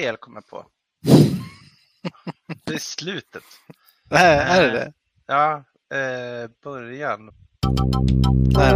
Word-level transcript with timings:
fel 0.00 0.16
kom 0.16 0.34
jag 0.34 0.46
på. 0.46 0.66
Det 2.64 2.74
är 2.74 2.78
slutet. 2.78 3.42
Nej, 4.10 4.38
är 4.38 4.62
det 4.62 4.70
det? 4.72 4.92
Ja, 5.26 5.64
eh, 5.96 6.50
början. 6.62 7.30
Där 8.54 8.74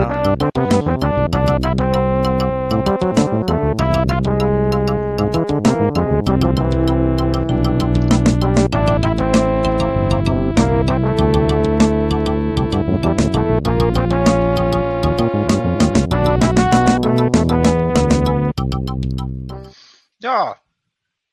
då. 3.16 3.23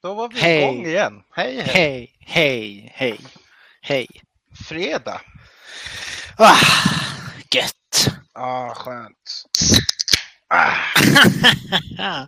Då 0.02 0.14
var 0.14 0.30
vi 0.30 0.40
Hej. 0.40 0.64
igång 0.64 0.86
igen. 0.86 1.24
Hej, 1.32 1.62
hej. 1.62 1.74
Hej, 1.74 2.16
hej, 2.20 2.92
hej, 2.96 3.20
hej. 3.82 4.08
Fredag. 4.68 5.22
Ah, 6.38 6.58
gött. 7.52 8.16
Ja, 8.34 8.74
skönt. 8.76 9.44
Ah. 10.48 10.76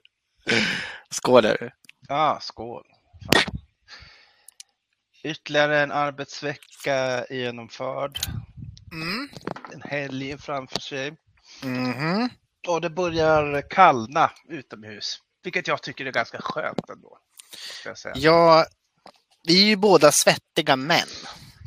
Skål 1.10 1.44
du. 1.44 1.70
Ja, 2.08 2.40
skål. 2.42 2.84
Fan. 3.26 3.54
Ytterligare 5.24 5.82
en 5.82 5.92
arbetsvecka 5.92 7.26
genomförd. 7.30 8.20
Mm. 8.92 9.30
En 9.74 9.82
helg 9.82 10.38
framför 10.38 10.80
sig. 10.80 11.18
Mhm. 11.64 12.30
Och 12.68 12.82
det 12.82 12.90
börjar 12.90 13.70
kallna 13.70 14.32
utomhus. 14.50 15.20
Vilket 15.44 15.68
jag 15.68 15.82
tycker 15.84 16.06
är 16.06 16.12
ganska 16.12 16.42
skönt 16.42 16.90
ändå. 16.90 17.18
Ja, 18.16 18.66
vi 19.48 19.64
är 19.64 19.68
ju 19.68 19.76
båda 19.76 20.12
svettiga 20.12 20.76
män. 20.76 21.08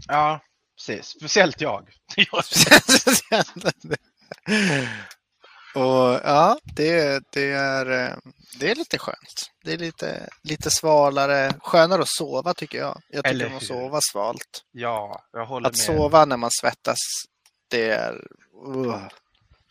Ja, 0.06 0.40
precis. 0.76 1.06
Speciellt 1.06 1.60
jag. 1.60 1.88
Och 5.74 6.20
ja, 6.24 6.58
det, 6.64 7.22
det, 7.32 7.50
är, 7.52 7.90
eh, 7.90 8.16
det 8.60 8.70
är 8.70 8.74
lite 8.74 8.98
skönt. 8.98 9.50
Det 9.64 9.72
är 9.72 9.78
lite, 9.78 10.28
lite 10.42 10.70
svalare, 10.70 11.52
skönare 11.58 12.02
att 12.02 12.08
sova 12.08 12.54
tycker 12.54 12.78
jag. 12.78 13.02
Jag 13.08 13.24
tycker 13.24 13.34
Eller 13.34 13.46
om 13.46 13.56
att 13.56 13.62
sova 13.62 14.00
svalt. 14.12 14.64
Ja, 14.72 15.24
jag 15.32 15.46
håller 15.46 15.68
Att 15.68 15.76
med. 15.76 15.84
sova 15.84 16.24
när 16.24 16.36
man 16.36 16.50
svettas, 16.60 16.98
det 17.68 17.90
är... 17.90 18.14
Uh. 18.66 19.08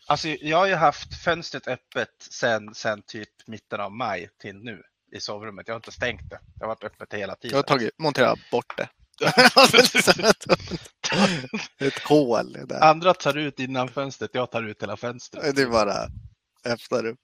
Alltså, 0.06 0.28
jag 0.28 0.58
har 0.58 0.66
ju 0.66 0.74
haft 0.74 1.22
fönstret 1.24 1.68
öppet 1.68 2.08
sen, 2.30 2.74
sen 2.74 3.02
typ 3.06 3.28
mitten 3.46 3.80
av 3.80 3.92
maj 3.92 4.28
till 4.40 4.56
nu 4.56 4.82
i 5.12 5.20
sovrummet. 5.20 5.68
Jag 5.68 5.74
har 5.74 5.78
inte 5.78 5.92
stängt 5.92 6.30
det. 6.30 6.40
Det 6.54 6.64
har 6.64 6.68
varit 6.68 6.84
öppet 6.84 7.12
hela 7.14 7.32
Jag 7.32 7.40
tiden. 7.40 7.56
har 7.56 7.62
tagit, 7.62 7.90
monterat 7.98 8.38
bort 8.50 8.76
det. 8.76 8.88
Ett 11.86 11.98
hål 11.98 12.52
där. 12.52 12.80
Andra 12.84 13.14
tar 13.14 13.36
ut 13.36 13.58
innan 13.60 13.88
fönstret, 13.88 14.30
jag 14.34 14.50
tar 14.50 14.62
ut 14.62 14.82
hela 14.82 14.96
fönstret. 14.96 15.56
Det 15.56 15.62
är 15.62 15.66
bara 15.66 16.06
öppnar 16.64 17.06
upp. 17.06 17.18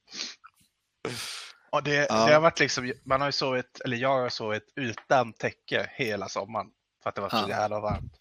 Och 1.71 1.83
det, 1.83 2.07
Ja. 2.09 2.27
det 2.27 2.35
har 2.35 2.41
varit 2.41 2.61
liksom, 2.61 2.93
man 3.05 3.21
har 3.21 3.29
ju 3.29 3.33
sovit, 3.33 3.81
eller 3.85 3.97
jag 3.97 4.21
har 4.23 4.29
sovit 4.29 4.73
utan 4.77 5.33
täcke 5.33 5.91
hela 5.95 6.29
sommaren. 6.29 6.67
För 7.03 7.09
att 7.11 7.15
det 7.15 7.21
var 7.21 7.31
så 7.31 7.37
Ja. 7.37 7.49
jävla 7.49 7.81
varmt. 7.81 8.13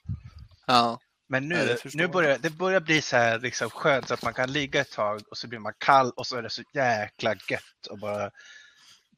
Ja. 0.68 1.00
Men 1.30 1.52
Ja, 1.52 1.58
nu, 1.58 1.66
det 1.66 1.78
förstår 1.82 1.98
nu 1.98 2.04
jag. 2.04 2.12
börjar 2.12 2.38
det 2.38 2.50
börjar 2.50 2.80
bli 2.80 3.02
så 3.02 3.18
här 3.18 3.40
liksom 3.40 3.70
skönt 3.70 4.08
så 4.08 4.14
att 4.14 4.24
man 4.24 4.34
kan 4.34 4.52
ligga 4.52 4.82
ett 4.82 4.92
tag 4.92 5.22
och 5.32 5.38
så 5.38 5.48
blir 5.48 5.60
man 5.60 5.74
kall 5.78 6.12
och 6.12 6.28
så 6.28 6.36
är 6.38 6.42
det 6.42 6.50
så 6.50 6.64
jäkla 6.74 7.30
gött 7.50 7.88
att 7.92 8.00
bara 8.00 8.32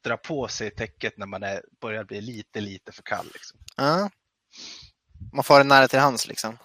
dra 0.04 0.16
på 0.16 0.48
sig 0.48 0.70
täcket 0.70 1.18
när 1.18 1.26
man 1.26 1.42
är, 1.42 1.62
börjar 1.80 2.04
bli 2.04 2.20
lite, 2.20 2.60
lite 2.60 2.92
för 2.92 3.02
kall. 3.02 3.26
Liksom. 3.32 3.60
ja. 3.76 4.10
Man 5.32 5.44
får 5.44 5.58
det 5.58 5.64
nära 5.64 5.88
till 5.88 5.98
hands 5.98 6.26
liksom. 6.26 6.58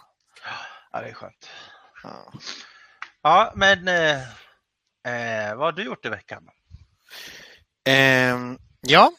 Ja, 0.92 1.02
det 1.02 1.10
är 1.10 1.14
skönt. 1.14 1.50
Ja. 2.04 2.34
Ja, 3.22 3.54
men 3.56 3.88
eh, 3.88 4.22
eh, 5.14 5.56
vad 5.56 5.66
har 5.68 5.72
du 5.72 5.84
gjort 5.84 6.06
i 6.06 6.10
veckan? 6.10 6.50
Ehm, 7.84 8.60
ja. 8.82 9.12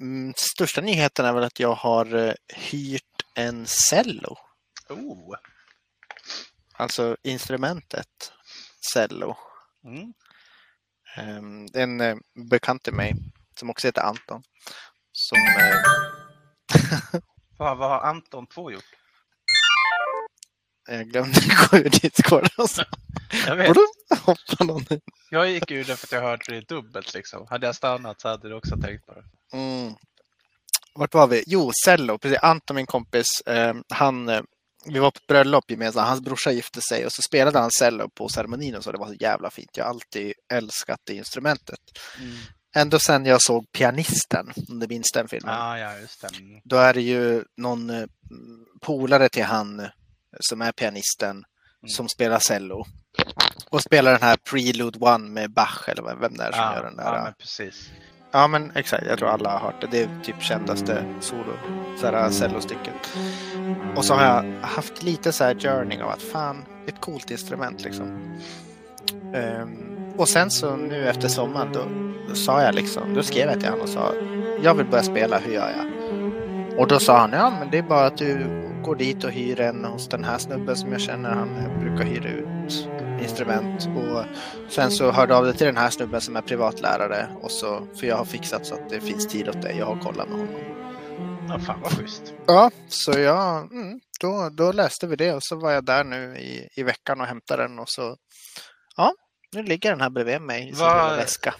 Mm, 0.00 0.34
största 0.36 0.80
nyheten 0.80 1.24
är 1.26 1.32
väl 1.32 1.44
att 1.44 1.60
jag 1.60 1.74
har 1.74 2.14
eh, 2.14 2.34
hyrt 2.48 3.22
en 3.34 3.66
cello. 3.66 4.36
Oh, 4.88 5.36
Alltså 6.72 7.16
instrumentet 7.22 8.32
cello. 8.92 9.36
mm. 9.84 10.14
Ehm, 11.16 11.66
det 11.66 11.78
är 11.78 11.82
en 11.82 12.00
eh, 12.00 12.16
bekant 12.50 12.82
till 12.82 12.94
mig 12.94 13.14
som 13.58 13.70
också 13.70 13.88
heter 13.88 14.02
Anton. 14.02 14.42
Som, 15.12 15.38
eh, 15.38 17.20
vad, 17.58 17.78
har 17.78 18.00
Anton 18.00 18.46
2 18.46 18.70
gjort? 18.70 18.84
jag 20.88 21.06
glömde 21.06 21.40
gå 21.70 21.76
ur 21.76 21.90
Discord 21.90 22.48
och 22.58 22.70
så 22.70 22.82
Jag 23.46 23.56
vet. 23.56 23.76
Någon 24.60 24.84
in. 24.90 25.00
Jag 25.30 25.50
gick 25.50 25.70
ur 25.70 25.84
det 25.84 25.96
för 25.96 26.06
att 26.06 26.12
jag 26.12 26.20
hörde 26.20 26.44
det 26.48 26.68
dubbelt. 26.68 27.14
Liksom. 27.14 27.46
Hade 27.50 27.66
jag 27.66 27.76
stannat 27.76 28.20
så 28.20 28.28
hade 28.28 28.48
du 28.48 28.54
också 28.54 28.76
tänkt 28.76 29.06
på 29.06 29.14
det. 29.14 29.24
Mm. 29.56 29.94
Vart 30.94 31.14
var 31.14 31.26
vi? 31.26 31.44
Jo, 31.46 31.72
cello. 31.84 32.18
Precis. 32.18 32.38
Anton, 32.42 32.76
min 32.76 32.86
kompis, 32.86 33.40
eh, 33.46 33.74
han, 33.88 34.28
eh, 34.28 34.42
vi 34.92 34.98
var 34.98 35.10
på 35.10 35.16
ett 35.18 35.26
bröllop 35.26 35.70
gemensamt. 35.70 36.08
Hans 36.08 36.20
brorsa 36.20 36.52
gifte 36.52 36.80
sig 36.82 37.06
och 37.06 37.12
så 37.12 37.22
spelade 37.22 37.58
han 37.58 37.70
cello 37.70 38.08
på 38.08 38.28
ceremonin 38.28 38.74
och 38.76 38.84
så. 38.84 38.92
Det 38.92 38.98
var 38.98 39.06
så 39.06 39.14
jävla 39.14 39.50
fint. 39.50 39.70
Jag 39.76 39.84
har 39.84 39.90
alltid 39.90 40.32
älskat 40.52 41.00
det 41.04 41.14
instrumentet. 41.14 41.78
Ändå 42.76 42.98
sen 42.98 43.26
jag 43.26 43.42
såg 43.42 43.72
Pianisten, 43.72 44.52
om 44.68 44.78
du 44.78 44.86
minns 44.88 45.10
den 45.14 45.28
filmen. 45.28 45.54
Ah, 45.58 45.78
ja, 45.78 45.98
just 45.98 46.20
det. 46.20 46.28
Mm. 46.38 46.60
Då 46.64 46.76
är 46.76 46.94
det 46.94 47.00
ju 47.02 47.44
någon 47.56 47.90
eh, 47.90 48.06
polare 48.80 49.28
till 49.28 49.44
han 49.44 49.80
eh, 49.80 49.86
som 50.40 50.62
är 50.62 50.72
pianisten 50.72 51.44
som 51.86 52.08
spelar 52.08 52.38
cello. 52.38 52.86
Och 53.70 53.82
spelar 53.82 54.12
den 54.12 54.22
här 54.22 54.36
Prelude 54.36 54.98
One 54.98 55.30
med 55.30 55.52
Bach 55.52 55.88
eller 55.88 56.02
vem 56.02 56.20
vem 56.20 56.36
det 56.36 56.44
är 56.44 56.52
som 56.52 56.60
Ja, 56.60 56.76
gör 56.76 56.84
den 56.84 56.96
där. 56.96 57.04
ja, 57.04 57.22
men 57.24 57.34
precis. 57.38 57.90
Ja, 58.36 58.48
men 58.48 58.72
exakt. 58.74 59.06
Jag 59.06 59.18
tror 59.18 59.28
alla 59.28 59.50
har 59.50 59.58
hört 59.58 59.80
det. 59.80 59.86
Det 59.90 60.02
är 60.02 60.08
typ 60.22 60.42
kändaste 60.42 61.04
solo, 61.20 61.52
så 62.00 62.06
här 62.06 62.30
cellostycket. 62.30 62.94
Och 63.96 64.04
så 64.04 64.14
har 64.14 64.24
jag 64.24 64.66
haft 64.66 65.02
lite 65.02 65.32
så 65.32 65.44
här 65.44 65.54
journey 65.54 66.00
av 66.00 66.10
att 66.10 66.22
fan, 66.22 66.64
ett 66.86 67.00
coolt 67.00 67.30
instrument 67.30 67.84
liksom. 67.84 68.06
Um, 69.34 70.12
och 70.16 70.28
sen 70.28 70.50
så 70.50 70.76
nu 70.76 71.08
efter 71.08 71.28
sommaren 71.28 71.68
då, 71.72 71.80
då 72.28 72.34
sa 72.34 72.62
jag 72.62 72.74
liksom, 72.74 73.14
då 73.14 73.22
skrev 73.22 73.48
jag 73.48 73.60
till 73.60 73.68
honom 73.68 73.82
och 73.82 73.88
sa 73.88 74.12
jag 74.62 74.74
vill 74.74 74.86
börja 74.86 75.04
spela, 75.04 75.38
hur 75.38 75.52
gör 75.52 75.70
jag? 75.76 75.86
Och 76.80 76.88
då 76.88 76.98
sa 76.98 77.18
han, 77.18 77.32
ja 77.32 77.52
men 77.58 77.70
det 77.70 77.78
är 77.78 77.82
bara 77.82 78.06
att 78.06 78.18
du 78.18 78.65
går 78.86 78.96
dit 78.96 79.24
och 79.24 79.30
hyr 79.30 79.60
en 79.60 79.84
hos 79.84 80.08
den 80.08 80.24
här 80.24 80.38
snubben 80.38 80.76
som 80.76 80.92
jag 80.92 81.00
känner, 81.00 81.30
han 81.30 81.56
eh, 81.56 81.78
brukar 81.80 82.04
hyra 82.04 82.28
ut 82.28 82.88
instrument. 83.22 83.88
Och 83.96 84.24
sen 84.72 84.90
så 84.90 85.10
hörde 85.10 85.36
av 85.36 85.44
dig 85.44 85.56
till 85.56 85.66
den 85.66 85.76
här 85.76 85.90
snubben 85.90 86.20
som 86.20 86.36
är 86.36 86.42
privatlärare 86.42 87.28
och 87.42 87.50
så, 87.50 87.86
för 88.00 88.06
jag 88.06 88.16
har 88.16 88.24
fixat 88.24 88.66
så 88.66 88.74
att 88.74 88.90
det 88.90 89.00
finns 89.00 89.26
tid 89.26 89.48
åt 89.48 89.62
dig, 89.62 89.76
jag 89.78 89.86
har 89.86 90.00
kollat 90.00 90.28
med 90.28 90.38
honom. 90.38 90.54
Ja, 91.48 91.58
fan 91.58 91.80
vad 91.80 91.92
schysst. 91.92 92.34
Ja, 92.46 92.70
så 92.88 93.18
jag, 93.18 93.72
mm, 93.72 94.00
då, 94.20 94.50
då 94.52 94.72
läste 94.72 95.06
vi 95.06 95.16
det 95.16 95.32
och 95.32 95.42
så 95.42 95.56
var 95.56 95.72
jag 95.72 95.84
där 95.84 96.04
nu 96.04 96.36
i, 96.36 96.68
i 96.76 96.82
veckan 96.82 97.20
och 97.20 97.26
hämtade 97.26 97.62
den 97.62 97.78
och 97.78 97.88
så, 97.88 98.16
ja, 98.96 99.12
nu 99.52 99.62
ligger 99.62 99.90
den 99.90 100.00
här 100.00 100.10
bredvid 100.10 100.40
mig 100.40 100.68
i 100.68 100.74
sin 100.74 100.86
lilla 100.86 101.16
väska. 101.16 101.54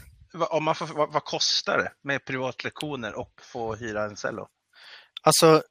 Om 0.50 0.64
man 0.64 0.74
får, 0.74 0.86
vad, 0.86 1.12
vad 1.12 1.24
kostar 1.24 1.78
det 1.78 1.92
med 2.02 2.24
privatlektioner 2.24 3.18
och 3.18 3.32
få 3.42 3.74
hyra 3.74 4.04
en 4.04 4.16
cello? 4.16 4.46
Alltså, 5.22 5.62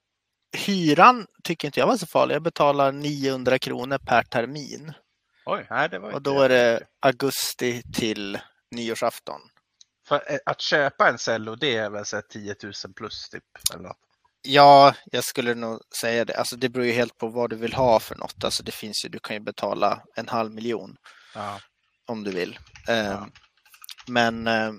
hyran 0.56 1.28
tycker 1.44 1.68
inte 1.68 1.80
jag 1.80 1.88
var 1.88 1.98
så 1.98 2.08
farlig. 2.08 2.36
Jag 2.36 2.42
betalar 2.44 2.92
900 2.92 3.60
kronor 3.60 3.98
per 3.98 4.24
termin. 4.24 4.94
Oj, 5.46 5.68
nej, 5.70 5.90
det 5.90 6.00
var 6.00 6.12
Och 6.12 6.22
då 6.22 6.42
är 6.42 6.50
det 6.50 6.80
augusti 7.02 7.82
till 7.94 8.40
nyårsafton. 8.72 9.42
För 10.08 10.16
eh, 10.16 10.38
att 10.46 10.62
köpa 10.62 11.10
en 11.10 11.18
cello, 11.18 11.56
det 11.56 11.76
är 11.76 11.90
väl 11.90 12.06
så 12.06 12.16
här 12.16 12.24
10 12.30 12.56
000 12.64 12.74
plus 12.96 13.30
typ? 13.30 13.44
Eller. 13.74 13.92
Ja, 14.42 14.94
jag 15.06 15.24
skulle 15.24 15.56
nog 15.56 15.80
säga 16.02 16.26
det. 16.26 16.36
Alltså 16.36 16.56
det 16.56 16.70
beror 16.70 16.86
ju 16.86 16.92
helt 16.92 17.18
på 17.18 17.28
vad 17.28 17.50
du 17.50 17.56
vill 17.56 17.74
ha 17.74 18.00
för 18.00 18.16
något. 18.16 18.44
Alltså 18.44 18.64
det 18.64 18.72
finns 18.72 19.06
ju, 19.06 19.10
du 19.10 19.20
kan 19.20 19.36
ju 19.36 19.40
betala 19.40 20.02
en 20.16 20.28
halv 20.30 20.52
miljon 20.52 20.96
Ja. 21.36 21.60
om 22.08 22.24
du 22.24 22.32
vill. 22.32 22.60
Eh, 22.88 22.96
Ja. 23.06 23.28
Men 24.08 24.48
eh, 24.48 24.72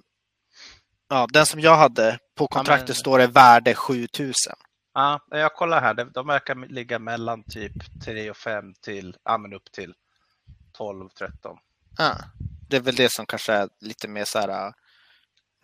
ja, 1.09 1.27
den 1.33 1.47
som 1.47 1.61
jag 1.61 1.77
hade, 1.77 2.19
på 2.37 2.47
kontraktet 2.49 2.89
men- 2.89 2.95
står 2.95 3.19
det 3.19 3.27
värde 3.27 3.75
7000. 3.75 4.35
Ja, 4.97 5.21
jag 5.31 5.55
kollar 5.55 5.81
här. 5.81 5.95
De- 5.95 6.27
verkar 6.27 6.55
ligga 6.69 6.99
mellan 6.99 7.45
typ 7.45 7.73
3 8.05 8.31
och 8.31 8.37
5 8.37 8.75
till, 8.75 9.17
ja 9.25 9.39
men 9.39 9.53
upp 9.53 9.73
till 9.73 9.95
12, 10.73 11.09
13. 11.09 11.59
Ja, 11.99 12.17
det 12.69 12.77
är 12.77 12.81
väl 12.81 12.95
det 12.95 13.13
som 13.13 13.27
kanske 13.27 13.53
är 13.53 13.69
lite 13.81 14.09
mer 14.09 14.25
så 14.25 14.39
här, 14.39 14.73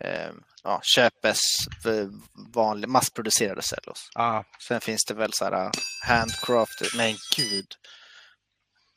eh, 0.03 0.31
ja, 0.63 0.79
köpes 0.83 1.39
för 1.83 2.09
vanlig 2.55 2.89
massproducerade 2.89 3.61
cellos. 3.61 4.09
Ja, 4.15 4.43
Sen 4.67 4.81
finns 4.81 5.05
det 5.07 5.13
väl 5.13 5.31
så 5.33 5.45
här 5.45 5.71
handcrafted, 6.07 6.87
men 6.97 7.15
gud. 7.37 7.67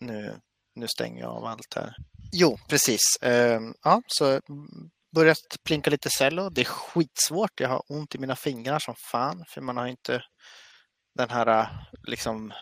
Nu, 0.00 0.40
nu 0.74 0.88
stänger 0.88 1.20
jag 1.20 1.30
av 1.30 1.44
allt 1.44 1.74
här. 1.76 1.96
Jo, 2.32 2.58
precis. 2.68 3.00
Ehm, 3.22 3.74
ja, 3.82 4.02
så 4.06 4.40
börjat 5.16 5.56
plinka 5.64 5.90
lite 5.90 6.10
cello. 6.10 6.50
Det 6.50 6.60
är 6.60 6.64
skitsvårt. 6.64 7.60
Jag 7.60 7.68
har 7.68 7.82
ont 7.88 8.14
i 8.14 8.18
mina 8.18 8.36
fingrar 8.36 8.78
som 8.78 8.94
fan 9.12 9.44
för 9.48 9.60
man 9.60 9.76
har 9.76 9.86
inte 9.86 10.22
den 11.14 11.30
här 11.30 11.68
liksom 12.02 12.52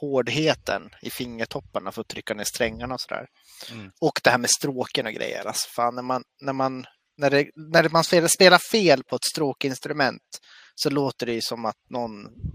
hårdheten 0.00 0.82
i 1.02 1.10
fingertopparna 1.10 1.92
för 1.92 2.00
att 2.00 2.08
trycka 2.08 2.34
ner 2.34 2.44
strängarna 2.44 2.94
och 2.94 3.00
sådär. 3.00 3.26
Mm. 3.72 3.90
Och 4.00 4.20
det 4.24 4.30
här 4.30 4.38
med 4.38 4.50
stråken 4.50 5.06
och 5.06 5.12
grejer. 5.12 5.44
Alltså 5.46 5.68
fan, 5.76 5.94
när 5.94 6.02
man, 6.02 6.22
när 6.40 6.52
man, 6.52 6.86
när 7.16 7.30
det, 7.30 7.50
när 7.72 7.88
man 7.88 8.04
spelar, 8.04 8.28
spelar 8.28 8.58
fel 8.58 9.04
på 9.04 9.16
ett 9.16 9.24
stråkinstrument 9.24 10.22
så 10.74 10.90
låter 10.90 11.26
det 11.26 11.32
ju 11.32 11.40
som 11.40 11.64
att 11.64 11.90
någon 11.90 12.12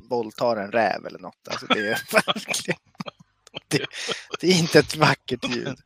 våldtar 0.09 0.57
en 0.57 0.71
räv 0.71 1.05
eller 1.05 1.19
något. 1.19 1.47
Alltså 1.49 1.65
det 1.65 1.79
är 1.79 2.01
verkligen... 2.11 2.79
Det, 3.67 3.85
det 4.39 4.47
är 4.47 4.59
inte 4.59 4.79
ett 4.79 4.95
vackert 4.95 5.49
ljud. 5.49 5.77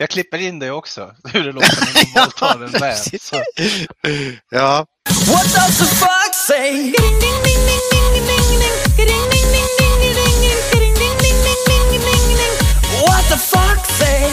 Jag 0.00 0.10
klipper 0.10 0.38
in 0.38 0.58
det 0.58 0.70
också, 0.70 1.14
hur 1.32 1.44
det 1.44 1.52
låter 1.52 1.80
när 1.80 2.14
man 2.14 2.24
våldtar 2.24 2.84
en. 2.84 3.18
Så. 3.20 3.44
Ja, 4.50 4.86
What 5.26 5.44
does 5.44 5.78
the 5.78 5.84
fox 5.84 6.46
say? 6.46 6.92
What 13.06 13.24
the 13.28 13.36
fox 13.38 13.88
say? 13.98 14.30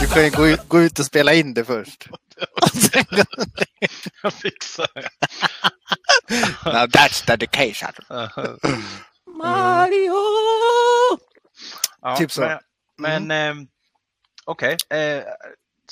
du 0.00 0.06
kan 0.06 0.24
ju 0.24 0.30
gå 0.30 0.48
ut, 0.48 0.68
gå 0.68 0.80
ut 0.80 0.98
och 0.98 1.06
spela 1.06 1.34
in 1.34 1.54
det 1.54 1.64
först. 1.64 2.08
Jag 4.22 4.32
fixar 4.32 4.88
det. 4.94 5.08
Now 6.64 6.86
that's 6.86 7.26
dedication. 7.26 7.92
Mario! 9.38 10.14
Ja, 12.02 12.16
Typ 12.16 12.32
så. 12.32 12.40
Men, 12.40 12.58
men 13.26 13.30
ehm, 13.30 13.66
okej. 14.46 14.76
Eh, 14.90 15.24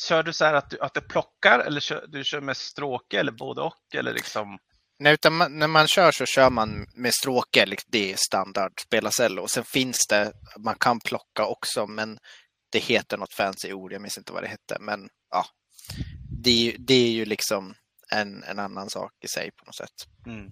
kör 0.09 0.23
du 0.23 0.33
så 0.33 0.45
här 0.45 0.55
att 0.55 0.71
du, 0.71 0.81
att 0.81 0.95
det 0.95 1.01
plockar 1.01 1.59
eller 1.59 1.81
kör, 1.81 2.05
du 2.09 2.25
kör 2.25 2.41
med 2.41 2.57
stråke 2.57 3.21
eller 3.21 3.33
både 3.33 3.61
och? 3.63 3.95
Eller 3.95 4.13
liksom... 4.13 4.59
Nej, 4.99 5.15
utan 5.15 5.37
man, 5.37 5.59
när 5.59 5.69
man 5.69 5.87
kör 5.89 6.11
så 6.13 6.27
kör 6.27 6.51
man 6.51 6.87
med 6.95 7.15
stråke, 7.15 7.77
det 7.87 8.13
är 8.13 8.17
standard 8.17 8.73
spela 8.81 9.11
cello. 9.11 9.43
Och 9.43 9.51
sen 9.51 9.65
finns 9.65 10.07
det, 10.07 10.33
man 10.59 10.75
kan 10.81 11.01
plocka 11.01 11.47
också, 11.47 11.87
men 11.87 12.19
det 12.73 12.79
heter 12.79 13.17
något 13.19 13.33
fancy 13.35 13.73
ord, 13.73 13.93
jag 13.93 14.03
minns 14.03 14.19
inte 14.19 14.33
vad 14.33 14.43
det 14.43 14.49
hette. 14.49 14.77
Men 14.81 15.09
ja, 15.31 15.45
det, 16.45 16.77
det 16.79 16.95
är 16.95 17.11
ju 17.11 17.25
liksom 17.25 17.75
en, 18.13 18.43
en 18.43 18.59
annan 18.59 18.91
sak 18.91 19.13
i 19.25 19.29
sig 19.29 19.51
på 19.57 19.65
något 19.65 19.77
sätt. 19.77 19.95
Mm. 20.27 20.47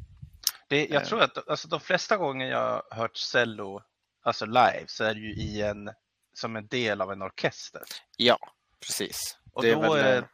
Det, 0.68 0.86
jag 0.86 1.02
Eh. 1.02 1.08
tror 1.08 1.22
att 1.22 1.48
alltså, 1.48 1.68
de 1.68 1.80
flesta 1.80 2.16
gånger 2.16 2.46
jag 2.46 2.58
har 2.90 2.96
hört 2.96 3.16
cello 3.16 3.80
alltså 4.24 4.46
live 4.46 4.84
så 4.86 5.04
är 5.04 5.14
det 5.14 5.20
ju 5.20 5.34
i 5.34 5.62
en, 5.62 5.90
som 6.38 6.56
en 6.56 6.66
del 6.66 7.00
av 7.00 7.12
en 7.12 7.22
orkester. 7.22 7.82
Ja, 8.16 8.38
precis. 8.86 9.38
Och 9.52 9.62
det 9.62 9.74
då, 9.74 9.80
väl, 9.80 9.92
är, 9.92 10.16
eh, 10.16 10.24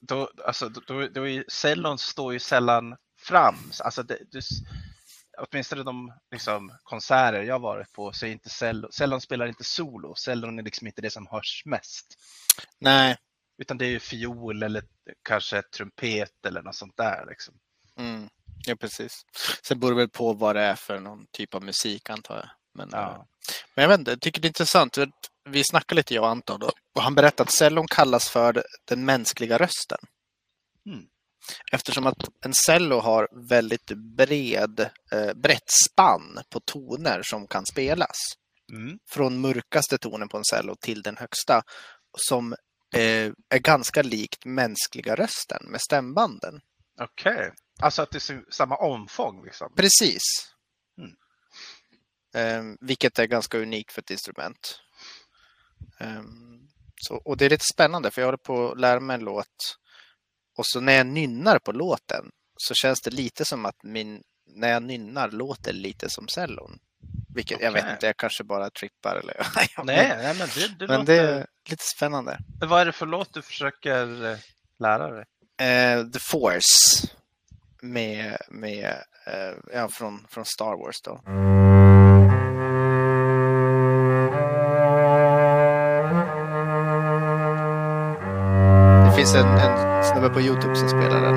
då, 0.00 0.30
alltså, 0.44 0.68
då, 0.68 0.80
då, 0.86 1.08
då 1.08 1.28
är, 1.28 1.44
cellon 1.48 1.98
står 1.98 2.32
ju 2.32 2.38
sällan 2.38 2.96
fram. 3.18 3.56
Alltså 3.80 4.02
det, 4.02 4.18
det, 4.32 4.44
åtminstone 5.38 5.82
de 5.82 6.12
liksom, 6.30 6.72
konserter 6.82 7.42
jag 7.42 7.58
varit 7.58 7.92
på 7.92 8.12
så 8.12 8.26
är 8.26 8.30
inte 8.30 8.50
cello, 8.50 8.88
cellon 8.92 9.20
spelar 9.20 9.46
inte 9.46 9.64
solo. 9.64 10.14
Cellon 10.14 10.58
är 10.58 10.62
liksom 10.62 10.86
inte 10.86 11.02
det 11.02 11.10
som 11.10 11.26
hörs 11.26 11.62
mest. 11.64 12.06
Nej, 12.78 13.16
Utan 13.60 13.78
det 13.78 13.86
är 13.86 13.90
ju 13.90 14.00
fiol 14.00 14.62
eller 14.62 14.82
kanske 15.22 15.62
trumpet 15.62 16.46
eller 16.46 16.62
något 16.62 16.74
sånt 16.74 16.96
där. 16.96 17.26
Liksom. 17.28 17.54
mm, 17.96 18.28
ja 18.66 18.76
precis. 18.76 19.26
Sen 19.62 19.80
beror 19.80 19.90
det 19.90 19.96
väl 19.96 20.08
på 20.08 20.32
vad 20.32 20.56
det 20.56 20.62
är 20.62 20.74
för 20.74 21.00
någon 21.00 21.26
typ 21.30 21.54
av 21.54 21.64
musik 21.64 22.10
antar 22.10 22.36
jag. 22.36 22.48
Men, 22.74 22.94
eh, 22.94 23.00
Ja. 23.00 23.26
Men 23.74 23.82
jag 23.82 23.88
vet 23.88 23.98
inte, 23.98 24.10
jag 24.10 24.20
tycker 24.20 24.40
det 24.40 24.46
är 24.46 24.48
intressant. 24.48 24.98
Vi 25.48 25.64
snackade 25.64 25.96
lite 25.96 26.14
jag 26.14 26.24
och 26.24 26.30
Anton 26.30 26.60
då, 26.60 26.72
och 26.94 27.02
han 27.02 27.14
berättade 27.14 27.48
att 27.48 27.54
cellon 27.54 27.86
kallas 27.86 28.28
för 28.28 28.64
den 28.84 29.04
mänskliga 29.04 29.58
rösten. 29.58 29.98
Mm. 30.86 31.04
Eftersom 31.72 32.06
att 32.06 32.28
en 32.44 32.54
cello 32.54 32.98
har 32.98 33.48
väldigt 33.48 33.90
bred, 34.16 34.80
eh, 35.12 35.34
brett 35.34 35.70
spann 35.84 36.38
på 36.50 36.60
toner 36.60 37.22
som 37.22 37.46
kan 37.46 37.66
spelas. 37.66 38.16
Mm. 38.72 38.98
Från 39.10 39.40
mörkaste 39.40 39.98
tonen 39.98 40.28
på 40.28 40.36
en 40.36 40.44
cello 40.44 40.74
till 40.80 41.02
den 41.02 41.16
högsta. 41.16 41.62
Som 42.16 42.52
eh, 42.94 43.32
är 43.48 43.58
ganska 43.58 44.02
likt 44.02 44.44
mänskliga 44.44 45.14
rösten 45.14 45.66
med 45.70 45.80
stämbanden. 45.80 46.60
Okej, 47.00 47.52
alltså 47.80 48.02
att 48.02 48.10
det 48.10 48.30
är 48.30 48.52
samma 48.52 48.76
omfång 48.76 49.44
liksom. 49.44 49.72
Precis. 49.76 50.22
Mm. 50.98 51.12
Eh, 52.34 52.76
vilket 52.80 53.18
är 53.18 53.26
ganska 53.26 53.58
unikt 53.58 53.92
för 53.92 54.00
ett 54.02 54.10
instrument. 54.10 54.80
Eh, 56.00 56.22
så, 57.00 57.14
och 57.14 57.36
det 57.36 57.44
är 57.44 57.50
lite 57.50 57.64
spännande 57.72 58.10
för 58.10 58.22
jag 58.22 58.26
håller 58.26 58.38
på 58.38 58.70
att 58.70 58.80
lära 58.80 59.00
mig 59.00 59.14
en 59.14 59.24
låt 59.24 59.76
och 60.58 60.66
så 60.66 60.80
när 60.80 60.92
jag 60.92 61.06
nynnar 61.06 61.58
på 61.58 61.72
låten 61.72 62.30
så 62.56 62.74
känns 62.74 63.00
det 63.00 63.10
lite 63.10 63.44
som 63.44 63.66
att 63.66 63.82
min, 63.82 64.22
när 64.46 64.68
jag 64.68 64.82
nynnar 64.82 65.30
låter 65.30 65.72
lite 65.72 66.10
som 66.10 66.28
cellon. 66.28 66.78
Vilket 67.34 67.60
jag 67.60 67.72
vet 67.72 67.90
inte, 67.92 68.06
jag 68.06 68.16
kanske 68.16 68.44
bara 68.44 68.70
trippar 68.70 69.16
eller 69.16 69.46
Nej, 69.84 70.08
nej 70.16 70.34
men 70.38 70.48
det, 70.54 70.78
det 70.78 70.86
Men 70.86 71.00
låter... 71.00 71.22
det 71.22 71.30
är 71.30 71.46
lite 71.68 71.84
spännande. 71.84 72.38
Vad 72.60 72.80
är 72.80 72.86
det 72.86 72.92
för 72.92 73.06
låt 73.06 73.34
du 73.34 73.42
försöker 73.42 74.32
eh, 74.32 74.38
lära 74.78 75.10
dig? 75.10 75.24
Eh, 75.68 76.06
The 76.06 76.18
Force 76.18 77.08
med, 77.82 78.36
med 78.48 79.02
eh, 79.26 79.54
ja, 79.74 79.88
från, 79.88 80.26
från 80.28 80.44
Star 80.44 80.76
Wars 80.76 81.02
då. 81.02 81.20
Finns 89.20 89.34
en, 89.34 89.46
en 89.46 90.04
snubbe 90.04 90.28
på 90.28 90.40
Youtube 90.40 90.76
som 90.76 90.88
spelar 90.88 91.20
den. 91.20 91.34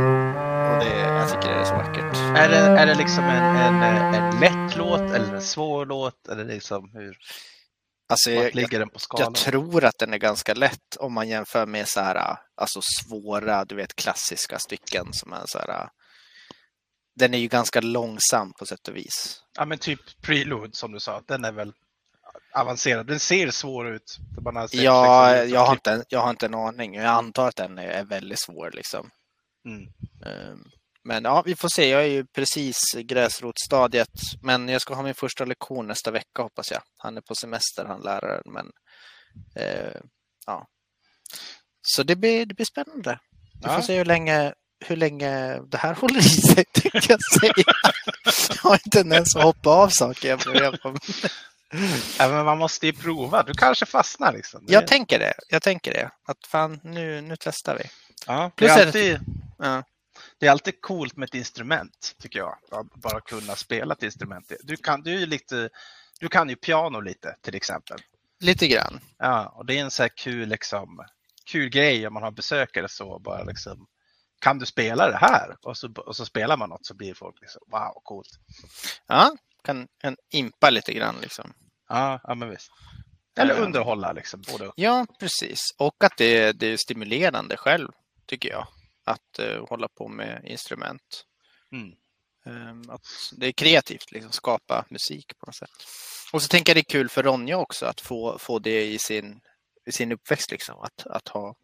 Och 0.72 0.84
det, 0.84 1.00
jag 1.00 1.30
tycker 1.30 1.54
det 1.54 1.60
är 1.60 1.64
så 1.64 1.74
vackert. 1.74 2.18
Är 2.38 2.50
det, 2.50 2.58
är 2.58 2.86
det 2.86 2.96
liksom 2.96 3.24
en, 3.24 3.56
en, 3.56 3.84
en 4.14 4.40
lätt 4.40 4.78
låt 4.78 5.02
eller 5.02 5.34
en 5.34 5.42
svår 5.42 5.86
låt? 5.86 6.28
Eller 6.28 6.46
liksom 6.46 6.90
hur, 6.94 7.18
Alltså, 8.10 8.32
jag, 8.32 8.46
jag, 8.46 8.56
ligger 8.56 8.80
den 8.80 8.90
på 8.90 9.00
skalan? 9.00 9.24
jag 9.24 9.36
tror 9.36 9.84
att 9.86 9.98
den 10.00 10.14
är 10.14 10.18
ganska 10.18 10.54
lätt 10.54 10.96
om 11.00 11.14
man 11.14 11.30
jämför 11.30 11.66
med 11.66 11.88
så 11.88 12.00
här, 12.00 12.38
alltså 12.56 12.80
svåra, 12.82 13.66
du 13.66 13.76
vet 13.76 13.96
klassiska 13.96 14.60
stycken 14.60 15.14
som 15.14 15.34
är 15.34 15.44
så 15.46 15.60
här. 15.60 15.90
Den 17.16 17.34
är 17.34 17.38
ju 17.38 17.48
ganska 17.48 17.82
långsam 17.82 18.54
på 18.60 18.66
sätt 18.66 18.88
och 18.88 18.96
vis. 18.96 19.42
Ja 19.58 19.66
men 19.66 19.78
typ 19.78 20.22
Prelude 20.22 20.74
som 20.74 20.92
du 20.92 21.00
sa, 21.00 21.22
den 21.28 21.46
är 21.46 21.52
väl 21.52 21.74
avancerad. 22.56 23.08
Den 23.08 23.20
ser 23.20 23.52
svår 23.52 23.88
ut. 23.90 24.18
Har 24.46 24.54
Ja, 24.54 24.62
liksom 24.62 24.80
jag 25.54 25.60
har, 25.66 25.76
klipp. 25.76 25.88
inte, 25.88 26.06
jag 26.10 26.20
har 26.20 26.30
inte 26.30 26.46
en 26.46 26.54
aning. 26.56 26.96
Jag 26.96 27.06
antar 27.06 27.48
att 27.48 27.56
den 27.56 27.78
är, 27.78 28.04
väldigt 28.04 28.40
svår. 28.42 28.72
Liksom. 28.74 29.10
Mm. 29.66 29.84
Ehm, 30.26 30.64
Men 31.04 31.24
ja, 31.24 31.42
vi 31.46 31.56
får 31.56 31.70
se. 31.70 31.90
Jag 31.90 32.02
är 32.02 32.08
ju 32.08 32.26
precis 32.26 32.96
i 32.96 33.04
gräsrotsstadiet. 33.04 34.10
Men 34.42 34.70
jag 34.70 34.82
ska 34.82 34.94
ha 34.96 35.04
min 35.04 35.14
första 35.16 35.46
lektion 35.46 35.88
nästa 35.88 36.12
vecka 36.12 36.42
hoppas 36.42 36.72
jag. 36.72 36.82
Han 36.98 37.18
är 37.18 37.22
på 37.22 37.36
semester, 37.36 37.86
han 37.86 38.02
läraren. 38.02 38.44
Men 38.46 38.72
eh, 39.56 40.00
ja. 40.46 40.68
Så 41.82 42.04
det 42.04 42.16
blir, 42.16 42.46
det 42.46 42.54
blir 42.54 42.66
spännande. 42.66 43.20
Vi 43.62 43.62
får 43.68 43.72
Ja. 43.74 43.82
se 43.82 43.98
hur 43.98 44.06
länge, 44.06 44.54
hur 44.86 44.96
länge 44.96 45.60
det 45.68 45.78
här 45.78 45.94
håller 45.94 46.20
i 46.20 46.24
sig, 46.24 46.66
tänkte 46.74 47.00
jag 47.10 47.20
säga. 47.40 47.54
Jag 48.50 48.70
har 48.70 48.80
inte 48.86 49.00
ens 49.00 49.36
att 49.36 49.44
hoppa 49.44 49.70
av 49.70 49.90
saker 49.90 50.30
jag 50.30 50.40
börjar 50.40 50.72
på. 50.72 50.96
Ja, 52.20 52.30
men 52.30 52.46
man 52.46 52.58
måste 52.58 52.86
ju 52.86 52.94
prova. 52.94 53.44
Du 53.44 53.54
kanske 53.54 53.86
fastnar 53.86 54.34
liksom. 54.34 54.66
Det- 54.66 54.74
Jag 54.74 54.88
tänker 54.88 55.20
det. 55.20 55.34
Jag 55.50 55.62
tänker 55.62 55.94
det. 55.94 56.12
Att 56.26 56.46
fan, 56.48 56.80
nu, 56.84 57.22
nu 57.22 57.36
testar 57.40 57.76
vi. 57.78 57.84
ja, 58.28 58.44
det, 58.44 58.52
Plus 58.56 58.72
är 58.72 58.76
är 58.76 58.80
det- 58.80 58.86
alltid, 58.88 59.20
Ja. 59.58 59.84
det 60.40 60.48
är 60.48 60.52
alltid 60.52 60.82
coolt 60.82 61.18
med 61.18 61.28
ett 61.30 61.36
instrument, 61.36 62.16
tycker 62.22 62.40
jag. 62.40 62.58
Att 62.72 62.94
bara 62.96 63.22
kunna 63.22 63.56
spela 63.56 63.94
ett 63.94 64.04
instrument. 64.04 64.52
Du 64.64 64.78
kan, 64.78 65.02
du 65.02 65.22
är 65.22 65.26
lite, 65.28 65.70
du 66.20 66.28
kan 66.28 66.50
ju 66.50 66.56
piano 66.56 67.00
lite, 67.02 67.36
till 67.42 67.56
exempel. 67.56 67.98
Lite 68.40 68.68
grann. 68.68 69.00
Ja, 69.18 69.46
och 69.56 69.66
det 69.66 69.78
är 69.78 69.82
en 69.84 69.92
så 69.92 70.04
här 70.04 70.12
kul, 70.18 70.50
liksom, 70.50 71.06
kul 71.46 71.70
grej 71.70 72.08
om 72.08 72.14
man 72.14 72.24
har 72.24 72.32
besökare 72.32 72.90
så 72.90 73.20
bara 73.20 73.44
liksom. 73.44 73.88
Kan 74.42 74.60
du 74.60 74.66
spela 74.66 75.08
det 75.10 75.18
här? 75.18 75.56
Och 75.62 75.78
så, 75.78 75.92
och 75.94 76.16
så 76.16 76.26
spelar 76.26 76.58
man 76.58 76.70
något 76.70 76.86
så 76.86 76.94
blir 76.94 77.14
folk 77.14 77.36
liksom, 77.42 77.62
wow, 77.72 78.02
coolt. 78.04 78.30
Ja, 79.08 79.36
kan, 79.64 79.88
kan 80.02 80.18
impa 80.32 80.70
lite 80.70 80.94
grann 80.94 81.16
liksom. 81.22 81.54
Ja, 81.90 82.20
ja 82.24 82.36
men 82.36 82.50
visst. 82.50 82.72
Eller 83.38 83.56
Ja. 83.56 83.62
underhålla 83.62 84.12
liksom. 84.12 84.42
Både. 84.52 84.72
Ja, 84.76 85.06
precis. 85.20 85.60
Och 85.78 86.04
att 86.04 86.18
det, 86.18 86.52
det 86.52 86.68
är 86.68 86.78
stimulerande 86.78 87.58
själv, 87.58 87.90
tycker 88.26 88.50
jag. 88.50 88.68
Att 89.06 89.40
eh, 89.40 89.66
hålla 89.70 89.88
på 89.88 90.08
med 90.08 90.42
instrument. 90.46 91.26
Mm. 91.72 91.92
Ehm, 92.46 92.90
att 92.90 93.02
det 93.38 93.48
är 93.48 93.52
kreativt, 93.52 94.12
liksom, 94.12 94.32
skapa 94.32 94.86
musik 94.90 95.26
på 95.40 95.46
något 95.46 95.56
sätt. 95.56 95.70
Och 96.34 96.42
så 96.42 96.48
tänker 96.48 96.70
jag 96.72 96.76
det 96.78 96.82
är 96.82 97.00
kul 97.00 97.10
för 97.10 97.24
Ronja 97.24 97.58
också 97.58 97.86
att 97.86 98.02
få, 98.02 98.38
få 98.40 98.60
det 98.60 98.86
i 98.86 98.98
sin, 99.00 99.42
i 99.86 99.92
sin 99.92 100.12
uppväxt, 100.12 100.52
liksom. 100.52 100.80
att, 100.80 101.08
att 101.08 101.28
ha 101.28 101.56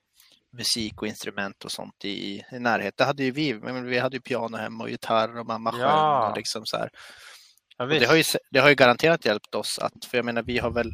musik 0.51 1.01
och 1.01 1.07
instrument 1.07 1.65
och 1.65 1.71
sånt 1.71 2.05
i, 2.05 2.43
i 2.51 2.59
närhet. 2.59 2.97
Det 2.97 3.03
hade 3.03 3.23
ju 3.23 3.31
vi, 3.31 3.53
men 3.53 3.85
vi 3.85 3.99
hade 3.99 4.15
ju 4.15 4.21
piano 4.21 4.57
hemma 4.57 4.83
och 4.83 4.89
gitarr 4.89 5.37
och 5.39 5.45
mamma 5.45 5.71
sjöng. 5.71 5.81
Ja. 5.81 6.29
Och 6.29 6.37
liksom 6.37 6.61
så 6.65 6.77
här. 6.77 6.89
Ja, 7.79 7.85
det, 7.85 8.05
har 8.05 8.15
ju, 8.15 8.23
det 8.51 8.59
har 8.59 8.69
ju 8.69 8.75
garanterat 8.75 9.25
hjälpt 9.25 9.55
oss 9.55 9.79
att, 9.79 10.05
för 10.05 10.17
jag 10.17 10.25
menar 10.25 10.43
vi 10.43 10.57
har 10.57 10.71
väl 10.71 10.91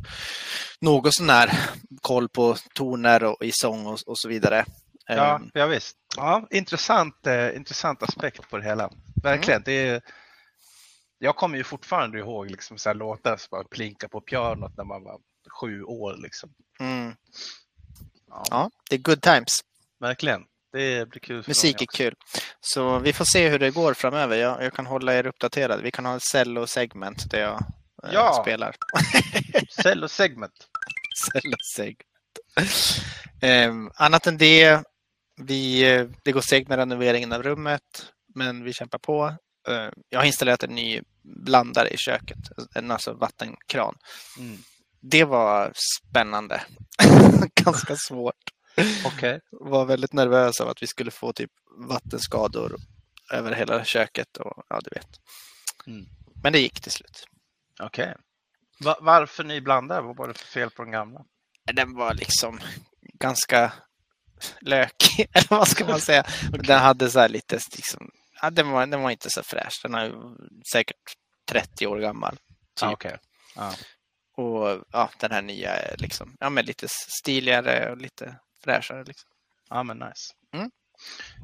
något 0.81 1.13
sån 1.13 1.29
här 1.29 1.59
koll 2.01 2.29
på 2.29 2.55
toner 2.73 3.23
och 3.23 3.45
i 3.45 3.51
sång 3.53 3.85
och, 3.85 3.99
och 4.05 4.19
så 4.19 4.29
vidare. 4.29 4.65
Ja, 5.07 5.35
Ehm, 5.35 5.51
ja 5.53 5.65
visst. 5.65 5.97
Ja, 6.17 6.47
intressant, 6.51 7.27
eh, 7.27 7.55
intressant 7.55 8.03
aspekt 8.03 8.49
på 8.49 8.57
det 8.57 8.63
hela. 8.63 8.89
Verkligen. 9.23 9.61
Det 9.65 9.87
är, 9.87 10.01
jag 11.19 11.35
kommer 11.35 11.57
ju 11.57 11.63
fortfarande 11.63 12.19
ihåg 12.19 12.51
liksom 12.51 12.77
så 12.77 12.89
här 12.89 12.93
låtar 12.95 13.37
som 13.37 13.47
bara 13.51 13.63
plinka 13.63 14.07
på 14.07 14.21
pianot 14.21 14.77
när 14.77 14.83
man 14.83 15.03
var 15.03 15.19
sju 15.61 15.83
år. 15.83 16.15
Liksom. 16.17 16.49
mm. 16.79 17.15
Ja, 18.27 18.43
Ja, 18.49 18.69
det 18.89 18.95
är 18.95 18.99
good 18.99 19.21
times. 19.21 19.59
Verkligen. 19.99 20.41
Det 20.75 21.09
blir 21.09 21.19
kul. 21.19 21.43
Musik 21.47 21.81
är 21.81 21.85
kul. 21.85 22.13
Så 22.61 22.99
vi 22.99 23.13
får 23.13 23.25
se 23.25 23.49
hur 23.49 23.59
det 23.59 23.71
går 23.71 23.93
framöver. 23.93 24.37
Jag, 24.37 24.63
jag 24.63 24.73
kan 24.73 24.85
hålla 24.85 25.13
er 25.13 25.27
uppdaterade. 25.27 25.83
Vi 25.83 25.91
kan 25.91 26.05
ha 26.05 26.13
en 26.13 26.19
cello-segment 26.19 27.29
där 27.31 27.39
jag 27.39 27.61
eh, 28.03 28.09
Ja. 28.13 28.39
spelar. 28.43 28.75
Cello 29.83 30.07
segment. 30.07 30.53
Cello-segment. 31.33 31.99
Ehm, 33.41 33.89
annat 33.95 34.27
än 34.27 34.37
det, 34.37 34.81
vi, 35.41 35.91
eh, 35.93 36.05
det 36.23 36.31
går 36.31 36.41
segt 36.41 36.69
med 36.69 36.77
renoveringen 36.77 37.31
av 37.33 37.43
rummet, 37.43 37.81
men 38.35 38.63
vi 38.63 38.73
kämpar 38.73 38.99
på. 38.99 39.25
Eh, 39.67 39.89
jag 40.09 40.19
har 40.19 40.25
installerat 40.25 40.63
en 40.63 40.75
ny 40.75 41.01
blandare 41.45 41.89
i 41.89 41.97
köket, 41.97 42.37
en 42.75 42.91
alltså 42.91 43.13
vattenkran. 43.13 43.95
Mm. 44.39 44.57
Det 45.01 45.23
var 45.23 45.71
spännande. 46.09 46.61
Ganska 47.63 47.95
svårt. 47.95 48.35
Okej. 49.05 49.39
Var 49.51 49.85
väldigt 49.85 50.13
nervös 50.13 50.61
av 50.61 50.69
att 50.69 50.83
vi 50.83 50.87
skulle 50.87 51.11
få 51.11 51.33
typ 51.33 51.51
vattenskador 51.89 52.75
över 53.31 53.51
hela 53.51 53.85
köket 53.85 54.37
och 54.37 54.63
ja, 54.69 54.79
du 54.83 54.89
vet. 54.95 55.07
Mm. 55.87 56.05
Men 56.43 56.53
det 56.53 56.59
gick 56.59 56.81
till 56.81 56.91
slut. 56.91 57.25
Okej. 57.79 58.15
Va- 58.79 58.97
varför 59.01 59.43
ny 59.43 59.61
blandare? 59.61 60.01
Vad 60.01 60.17
var 60.17 60.27
det 60.27 60.33
för 60.33 60.45
fel 60.47 60.69
på 60.69 60.83
den 60.83 60.91
gamla? 60.91 61.21
Den 61.73 61.93
var 61.95 62.13
liksom 62.13 62.59
ganska 63.13 63.73
lökig, 64.61 65.27
eller 65.33 65.47
vad 65.49 65.67
ska 65.67 65.85
man 65.85 66.01
säga. 66.01 66.23
Den 66.51 66.79
hade 66.79 67.09
så 67.09 67.19
här 67.19 67.29
lite, 67.29 67.59
liksom, 67.75 68.09
ja, 68.41 68.49
den, 68.49 68.69
var, 68.69 68.85
den 68.87 69.01
var 69.01 69.11
inte 69.11 69.29
så 69.29 69.43
fräsch. 69.43 69.79
Den 69.83 69.95
är 69.95 70.13
säkert 70.71 71.13
30 71.49 71.87
år 71.87 71.99
gammal. 71.99 72.37
Ah, 72.81 72.87
Typ. 72.87 72.93
Okej. 72.93 73.17
Ja. 73.55 73.73
Och 74.37 74.83
ja, 74.91 75.09
den 75.19 75.31
här 75.31 75.41
nya 75.41 75.73
är 75.75 75.97
liksom, 75.97 76.35
ja, 76.39 76.49
men 76.49 76.65
lite 76.65 76.87
stiligare 76.89 77.91
och 77.91 77.97
lite 77.97 78.39
fräschare. 78.65 79.03
Liksom. 79.03 79.29
ja, 79.69 79.83
men 79.83 79.97
nice. 79.97 80.33
Mm. 80.53 80.71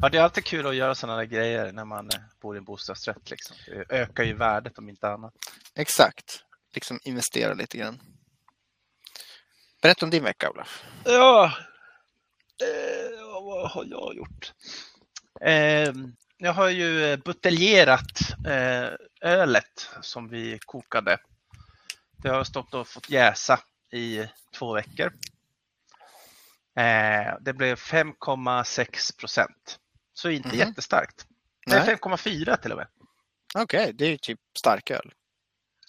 Ja, 0.01 0.09
det 0.09 0.17
är 0.17 0.21
alltid 0.21 0.45
kul 0.45 0.67
att 0.67 0.75
göra 0.75 0.95
sådana 0.95 1.17
där 1.17 1.25
grejer 1.25 1.71
när 1.71 1.85
man 1.85 2.09
eh, 2.13 2.19
bor 2.41 2.55
i 2.55 2.57
en 2.57 2.63
bostadsrätt. 2.63 3.29
Liksom. 3.29 3.57
Det 3.65 3.95
ökar 3.95 4.23
ju 4.23 4.33
värdet 4.33 4.77
om 4.77 4.89
inte 4.89 5.09
annat. 5.09 5.33
Exakt, 5.75 6.43
liksom 6.73 6.99
investera 7.03 7.53
lite 7.53 7.77
grann. 7.77 7.99
Berätta 9.81 10.05
om 10.05 10.09
din 10.09 10.23
vecka, 10.23 10.49
Olof. 10.49 10.83
Ja, 11.05 11.45
eh, 12.61 13.43
vad 13.43 13.71
har 13.71 13.85
jag 13.85 14.15
gjort? 14.15 14.53
Eh, 15.41 15.93
jag 16.37 16.53
har 16.53 16.69
ju 16.69 17.05
eh, 17.05 17.17
buteljerat 17.17 18.19
eh, 18.47 18.89
ölet 19.21 19.89
som 20.01 20.27
vi 20.27 20.59
kokade. 20.65 21.17
Det 22.17 22.29
har 22.29 22.43
stått 22.43 22.73
och 22.73 22.87
fått 22.87 23.09
jäsa 23.09 23.59
i 23.91 24.25
två 24.53 24.73
veckor. 24.73 25.13
Eh, 26.75 27.35
det 27.41 27.53
blev 27.53 27.75
5,6 27.75 29.17
procent. 29.17 29.79
Så 30.13 30.29
inte 30.29 30.47
Mhm. 30.49 30.57
jättestarkt. 30.57 31.25
Nej. 31.67 31.77
Nej, 31.79 31.85
5,4 31.85 32.57
till 32.57 32.71
och 32.71 32.77
med. 32.77 32.87
Okej, 33.55 33.93
det 33.93 34.05
är 34.05 34.17
typ 34.17 34.39
starköl. 34.59 35.13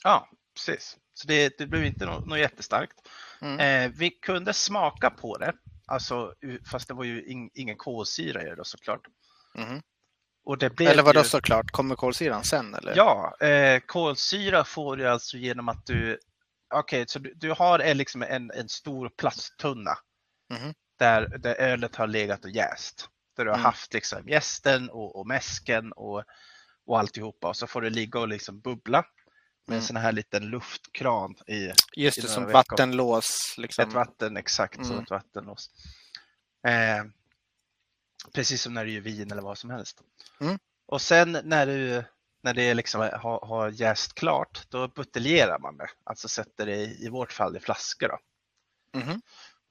Ja, 0.05 0.29
precis. 0.55 0.97
Så 1.15 1.29
det, 1.29 1.59
det 1.59 1.67
blev 1.67 1.85
inte 1.85 2.07
något, 2.07 2.27
något 2.27 2.39
jättestarkt. 2.39 2.93
Mm. 3.41 3.61
Eh, 3.61 3.97
vi 3.99 4.11
kunde 4.11 4.53
smaka 4.53 5.11
på 5.11 5.39
det, 5.39 5.53
alltså, 5.87 6.35
fast 6.71 6.89
det 6.89 6.95
var 6.95 7.05
ju 7.05 7.25
in, 7.25 7.51
ingen 7.55 7.77
kolsyra 7.77 8.43
i 8.43 8.45
det 8.45 8.55
då 8.55 8.65
såklart. 8.65 9.01
Mhm. 9.55 9.83
Och 10.45 10.59
det 10.59 10.71
blev 10.71 10.89
Eller 10.91 11.03
vadå 11.03 11.21
ju, 11.21 11.25
såklart, 11.25 11.71
kommer 11.71 11.95
kolsyran 11.97 12.45
sen 12.45 12.75
eller? 12.75 12.97
Ja, 12.97 13.37
eh, 13.41 13.81
kolsyra 13.87 14.65
får 14.65 14.97
du 14.97 15.09
alltså 15.09 15.37
genom 15.37 15.69
att 15.69 15.87
du, 15.87 16.19
okej, 16.75 17.05
så 17.09 17.19
du, 17.19 17.35
du 17.35 17.51
har 17.51 17.79
en, 17.79 17.97
liksom 17.99 18.23
en, 18.23 18.51
en 18.51 18.69
stor 18.69 19.09
plasttunna 19.19 19.91
Mhm. 20.53 20.75
där, 20.99 21.39
där 21.39 21.55
ölet 21.55 21.97
har 21.97 22.07
legat 22.07 22.45
och 22.45 22.51
jäst. 22.51 23.09
Där 23.37 23.45
du 23.45 23.51
har 23.51 23.57
Mm. 23.59 23.65
haft 23.65 23.93
liksom 23.95 24.29
jästen 24.29 24.91
och, 24.91 25.17
och 25.17 25.27
mäsken 25.27 25.93
och, 25.93 26.25
och 26.87 26.99
alltihopa 26.99 27.49
och 27.49 27.57
så 27.57 27.67
får 27.67 27.83
det 27.83 27.91
ligga 27.91 28.21
och 28.21 28.29
liksom 28.29 28.61
bubbla 28.61 29.05
med 29.67 29.75
en 29.75 29.75
Mm. 29.75 29.83
sån 29.87 29.97
här 29.97 30.13
liten 30.13 30.47
luftkran 30.47 31.35
i 31.47 31.73
Just 31.97 32.19
i 32.19 32.21
det, 32.21 32.27
några 32.27 32.35
som 32.35 32.45
veckor. 32.47 32.53
vattenlås. 32.53 33.55
Liksom. 33.59 33.89
ett 33.89 33.95
vatten, 33.95 34.37
exakt 34.37 34.75
som 34.77 34.91
Mm. 34.91 35.03
ett 35.05 35.11
vattenlås. 35.11 35.71
Eh, 36.67 37.05
precis 38.35 38.63
som 38.63 38.75
när 38.75 38.85
du 38.85 38.93
gör 38.93 39.01
vin 39.01 39.33
eller 39.33 39.43
vad 39.43 39.59
som 39.59 39.71
helst. 39.71 40.03
Mm. 40.41 40.59
Och 40.87 41.03
sen 41.03 41.39
när, 41.45 41.67
du, 41.67 42.05
när 42.43 42.55
det 42.55 42.75
liksom 42.75 43.01
har, 43.01 43.47
har 43.47 43.69
jäst 43.71 44.15
klart, 44.15 44.63
då 44.69 44.89
buteljerar 44.89 45.59
man 45.59 45.77
det. 45.77 45.89
Alltså 46.05 46.29
sätter 46.29 46.67
det 46.67 46.77
i, 46.77 47.05
i 47.05 47.09
vårt 47.09 47.33
fall 47.33 47.57
i 47.57 47.61
flaskor. 47.61 48.09
Då, 48.09 48.19
Mhm. 48.99 49.23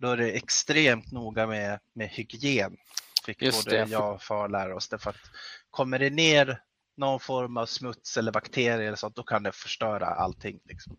Då 0.01 0.12
är 0.12 0.17
det 0.17 0.31
extremt 0.31 1.12
noga 1.12 1.48
med, 1.48 1.79
med 1.93 2.10
hygien. 2.10 2.77
Fick 3.25 3.41
Just 3.41 3.65
både 3.65 3.77
det. 3.77 3.91
jag 3.91 4.13
och 4.13 4.22
far 4.22 4.50
lära 4.50 4.75
oss 4.75 4.89
det. 4.89 4.98
För 4.98 5.10
att 5.10 5.31
kommer 5.70 6.00
det 6.00 6.10
ner 6.10 6.62
någon 6.98 7.20
form 7.20 7.58
av 7.58 7.65
smuts 7.65 8.17
eller 8.17 8.31
bakterier 8.31 8.88
eller 8.88 8.96
sånt, 8.96 9.15
då 9.15 9.24
kan 9.24 9.43
det 9.43 9.51
förstöra 9.51 10.05
allting. 10.05 10.60
Liksom. 10.65 10.98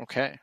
Okej. 0.00 0.38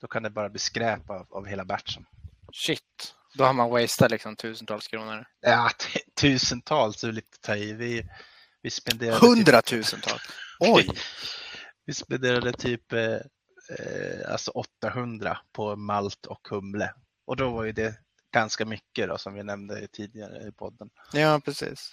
Då 0.00 0.06
kan 0.06 0.22
det 0.22 0.30
bara 0.30 0.48
bli 0.48 0.58
skräp 0.58 1.10
av, 1.10 1.26
av 1.30 1.46
hela 1.46 1.64
batchen. 1.64 2.06
Shit. 2.52 3.14
Då 3.34 3.44
har 3.44 3.52
man 3.52 3.70
wasted 3.70 4.10
liksom 4.10 4.36
tusentals 4.36 4.88
kronor. 4.88 5.26
Ja, 5.40 5.70
tusentals 6.20 7.04
är 7.04 7.12
lite 7.12 7.28
att 7.34 7.40
ta 7.42 7.56
i. 7.56 7.72
Vi, 7.72 8.08
vi 8.62 8.70
spenderade 8.70 9.20
typ, 9.20 9.28
Hundratusentals! 9.28 10.22
Oj! 10.60 10.88
vi 11.86 11.94
spenderade 11.94 12.52
typ 12.52 12.92
eh, 12.92 13.14
eh, 13.78 14.30
alltså 14.32 14.50
800 14.50 15.38
på 15.52 15.76
malt 15.76 16.26
och 16.26 16.48
humle. 16.50 16.92
Och 17.26 17.36
då 17.36 17.50
var 17.50 17.64
ju 17.64 17.72
det 17.72 17.94
ganska 18.32 18.64
mycket 18.64 19.08
då, 19.08 19.18
som 19.18 19.34
vi 19.34 19.42
nämnde 19.42 19.88
tidigare 19.88 20.48
i 20.48 20.52
podden. 20.52 20.88
Ja, 21.12 21.40
precis. 21.44 21.92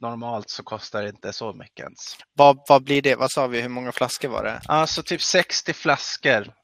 Normalt 0.00 0.50
så 0.50 0.62
kostar 0.62 1.02
det 1.02 1.08
inte 1.08 1.32
så 1.32 1.52
mycket 1.52 1.80
ens. 1.84 2.16
Vad, 2.32 2.58
vad 2.68 2.82
blir 2.84 3.02
det? 3.02 3.14
Vad 3.14 3.30
sa 3.30 3.46
vi? 3.46 3.60
Hur 3.60 3.68
många 3.68 3.92
flaskor 3.92 4.28
var 4.28 4.44
det? 4.44 4.60
Alltså 4.66 5.02
typ 5.02 5.22
60 5.22 5.72
flaskor. 5.72 6.54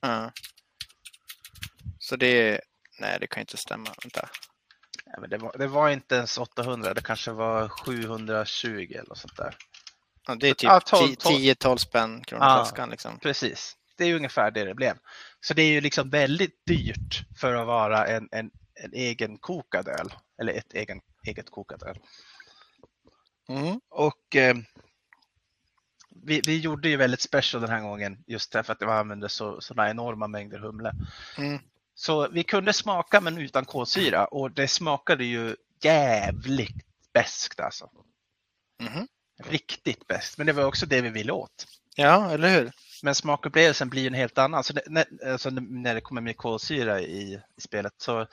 Ja. 0.00 0.32
Så 1.98 2.16
det 2.16 2.26
är... 2.26 2.60
Nej, 3.00 3.18
det 3.20 3.26
kan 3.26 3.40
inte 3.40 3.56
stämma. 3.56 3.90
Vänta. 4.02 4.28
Ja, 5.04 5.20
men 5.20 5.30
det, 5.30 5.38
var, 5.38 5.58
det 5.58 5.66
var 5.66 5.88
inte 5.90 6.14
ens 6.14 6.38
800, 6.38 6.94
det 6.94 7.02
kanske 7.02 7.30
var 7.30 7.68
720 7.68 8.92
eller 8.98 9.14
sånt 9.14 9.36
där. 9.36 9.56
Ja, 10.26 10.34
det 10.34 10.48
är 10.48 10.54
typ 10.54 10.62
Ja, 10.62 10.78
tolv- 10.78 11.14
tolv. 11.16 11.34
10-12 11.36 11.76
spänn 11.76 12.24
kronor 12.24 12.44
Ja. 12.44 12.54
flaskan. 12.56 12.90
Liksom. 12.90 13.18
Precis, 13.18 13.76
det 13.96 14.04
är 14.04 14.14
ungefär 14.14 14.50
det 14.50 14.64
det 14.64 14.74
blev. 14.74 14.98
Så 15.40 15.54
det 15.54 15.62
är 15.62 15.72
ju 15.72 15.80
liksom 15.80 16.10
väldigt 16.10 16.66
dyrt 16.66 17.24
för 17.40 17.54
att 17.54 17.66
vara 17.66 18.06
en, 18.06 18.28
en, 18.32 18.50
en 18.74 18.92
egen 18.92 19.38
kokad 19.38 19.88
öl. 19.88 20.14
Eller 20.40 20.52
ett 20.52 20.74
egen, 20.74 21.00
eget 21.26 21.50
kokad 21.50 21.82
öl. 21.82 21.98
Mm. 23.48 23.80
Och 23.90 24.36
eh, 24.36 24.56
vi, 26.24 26.40
vi 26.46 26.58
gjorde 26.58 26.88
ju 26.88 26.96
väldigt 26.96 27.20
special 27.20 27.60
den 27.60 27.70
här 27.70 27.80
gången 27.80 28.24
just 28.26 28.52
därför 28.52 28.72
att 28.72 28.82
vi 28.82 28.86
använde 28.86 29.28
så, 29.28 29.60
sådana 29.60 29.90
enorma 29.90 30.26
mängder 30.26 30.58
humle. 30.58 30.92
Mm. 31.38 31.58
Så 31.94 32.28
vi 32.28 32.44
kunde 32.44 32.72
smaka 32.72 33.20
men 33.20 33.38
utan 33.38 33.64
kolsyra 33.64 34.24
och 34.24 34.50
det 34.50 34.68
smakade 34.68 35.24
ju 35.24 35.56
jävligt 35.82 36.86
beskt 37.12 37.60
alltså. 37.60 37.90
Mhm. 38.80 39.08
Riktigt 39.44 40.06
bäst. 40.06 40.38
Men 40.38 40.46
det 40.46 40.52
var 40.52 40.64
också 40.64 40.86
det 40.86 41.00
vi 41.00 41.10
ville 41.10 41.32
åt. 41.32 41.66
Ja, 41.96 42.30
eller 42.30 42.48
hur? 42.48 42.72
Men 43.04 43.14
smakupplevelsen 43.14 43.88
blir 43.90 44.06
en 44.06 44.14
helt 44.14 44.38
annan. 44.38 44.64
Så 44.64 44.72
det, 44.72 44.82
när, 44.86 45.04
alltså 45.32 45.50
när 45.50 45.94
det 45.94 46.00
kommer 46.00 46.20
med 46.20 46.36
kolsyra 46.36 47.00
i, 47.00 47.40
i 47.56 47.60
spelet. 47.60 47.92
Så 47.96 48.26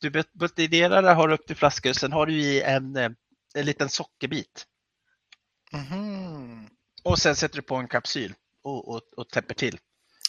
du 0.00 0.10
but- 0.10 0.32
buteljerar 0.32 1.02
det, 1.02 1.12
har 1.12 1.32
upp 1.32 1.46
till 1.46 1.56
flaskor. 1.56 1.92
Sen 1.92 2.12
har 2.12 2.26
du 2.26 2.32
i 2.32 2.62
en, 2.62 2.96
eh, 2.96 3.10
en 3.54 3.66
liten 3.66 3.88
sockerbit. 3.88 4.66
Mhm. 5.72 6.68
Och 7.02 7.18
sen 7.18 7.36
sätter 7.36 7.56
du 7.56 7.62
på 7.62 7.76
en 7.76 7.88
kapsyl 7.88 8.34
och, 8.62 8.88
och, 8.88 9.02
och 9.16 9.28
täpper 9.28 9.54
till. 9.54 9.78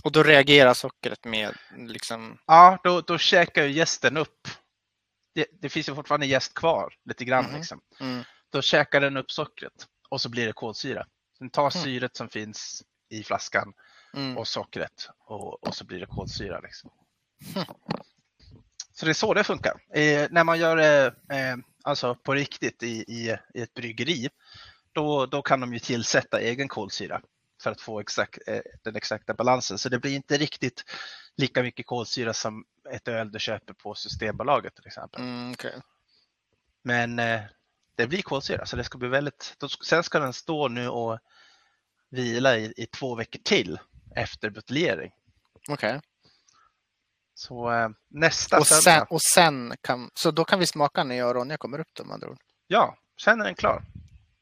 Och 0.04 0.12
då 0.12 0.24
reagerar 0.24 0.74
sockret 0.74 1.26
med 1.26 1.58
liksom... 1.78 2.38
Ja, 2.48 2.80
då, 2.84 3.02
då 3.02 3.18
käkar 3.18 3.64
ju 3.64 3.72
gästen 3.72 4.18
upp. 4.18 4.48
Det, 5.36 5.46
det 5.62 5.70
finns 5.70 5.90
ju 5.90 5.96
fortfarande 5.96 6.26
jäst 6.26 6.54
kvar 6.54 6.94
lite 7.06 7.26
grann. 7.26 7.46
Mhm. 7.46 7.56
Liksom. 7.56 7.82
Mm. 8.00 8.24
Då 8.52 8.62
käkar 8.62 9.02
den 9.02 9.18
upp 9.18 9.32
sockret 9.32 9.88
och 10.10 10.22
så 10.22 10.30
blir 10.30 10.48
det 10.48 10.54
kolsyra. 10.54 11.06
Den 11.40 11.50
tar 11.50 11.72
Mm. 11.76 11.84
syret 11.84 12.16
som 12.16 12.30
finns 12.30 12.84
i 13.10 13.24
flaskan 13.24 13.74
Mm. 14.14 14.38
och 14.38 14.48
sockret 14.48 15.10
och, 15.20 15.64
och 15.64 15.76
så 15.76 15.86
blir 15.86 16.00
det 16.00 16.06
kolsyra. 16.06 16.60
Liksom. 16.60 16.92
Hm. 17.56 17.66
Så 18.94 19.06
det 19.06 19.12
är 19.12 19.14
så 19.14 19.34
det 19.34 19.44
funkar. 19.44 19.82
Eh, 19.94 20.28
när 20.32 20.44
man 20.44 20.60
gör 20.60 20.76
det 20.78 21.06
eh, 21.08 21.58
alltså 21.84 22.16
på 22.16 22.34
riktigt 22.34 22.84
i, 22.84 22.88
i, 22.88 23.38
i 23.54 23.62
ett 23.62 23.74
bryggeri, 23.74 24.30
då, 24.92 25.26
då 25.26 25.42
kan 25.42 25.60
de 25.60 25.74
ju 25.74 25.80
tillsätta 25.80 26.40
egen 26.40 26.68
kolsyra 26.68 27.22
för 27.64 27.72
att 27.72 27.82
få 27.82 28.00
exakt, 28.00 28.38
eh, 28.48 28.62
den 28.84 28.96
exakta 28.96 29.34
balansen. 29.34 29.78
Så 29.78 29.90
det 29.90 30.00
blir 30.00 30.16
inte 30.16 30.38
riktigt 30.38 30.84
lika 31.38 31.64
mycket 31.64 31.86
kolsyra 31.86 32.34
som 32.34 32.66
ett 32.92 33.08
öl 33.08 33.32
du 33.32 33.40
köper 33.40 33.74
på 33.74 33.96
Systembolaget 33.96 34.76
till 34.76 34.88
exempel. 34.88 35.22
Mm, 35.22 35.52
okej. 35.52 35.82
Men 36.84 37.20
eh, 37.20 37.42
det 37.96 38.08
blir 38.08 38.22
kolsyra 38.22 38.66
så 38.66 38.76
det 38.76 38.84
ska 38.84 38.98
bli 38.98 39.10
väldigt, 39.10 39.56
då, 39.58 39.70
sen 39.70 40.04
ska 40.04 40.20
den 40.20 40.34
stå 40.34 40.68
nu 40.68 40.90
och 40.90 41.20
vila 42.10 42.58
i, 42.58 42.74
i 42.78 42.86
två 42.86 43.16
veckor 43.16 43.40
till 43.44 43.80
efter 44.16 44.50
buteljering. 44.50 45.12
Okej. 45.70 46.02
Så 47.34 47.72
eh, 47.72 47.90
nästa 48.10 48.60
Och 48.60 48.68
sen, 48.68 48.82
söndag, 48.82 49.08
och 49.10 49.22
sen 49.22 49.74
kan, 49.82 50.10
så 50.14 50.32
då 50.32 50.46
kan 50.46 50.60
vi 50.60 50.68
smaka 50.68 51.04
när 51.04 51.16
jag 51.16 51.28
och 51.30 51.36
Ronja 51.36 51.58
kommer 51.58 51.80
upp 51.80 51.88
då 51.94 52.04
med 52.04 52.14
andra 52.14 52.30
ord. 52.30 52.40
ja, 52.68 52.98
sen 53.22 53.42
är 53.42 53.46
den 53.46 53.56
klar. 53.56 53.84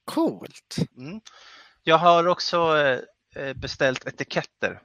Coolt! 0.06 0.76
Mm. 0.98 1.22
Jag 1.84 1.98
har 1.98 2.28
också 2.28 2.78
eh, 2.78 3.00
eh, 3.44 3.54
beställt 3.54 4.08
etiketter 4.08 4.82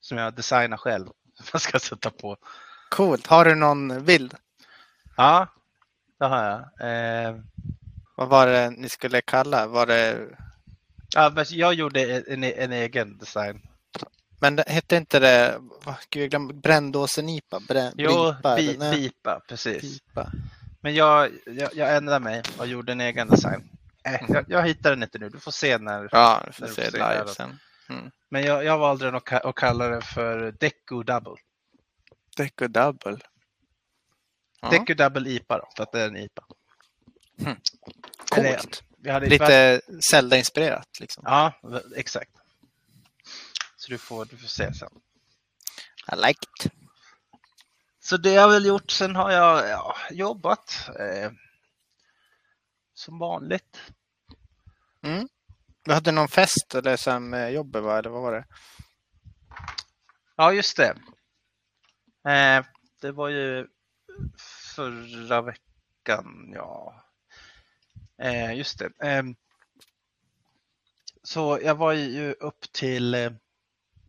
som 0.00 0.18
jag 0.18 0.34
designar 0.34 0.76
själv. 0.76 1.06
Som 1.34 1.46
jag 1.52 1.60
ska 1.62 1.78
sätta 1.78 2.10
på. 2.10 2.36
Coolt! 2.90 3.26
Har 3.26 3.44
du 3.44 3.54
någon 3.54 4.04
bild? 4.04 4.34
Ja, 5.16 5.46
det 6.18 6.24
har 6.26 6.44
jag. 6.44 6.90
Eh, 7.28 7.36
Vad 8.16 8.28
var 8.28 8.46
det 8.46 8.70
ni 8.70 8.88
skulle 8.88 9.20
kalla? 9.20 9.66
Var 9.66 9.86
det... 9.86 10.28
ja, 11.14 11.32
men 11.34 11.44
jag 11.48 11.74
gjorde 11.74 12.22
en, 12.32 12.44
en 12.44 12.72
egen 12.72 13.18
design. 13.18 13.60
Men 14.40 14.56
det, 14.56 14.64
hette 14.66 14.96
inte 14.96 15.18
det 15.18 15.58
vad, 15.84 15.94
gud, 16.10 16.22
jag 16.22 16.30
glömde, 16.30 16.54
Brändåsen-IPA? 16.54 17.60
Brä, 17.68 17.92
Jo, 17.96 18.34
Blipa, 18.42 18.56
bi, 18.56 18.78
bipa, 18.78 19.40
precis. 19.48 19.80
Pipa. 19.80 20.32
Men 20.80 20.94
jag, 20.94 21.30
jag, 21.46 21.74
jag 21.74 21.96
ändrade 21.96 22.20
mig 22.24 22.42
och 22.58 22.66
gjorde 22.66 22.92
en 22.92 23.00
egen 23.00 23.28
design. 23.28 23.68
Eh, 24.04 24.20
jag, 24.28 24.44
jag 24.48 24.62
hittar 24.66 24.90
den 24.90 25.02
inte 25.02 25.18
nu, 25.18 25.28
du 25.28 25.40
får 25.40 25.50
se 25.52 25.78
när. 25.78 26.08
Ja, 26.12 26.42
vi 26.46 26.52
får 26.52 26.62
När 26.62 26.68
du 26.68 26.74
se 26.74 26.90
se 26.90 26.96
live 26.96 27.28
sen. 27.28 27.60
Men 28.28 28.42
jag, 28.42 28.64
jag 28.64 28.78
valde 28.78 29.04
den 29.04 29.14
att, 29.14 29.32
att 29.32 29.54
kalla 29.54 29.88
den 29.88 30.02
för 30.02 30.52
Deco 30.60 31.02
Double. 31.02 31.36
Deco 32.36 32.68
Double. 32.68 33.18
Ja, 34.60 34.70
Deco 34.70 34.94
Double 34.94 35.30
IPA 35.30 35.58
då, 35.58 35.68
för 35.76 35.82
att 35.82 35.92
det 35.92 36.00
är 36.00 36.08
en 36.08 36.16
IPA. 36.16 36.42
Eller, 38.36 38.56
coolt! 38.56 38.84
Lite 39.02 39.80
Zelda-inspirerat 40.10 41.00
liksom. 41.00 41.22
Ja, 41.26 41.52
exakt. 41.96 42.30
Så 43.76 43.90
du 43.90 43.98
får, 43.98 44.24
du 44.24 44.36
får 44.36 44.48
se 44.48 44.74
sen. 44.74 44.90
I 46.12 46.16
like 46.16 46.40
it. 46.64 46.72
Så 48.00 48.16
det 48.16 48.28
har 48.28 48.36
jag 48.36 48.48
väl 48.48 48.66
gjort. 48.66 48.90
Sen 48.90 49.16
har 49.16 49.30
jag 49.30 49.68
ja, 49.68 49.96
jobbat 50.10 50.88
eh, 50.98 51.30
som 52.94 53.18
vanligt. 53.18 53.80
Du 55.84 55.94
hade 55.94 56.12
någon 56.12 56.28
fest 56.28 56.74
eller 56.74 57.48
jobbet 57.48 57.82
va? 57.82 57.98
Eller 57.98 58.10
vad 58.10 58.22
var 58.22 58.32
det? 58.32 58.44
Ja, 60.36 60.52
just 60.52 60.76
det. 60.76 60.88
Eh, 62.30 62.64
det 63.00 63.12
var 63.12 63.28
ju 63.28 63.66
förra 64.74 65.42
veckan, 65.42 66.52
ja. 66.54 67.04
Eh, 68.20 68.54
just 68.54 68.78
det. 68.78 69.08
Eh, 69.08 69.22
så 71.22 71.58
jag 71.62 71.74
var 71.74 71.92
ju 71.92 72.32
upp 72.32 72.72
till 72.72 73.14
eh, 73.14 73.30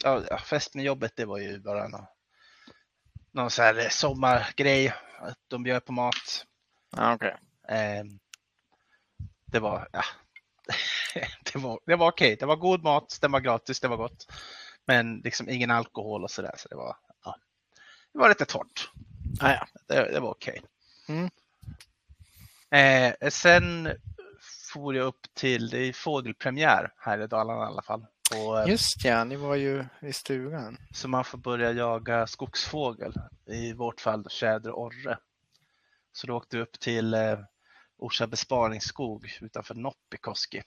ja, 0.03 0.38
fest 0.38 0.75
med 0.75 0.86
jobbet. 0.86 1.15
Det 1.15 1.25
var 1.25 1.38
ju 1.38 1.60
bara 1.60 1.88
någon, 1.88 2.06
någon 3.32 3.51
så 3.51 3.62
här 3.62 3.89
sommargrej. 3.89 4.94
Att 5.20 5.38
de 5.48 5.63
bjöd 5.63 5.86
på 5.86 5.91
mat. 5.91 6.46
Ja, 6.96 7.13
okej. 7.13 7.36
Eh, 7.68 8.03
det 9.46 9.60
var, 9.60 9.88
ja. 9.91 10.03
det 11.53 11.60
var, 11.60 11.80
det 11.86 11.96
var 11.96 12.08
okej. 12.08 12.36
Det 12.39 12.46
var 12.46 12.56
god 12.56 12.84
mat, 12.84 13.18
den 13.22 13.32
var 13.32 13.39
gratis, 13.39 13.80
det 13.80 13.88
var 13.88 13.98
gott. 13.98 14.32
Men 14.86 15.18
liksom 15.20 15.50
ingen 15.50 15.72
alkohol 15.72 16.24
och 16.24 16.32
sådär. 16.32 16.56
Så 16.58 16.68
det 16.68 16.75
var, 16.75 16.98
ja. 17.24 17.36
det 18.13 18.19
var 18.19 18.30
lite 18.30 18.45
torrt. 18.45 18.89
Ah, 19.39 19.52
ja. 19.52 19.67
Det, 19.88 20.12
det 20.12 20.19
var 20.19 20.32
okej. 20.32 20.62
Mm. 21.08 21.30
Eh, 22.71 23.29
sen 23.29 23.89
for 24.73 24.95
jag 24.95 25.05
upp 25.05 25.34
till, 25.34 25.69
det 25.69 25.77
är 25.77 25.93
fågelpremiär 25.93 26.93
här 26.97 27.21
i 27.21 27.27
Dalarna 27.27 27.63
i 27.63 27.65
alla 27.65 27.81
fall. 27.81 28.05
Och, 28.36 28.60
eh, 28.60 28.69
Just 28.69 29.05
ja, 29.05 29.23
ni 29.23 29.36
var 29.36 29.55
ju 29.55 29.86
i 30.01 30.13
stugan. 30.13 30.77
Så 30.93 31.07
man 31.07 31.23
får 31.23 31.38
börja 31.38 31.71
jaga 31.71 32.27
skogsfågel, 32.27 33.13
i 33.45 33.73
vårt 33.73 34.01
fall 34.01 34.25
tjäder 34.29 34.71
och 34.71 34.81
orre. 34.81 35.17
Så 36.12 36.27
då 36.27 36.36
åkte 36.36 36.57
vi 36.57 36.63
upp 36.63 36.79
till 36.79 37.13
eh, 37.13 37.39
Orsa 37.97 38.27
besparingsskog 38.27 39.38
utanför 39.41 39.75
Noppikoski. 39.75 40.63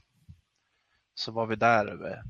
Så 1.14 1.32
var 1.32 1.46
vi 1.46 1.56
där 1.56 1.86
över. 1.86 2.22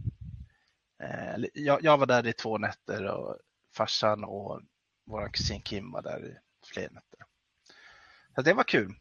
Eh, 1.03 1.45
jag, 1.55 1.85
jag 1.85 1.99
var 1.99 2.07
där 2.07 2.27
i 2.27 2.33
två 2.33 2.59
nätter 2.59 3.05
och 3.05 3.37
farsan 3.77 4.25
och 4.25 4.61
vår 5.07 5.29
kusin 5.29 5.61
Kim 5.61 5.91
var 5.91 6.03
där 6.03 6.27
i 6.27 6.37
fler 6.75 6.91
nätter. 6.91 7.19
Så 8.35 8.43
det 8.43 8.53
var 8.53 8.65
kul, 8.65 8.95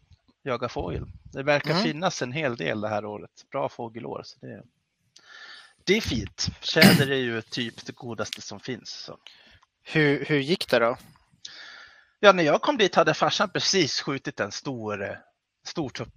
jaga 0.44 0.70
fågel. 0.70 1.06
Det 1.24 1.44
verkar 1.44 1.72
Mm. 1.72 1.84
finnas 1.84 2.22
en 2.22 2.32
hel 2.32 2.56
del 2.56 2.82
det 2.82 2.90
här 2.90 3.06
året. 3.06 3.32
Bra 3.52 3.70
fågelår. 3.70 4.22
Så 4.26 4.40
det, 4.40 4.64
det 5.84 5.98
är 5.98 6.02
fint. 6.02 6.48
Tjäder 6.62 7.12
är 7.12 7.16
ju 7.18 7.42
typ 7.42 7.86
det 7.86 7.96
godaste 7.96 8.42
som 8.42 8.60
finns. 8.60 8.90
Så. 8.90 9.18
Hur, 9.84 10.26
hur 10.26 10.40
gick 10.40 10.70
det 10.70 10.80
då? 10.80 10.98
Ja, 12.20 12.32
när 12.32 12.44
jag 12.44 12.62
kom 12.62 12.78
dit 12.78 12.96
hade 12.96 13.14
farsan 13.14 13.50
precis 13.50 14.02
skjutit 14.02 14.40
en 14.40 14.52
stor, 14.52 15.04
eh, 15.04 15.18
stor 15.66 15.90
tupp. 15.90 16.14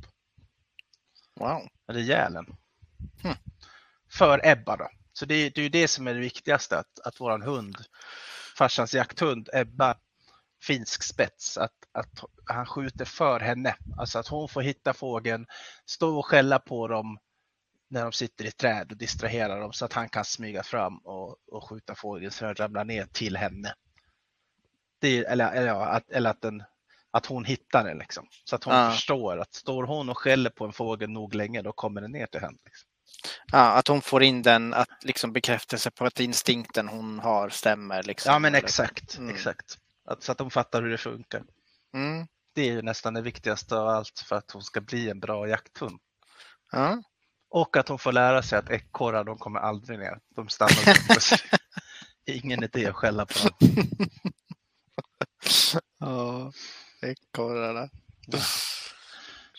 Wow. 1.41 1.69
Rejäl 1.89 2.37
en. 2.37 2.57
Hmm. 3.23 3.37
För 4.11 4.41
Ebba 4.47 4.77
då. 4.77 4.89
Så 5.13 5.27
det, 5.27 5.51
det 5.51 5.61
är 5.61 5.63
ju 5.63 5.69
det 5.69 5.89
som 5.89 6.07
är 6.07 6.15
det 6.15 6.21
viktigaste, 6.21 6.79
att, 6.79 7.01
att 7.05 7.21
våran 7.21 7.43
hund, 7.43 7.77
farsans 8.59 8.95
jakthund 8.95 9.49
Ebba, 9.53 9.95
finsk 10.63 11.03
spets, 11.03 11.59
att, 11.59 11.73
att 11.97 12.25
han 12.45 12.67
skjuter 12.67 13.05
för 13.05 13.41
henne. 13.41 13.77
Alltså 13.99 14.19
att 14.19 14.29
hon 14.29 14.49
får 14.49 14.63
hitta 14.63 14.93
fågeln, 14.93 15.47
stå 15.87 16.19
och 16.19 16.27
skälla 16.27 16.59
på 16.59 16.89
dem 16.89 17.19
när 17.91 18.03
de 18.03 18.13
sitter 18.13 18.45
i 18.45 18.51
träd 18.51 18.91
och 18.91 18.97
distrahera 18.97 19.57
dem 19.61 19.73
så 19.73 19.85
att 19.85 19.93
han 19.93 20.09
kan 20.09 20.25
smyga 20.25 20.63
fram 20.63 20.99
och, 20.99 21.37
och 21.53 21.69
skjuta 21.69 21.95
fågeln 21.95 22.31
så 22.31 22.45
den 22.45 22.55
ramlar 22.55 22.85
ner 22.85 23.07
till 23.13 23.37
henne. 23.37 23.75
Är, 25.01 25.25
eller, 25.25 25.53
eller, 25.53 25.67
ja, 25.69 25.87
att, 25.87 26.11
eller 26.11 26.31
att, 26.31 26.41
den, 26.41 26.63
att 27.11 27.27
hon 27.27 27.45
hittar 27.45 27.85
den 27.85 27.99
liksom. 27.99 28.27
Så 28.45 28.57
att 28.57 28.65
hon 28.65 28.75
Ja. 28.75 28.91
förstår 28.91 29.39
att 29.39 29.55
står 29.55 29.85
hon 29.85 30.09
och 30.09 30.19
skäller 30.19 30.51
på 30.51 30.65
en 30.65 30.73
fågel 30.73 31.11
nog 31.11 31.35
länge 31.35 31.63
då 31.63 31.73
kommer 31.73 32.01
den 32.01 32.13
ner 32.13 32.27
till 32.27 32.41
henne. 32.41 32.59
Liksom. 32.65 32.89
Ja, 33.53 33.73
att 33.73 33.89
hon 33.89 34.03
får 34.03 34.23
in 34.23 34.43
den 34.43 34.75
att 34.75 35.05
liksom 35.05 35.33
bekräftelse 35.33 35.91
på 35.91 36.05
att 36.05 36.21
instinkten 36.21 36.89
hon 36.89 37.19
har 37.19 37.49
stämmer. 37.49 38.03
Liksom, 38.03 38.33
Ja 38.33 38.39
men 38.39 38.55
exakt, 38.55 39.19
Mm. 39.19 39.35
exakt. 39.35 39.79
Att, 40.05 40.23
så 40.23 40.33
att 40.33 40.39
de 40.39 40.51
fattar 40.51 40.83
hur 40.83 40.91
det 40.91 40.99
funkar. 40.99 41.43
Mm. 41.97 42.27
Det 42.55 42.63
är 42.63 42.73
ju 42.73 42.83
nästan 42.83 43.15
det 43.15 43.23
viktigaste 43.23 43.77
av 43.77 43.89
allt 43.89 44.19
för 44.29 44.37
att 44.37 44.51
hon 44.51 44.63
ska 44.63 44.81
bli 44.81 45.11
en 45.11 45.21
bra 45.21 45.49
jakthund. 45.49 46.01
Ja. 46.73 47.03
Och 47.49 47.77
att 47.77 47.89
hon 47.89 47.99
får 47.99 48.13
lära 48.13 48.43
sig 48.43 48.59
att 48.59 48.71
ekorrar 48.71 49.25
de 49.25 49.39
kommer 49.39 49.61
aldrig 49.61 49.99
ner. 49.99 50.21
De 50.35 50.49
stannar 50.49 50.89
är 52.27 52.35
Ingen 52.37 52.65
idé 52.65 52.87
att 52.87 52.97
skälla 52.97 53.27
på 53.27 53.35
dem. 53.49 53.57
Ja, 55.99 56.53
ekorrarna. 57.03 57.89
De 58.27 58.39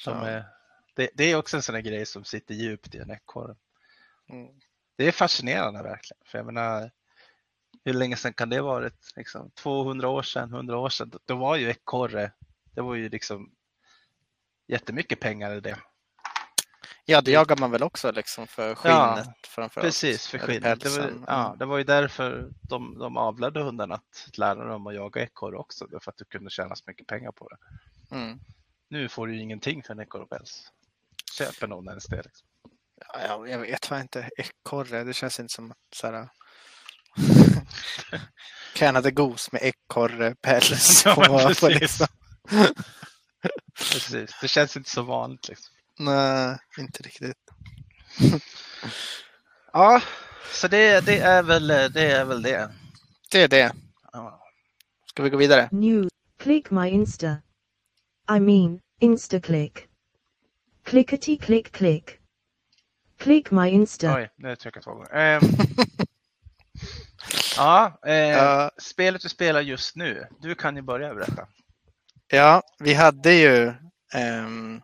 Ja. 0.06 0.28
är, 0.28 0.46
det, 0.96 1.10
det 1.14 1.24
är 1.24 1.36
också 1.36 1.58
en 1.58 1.64
sån 1.64 1.84
grej 1.84 2.06
som 2.06 2.24
sitter 2.26 2.54
djupt 2.54 2.96
i 2.96 2.98
en 2.98 3.12
ekorre. 3.12 3.56
Mm. 4.30 4.60
Det 4.98 5.08
är 5.08 5.12
fascinerande 5.12 5.84
verkligen. 5.84 6.22
För 6.26 6.38
jag 6.38 6.46
menar, 6.46 6.92
hur 7.86 7.94
länge 7.94 8.16
sedan 8.16 8.34
kan 8.34 8.50
det 8.50 8.62
varit? 8.62 9.12
Liksom, 9.16 9.52
200 9.52 10.10
år 10.10 10.22
sedan, 10.22 10.54
100 10.54 10.78
år 10.78 10.90
sedan. 10.90 11.12
Då 11.26 11.36
var 11.36 11.56
ju 11.56 11.70
ekorre, 11.70 12.32
det 12.76 12.82
var 12.82 12.96
ju 12.96 13.10
liksom 13.10 13.52
jättemycket 14.68 15.20
pengar 15.20 15.56
i 15.56 15.60
det. 15.60 15.78
Ja, 17.06 17.22
det 17.22 17.32
jagar 17.32 17.58
man 17.58 17.72
väl 17.72 17.84
också 17.84 18.12
liksom 18.12 18.48
för 18.48 18.76
skinnet 18.76 19.48
framför 19.48 19.82
Precis, 19.82 20.28
för 20.28 20.38
skinnet. 20.38 20.82
Det 20.82 20.90
var, 20.90 21.14
ja, 21.28 21.56
det 21.60 21.66
var 21.66 21.78
ju 21.78 21.84
därför 21.84 22.50
de, 22.62 23.00
de 23.00 23.18
avlade 23.18 23.64
hundarna 23.64 23.96
att 23.96 24.38
lära 24.38 24.68
dem 24.68 24.88
att 24.88 24.96
jaga 24.96 25.22
ekorre 25.22 25.58
också. 25.58 25.88
För 26.02 26.12
att 26.12 26.18
du 26.18 26.26
kunde 26.26 26.50
tjäna 26.50 26.76
så 26.76 26.84
mycket 26.88 27.08
pengar 27.08 27.32
på 27.32 27.50
det. 27.50 27.58
Mm. 28.16 28.40
Nu 28.90 29.10
får 29.10 29.28
du 29.28 29.36
ju 29.36 29.42
ingenting 29.42 29.84
för 29.84 29.94
en 29.94 30.00
ekorrpäls. 30.00 30.72
Köper 31.38 31.68
någon 31.68 31.88
ens 31.88 32.06
det. 32.06 32.24
Liksom. 32.24 32.48
Ja, 33.14 33.48
jag- 33.48 33.60
vet 33.60 33.86
fan 33.86 34.02
inte. 34.02 34.30
Ekorre, 34.38 35.04
det 35.04 35.14
känns 35.14 35.40
inte 35.40 35.54
som 35.54 35.72
att 35.72 35.78
så 35.96 36.08
här... 36.08 36.30
Canada 38.74 39.12
Goose 39.12 39.50
med 39.52 39.62
ekorrepäls 39.64 41.06
Ja, 41.06 41.16
på. 41.16 41.22
men 41.22 41.30
på 41.30 41.38
precis. 41.38 41.80
liksom. 41.82 42.08
Precis. 43.78 44.36
Det 44.42 44.48
känns 44.48 44.78
inte 44.78 44.90
så 44.90 45.02
vanligt. 45.02 45.48
Liksom. 45.48 45.76
Nej, 46.00 46.58
inte 46.78 47.04
riktigt. 47.04 47.38
Ja, 49.74 50.02
så 50.52 50.68
det, 50.68 51.06
det, 51.06 51.20
är 51.20 51.44
väl, 51.44 51.68
det 51.68 52.12
är 52.12 52.26
väl 52.26 52.42
det. 52.42 52.72
Det 53.32 53.42
är 53.42 53.48
det. 53.48 53.72
Ska 55.10 55.24
vi 55.24 55.30
gå 55.30 55.38
vidare? 55.38 55.70
New. 55.72 56.10
Click 56.40 56.72
my 56.72 56.90
Insta. 56.90 57.38
I 58.32 58.40
mean, 58.40 58.80
Instaclick. 59.00 59.88
Clickety 60.84 61.38
click 61.38 61.72
click. 61.72 62.12
Click 63.20 63.52
my 63.52 63.70
Insta. 63.70 64.16
Oj, 64.16 64.30
nu 64.36 64.56
trycker 64.56 64.78
jag 64.78 64.84
två 64.84 64.94
gånger. 64.94 65.16
Ehm, 65.16 65.42
ja, 67.58 68.00
eh, 68.06 68.14
Ja. 68.16 68.72
spelet 68.82 69.22
du 69.22 69.30
spelar 69.30 69.62
just 69.62 69.96
nu. 69.96 70.28
Du 70.42 70.56
kan 70.56 70.76
ju 70.76 70.82
börja 70.82 71.14
berätta. 71.16 71.48
Ja, 72.28 72.62
vi 72.80 72.94
hade 72.94 73.34
ju 73.34 73.74
ehm, 74.14 74.82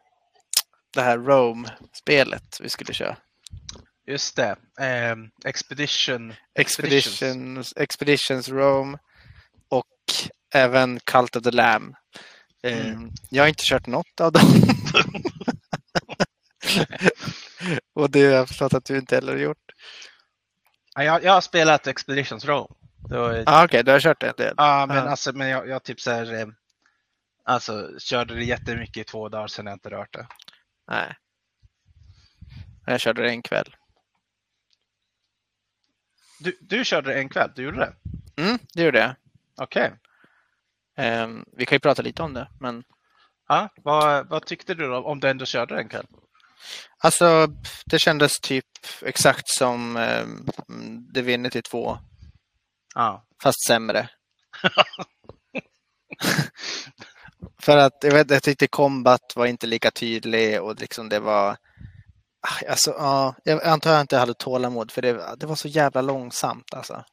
det 0.94 1.02
här 1.02 1.18
Rome-spelet 1.18 2.58
vi 2.62 2.70
skulle 2.70 2.94
köra. 2.94 3.18
Just 4.08 4.36
det. 4.36 4.56
Ehm, 4.80 5.30
Expedition. 5.46 6.34
Expeditions, 6.60 7.74
Expeditions 7.78 8.50
Rome 8.50 8.98
och 9.70 9.86
även 10.56 11.00
Cult 11.00 11.36
of 11.36 11.44
the 11.44 11.52
Lamb. 11.52 11.96
Eh, 12.64 12.88
Mm. 12.88 13.12
Jag 13.30 13.44
har 13.44 13.48
inte 13.48 13.64
kört 13.66 13.88
något 13.88 14.20
av 14.22 14.32
dem. 14.32 14.42
och 17.96 18.10
det 18.12 18.22
har 18.26 18.32
jag 18.32 18.48
förstått 18.48 18.74
att 18.74 18.86
du 18.86 18.98
inte 18.98 19.16
heller 19.16 19.34
har 19.34 19.40
gjort. 19.40 19.72
Ja, 20.95 21.03
jag, 21.03 21.23
jag 21.23 21.32
har 21.34 21.41
spelat 21.41 21.88
Expeditions 21.88 22.45
Rome. 22.45 22.67
Det 23.10 23.17
var, 23.17 23.34
ja, 23.34 23.43
Ah, 23.45 23.65
Okej, 23.65 23.84
du 23.84 23.91
har 23.91 23.99
kört 23.99 24.19
det. 24.21 24.34
det. 24.38 24.53
men, 24.58 24.97
ja. 24.97 25.01
alltså, 25.01 25.34
men 25.34 25.47
jag, 25.49 25.67
jag 25.67 25.84
typ 25.84 25.99
så 26.01 26.12
här, 26.12 26.34
eh, 26.34 26.47
alltså, 27.43 27.99
körde 27.99 28.36
det 28.36 28.43
jättemycket 28.43 28.97
i 28.97 29.03
två 29.03 29.29
dagar 29.29 29.47
sedan 29.47 29.65
jag 29.65 29.75
inte 29.75 29.89
rört 29.89 30.13
det. 30.13 30.27
Nej. 30.88 31.15
Jag 32.86 32.99
körde 32.99 33.21
det 33.21 33.29
en 33.29 33.41
kväll. 33.41 33.75
Du, 36.39 36.58
du 36.62 36.86
körde 36.86 37.10
det 37.13 37.19
en 37.19 37.29
kväll, 37.29 37.51
du 37.56 37.63
gjorde 37.63 37.77
det? 37.77 37.93
Mm, 38.41 38.60
det 38.73 38.84
gjorde 38.84 38.99
jag. 38.99 39.15
Okej. 39.58 39.91
Ehm, 40.97 41.45
vi 41.58 41.65
kan 41.65 41.75
ju 41.75 41.79
prata 41.79 42.01
lite 42.01 42.23
om 42.23 42.34
det, 42.34 42.47
men 42.60 42.84
Ja, 43.47 43.69
vad, 43.75 44.27
vad 44.29 44.45
tyckte 44.45 44.73
du 44.73 44.88
då, 44.88 44.97
om 45.03 45.19
du 45.19 45.29
ändå 45.29 45.45
körde 45.45 45.75
det 45.75 45.82
en 45.82 45.89
kväll? 45.89 46.08
Alltså 46.97 47.47
det 47.86 47.99
kändes 47.99 48.39
typ 48.39 48.65
exakt 49.02 49.49
som 49.49 49.95
um, 49.97 50.45
Divinity 51.13 51.62
2, 51.62 51.97
Ja. 52.95 53.26
fast 53.43 53.67
sämre. 53.67 54.10
För 57.60 57.78
att 57.78 57.97
jag, 58.02 58.12
vet, 58.12 58.32
jag 58.32 58.43
tyckte 58.43 58.67
combat 58.67 59.34
var 59.36 59.45
inte 59.45 59.67
lika 59.67 59.91
tydlig 59.91 60.62
och 60.62 60.80
liksom 60.82 61.10
det 61.10 61.19
var... 61.19 61.58
Ah, 62.47 62.69
Alltså, 62.69 62.91
ja, 62.91 63.36
jag 63.43 63.63
antar 63.63 63.91
jag 63.91 64.02
inte 64.02 64.17
hade 64.17 64.34
tålamod 64.34 64.91
för 64.91 65.02
det, 65.02 65.36
det 65.38 65.45
var 65.45 65.56
så 65.56 65.67
jävla 65.67 66.02
långsamt 66.02 66.73
alltså. 66.73 67.04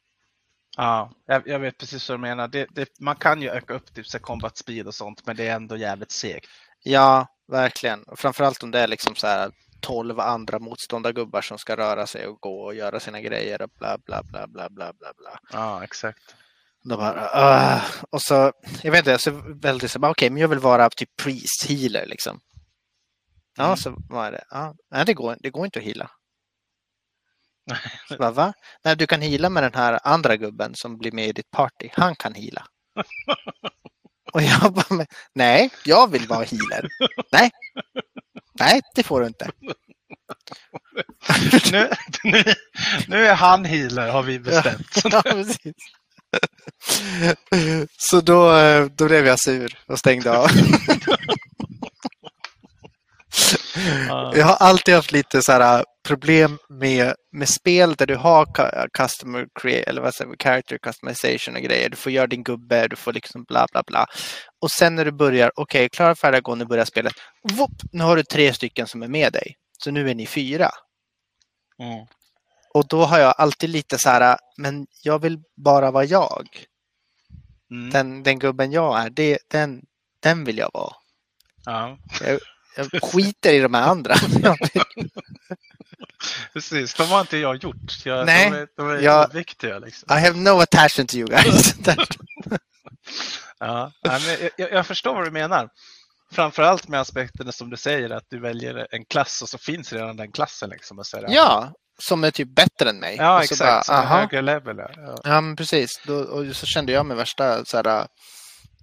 Ja, 0.77 1.11
jag, 1.25 1.47
jag 1.47 1.59
vet 1.59 1.77
precis 1.77 2.09
vad 2.09 2.17
du 2.17 2.21
menar. 2.21 2.47
Det, 2.47 2.67
det, 2.69 2.99
man 2.99 3.15
kan 3.15 3.41
ju 3.41 3.49
öka 3.49 3.73
upp 3.73 3.93
typ 3.93 4.07
så 4.07 4.19
combat 4.19 4.57
speed 4.57 4.87
och 4.87 4.95
sånt, 4.95 5.25
men 5.25 5.35
det 5.35 5.47
är 5.47 5.55
ändå 5.55 5.77
jävligt 5.77 6.11
segt. 6.11 6.49
Ja, 6.83 7.27
verkligen. 7.47 8.05
Framförallt 8.15 8.63
om 8.63 8.71
det 8.71 8.79
är 8.79 8.87
liksom 8.87 9.15
så 9.15 9.27
här 9.27 9.51
12 9.81 10.19
andra 10.19 10.59
motståndargubbar 10.59 11.41
som 11.41 11.57
ska 11.57 11.77
röra 11.77 12.07
sig 12.07 12.27
och 12.27 12.39
gå 12.39 12.61
och 12.61 12.75
göra 12.75 12.99
sina 12.99 13.21
grejer 13.21 13.61
och 13.61 13.69
bla 13.79 13.97
bla 14.05 14.23
bla 14.23 14.47
bla 14.47 14.69
bla 14.69 14.93
bla 14.93 15.13
bla. 15.17 15.39
Ja, 15.51 15.83
exakt. 15.83 16.35
Då 16.83 16.97
bara, 16.97 17.29
ah. 17.33 17.81
Och 18.11 18.21
så, 18.21 18.51
jag 18.83 18.91
vet 18.91 18.99
inte, 19.07 19.17
så 19.17 19.31
väldigt 19.61 19.91
så 19.91 19.99
okej, 20.07 20.29
men 20.29 20.41
jag 20.41 20.47
vill 20.47 20.59
vara 20.59 20.89
typ 20.89 21.09
priest, 21.23 21.65
healer 21.69 22.05
liksom. 22.05 22.39
Ja, 23.57 23.65
Mm. 23.65 23.77
så 23.77 23.95
var 24.09 24.31
det. 24.31 24.43
Ja, 24.49 24.75
nej, 24.91 25.05
det 25.05 25.13
går, 25.13 25.37
det 25.39 25.49
går 25.49 25.65
inte 25.65 25.79
att 25.79 25.85
heala. 25.85 26.11
Så 28.07 28.15
bara, 28.19 28.31
va? 28.31 28.53
Nej, 28.83 28.95
du 28.95 29.07
kan 29.07 29.21
heala 29.21 29.49
med 29.49 29.63
den 29.63 29.73
här 29.73 29.99
andra 30.03 30.35
gubben 30.37 30.71
som 30.75 30.97
blir 30.97 31.11
med 31.11 31.27
i 31.27 31.31
ditt 31.31 31.51
party. 31.51 31.89
Han 31.93 32.15
kan 32.15 32.33
heala. 32.33 32.65
Och 34.33 34.41
jag 34.41 34.73
bara, 34.73 34.95
men, 34.95 35.05
nej, 35.35 35.69
jag 35.83 36.11
vill 36.11 36.27
vara 36.27 36.43
healer. 36.43 36.87
Nej, 37.31 37.51
nej, 38.59 38.81
det 38.95 39.03
får 39.03 39.21
du 39.21 39.27
inte. 39.27 39.51
nu, 41.71 41.89
nu, 42.23 42.43
nu 43.07 43.25
är 43.25 43.35
han 43.35 43.65
healer 43.65 44.09
har 44.09 44.23
vi 44.23 44.39
bestämt. 44.39 45.01
Ja, 45.03 45.21
precis. 45.21 45.75
Så 47.97 48.21
då, 48.21 48.57
eh, 48.57 48.85
då 48.85 49.05
blev 49.05 49.27
jag 49.27 49.39
sur 49.39 49.77
och 49.85 49.99
stängde 49.99 50.37
av. 50.37 50.49
Ja. 54.07 54.33
Jag 54.35 54.45
har 54.45 54.55
alltid 54.55 54.95
haft 54.95 55.11
lite 55.11 55.41
så 55.41 55.51
här 55.51 55.85
problem 56.07 56.57
med, 56.69 57.15
med 57.31 57.49
spel 57.49 57.95
där 57.95 58.05
du 58.05 58.15
har 58.15 58.45
cu- 58.45 58.87
customer 58.93 59.47
create, 59.61 59.89
eller 59.89 60.01
vad 60.01 60.13
säger 60.13 60.35
character 60.43 60.77
customization 60.77 61.55
och 61.55 61.61
grejer. 61.61 61.89
Du 61.89 61.97
får 61.97 62.11
göra 62.11 62.27
din 62.27 62.43
gubbe, 62.43 62.87
du 62.87 62.95
får 62.95 63.13
liksom 63.13 63.43
bla 63.43 63.65
bla 63.71 63.83
bla. 63.87 64.05
Och 64.61 64.71
sen 64.71 64.95
när 64.95 65.05
du 65.05 65.11
börjar, 65.11 65.51
okej, 65.55 65.89
klara, 65.89 66.15
färdiga, 66.15 66.41
gå, 66.41 66.55
nu 66.55 66.65
börjar 66.65 66.85
spelet. 66.85 67.13
Vopp, 67.43 67.71
nu 67.91 68.03
har 68.03 68.15
du 68.15 68.23
tre 68.23 68.53
stycken 68.53 68.87
som 68.87 69.03
är 69.03 69.07
med 69.07 69.33
dig. 69.33 69.55
Så 69.83 69.91
nu 69.91 70.09
är 70.09 70.15
ni 70.15 70.25
fyra. 70.27 70.69
Mm. 71.79 72.05
Och 72.73 72.87
då 72.87 73.05
har 73.05 73.19
jag 73.19 73.33
alltid 73.37 73.69
lite 73.69 73.97
så 73.97 74.09
här, 74.09 74.37
men 74.57 74.87
jag 75.03 75.19
vill 75.19 75.39
bara 75.57 75.91
vara 75.91 76.05
jag. 76.05 76.47
Mm. 77.71 77.89
Den, 77.89 78.23
den 78.23 78.39
gubben 78.39 78.71
jag 78.71 78.99
är, 79.05 79.09
det, 79.09 79.37
den, 79.49 79.81
den 80.23 80.43
vill 80.43 80.57
jag 80.57 80.69
vara. 80.73 80.93
Ja, 81.65 81.97
Jag 82.21 82.39
skiter 83.01 83.53
i 83.53 83.59
de 83.59 83.73
här 83.73 83.87
andra. 83.87 84.15
precis. 86.53 86.93
De 86.93 87.03
har 87.03 87.21
inte 87.21 87.37
jag 87.37 87.63
gjort. 87.63 88.05
Jag, 88.05 88.25
Nej, 88.25 88.49
de 88.49 88.55
är, 88.57 88.67
de 88.77 88.89
är 88.89 88.99
jag- 89.01 89.33
viktiga. 89.33 89.79
Liksom. 89.79 90.17
I 90.17 90.21
have 90.21 90.39
no 90.39 90.61
attachment 90.61 91.09
to 91.09 91.17
you 91.17 91.27
guys. 91.27 91.75
Ja, 93.59 93.91
men 94.03 94.21
jag, 94.57 94.71
jag 94.71 94.87
förstår 94.87 95.13
vad 95.15 95.25
du 95.25 95.31
menar. 95.31 95.69
Framförallt 96.31 96.87
med 96.87 96.99
aspekterna 96.99 97.51
som 97.51 97.69
du 97.69 97.77
säger 97.77 98.09
att 98.09 98.23
du 98.29 98.39
väljer 98.39 98.87
en 98.91 99.05
klass 99.05 99.41
och 99.41 99.49
så 99.49 99.57
finns 99.57 99.93
redan 99.93 100.17
den 100.17 100.31
klassen. 100.31 100.69
Liksom, 100.69 100.99
och 100.99 101.07
så 101.07 101.17
är 101.17 101.21
det- 101.21 101.33
ja, 101.33 101.73
som 102.03 102.23
är 102.23 102.31
typ 102.31 102.55
bättre 102.55 102.89
än 102.89 102.99
mig. 102.99 103.15
ja 103.19 103.39
Och 103.39 103.45
så 103.45 103.53
exakt. 103.53 103.85
Som 103.85 103.93
bara, 103.95 104.01
en 104.01 104.07
aha. 104.07 104.19
högre 104.19 104.41
level. 104.41 104.75
Ja. 104.77 105.17
Ja. 105.23 105.41
Precis. 105.57 106.01
Då, 106.05 106.13
och 106.15 106.55
så 106.55 106.65
kände 106.65 106.91
jag 106.91 107.05
mig 107.05 107.17
värsta 107.17 107.65
så 107.65 107.77
här, 107.77 108.07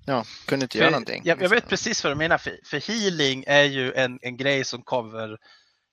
ja, 0.08 0.24
kunde 0.46 0.64
inte 0.64 0.78
göra 0.78 0.86
För 0.86 0.90
någonting. 0.90 1.22
Jag, 1.24 1.42
jag 1.42 1.48
vet 1.48 1.68
precis 1.68 2.04
vad 2.04 2.12
du 2.12 2.16
menar. 2.16 2.38
För, 2.38 2.58
för 2.64 2.80
healing 2.80 3.44
är 3.46 3.64
ju 3.64 3.92
en, 3.92 4.18
en 4.22 4.36
grej 4.36 4.64
som 4.64 4.82
kommer 4.82 5.38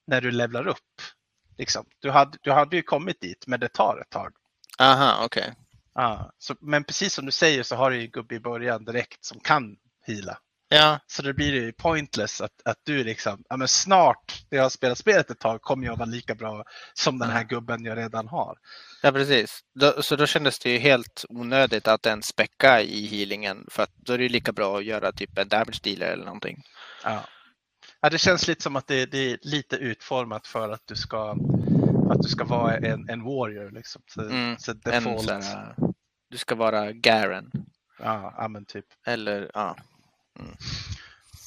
när 0.08 0.21
du 0.21 0.32
levlar 0.32 0.67
upp. 0.67 1.01
Liksom. 1.58 1.86
Du, 1.99 2.12
hade, 2.12 2.38
du 2.41 2.51
hade 2.51 2.75
ju 2.75 2.82
kommit 2.82 3.21
dit, 3.21 3.47
men 3.47 3.60
det 3.60 3.67
tar 3.67 4.01
ett 4.01 4.10
tag. 4.10 4.34
Aha, 4.80 5.25
okej. 5.25 5.54
Ja, 5.93 6.32
så, 6.38 6.56
men 6.62 6.84
precis 6.84 7.13
som 7.13 7.25
du 7.25 7.32
säger 7.32 7.63
så 7.63 7.75
har 7.75 7.91
du 7.91 8.01
ju 8.01 8.08
gubbe 8.08 8.36
i 8.36 8.39
början 8.39 8.86
direkt 8.86 9.25
som 9.25 9.39
kan 9.39 9.78
heala. 10.08 10.38
Ja, 10.69 10.99
Så 11.08 11.21
det 11.21 11.34
blir 11.34 11.54
ju 11.54 11.71
pointless 11.73 12.41
att, 12.41 12.51
att 12.65 12.78
du 12.84 13.04
liksom, 13.04 13.43
ja 13.49 13.58
men 13.58 13.67
snart 13.67 14.43
när 14.49 14.58
jag 14.58 14.65
har 14.65 14.69
spelat 14.69 14.97
spelet 14.97 15.32
ett 15.32 15.39
tag 15.39 15.62
kommer 15.62 15.86
jag 15.86 15.95
vara 15.97 16.06
lika 16.10 16.36
bra 16.36 16.63
som 16.93 17.19
den 17.19 17.30
här 17.30 17.43
gubben 17.43 17.86
jag 17.86 17.97
redan 17.97 18.28
har. 18.28 18.58
ja, 19.04 19.12
precis. 19.12 19.60
Då, 19.80 20.01
så 20.01 20.15
då 20.15 20.25
kändes 20.25 20.60
det 20.60 20.69
ju 20.69 20.78
helt 20.78 21.25
onödigt 21.30 21.88
att 21.88 22.06
ens 22.06 22.25
späcka 22.25 22.82
i 22.82 23.06
healingen. 23.08 23.67
För 23.71 23.84
att 23.84 23.91
då 23.95 24.13
är 24.13 24.17
det 24.17 24.23
ju 24.23 24.30
lika 24.30 24.51
bra 24.51 24.78
att 24.78 24.86
göra 24.86 25.12
typ 25.12 25.38
en 25.38 25.47
damage 25.47 25.80
dealer 25.84 26.06
eller 26.13 26.25
någonting. 26.25 26.63
Ja. 27.04 27.21
Ja, 28.01 28.10
det 28.10 28.17
känns 28.17 28.47
lite 28.47 28.63
som 28.63 28.75
att 28.75 28.88
det, 28.88 29.06
det 29.06 29.32
är 29.32 29.38
lite 29.41 29.75
utformat 29.75 30.47
för 30.47 30.69
att 30.69 30.82
du 30.86 30.95
ska, 30.95 31.32
att 32.12 32.21
du 32.21 32.30
ska 32.30 32.43
vara 32.43 32.78
en, 32.78 33.10
en 33.10 33.23
warrior. 33.23 33.71
Liksom. 33.71 34.01
Så, 34.08 34.21
Mm, 34.21 34.58
så 34.58 34.71
En 34.71 34.80
default. 34.80 35.30
här, 35.30 35.75
du 36.30 36.38
ska 36.38 36.56
vara 36.56 36.91
Garen. 36.91 37.51
Ja, 37.99 38.34
ja, 38.38 38.47
men 38.47 38.65
typ. 38.65 38.86
Eller 39.08 39.51
ja. 39.54 39.75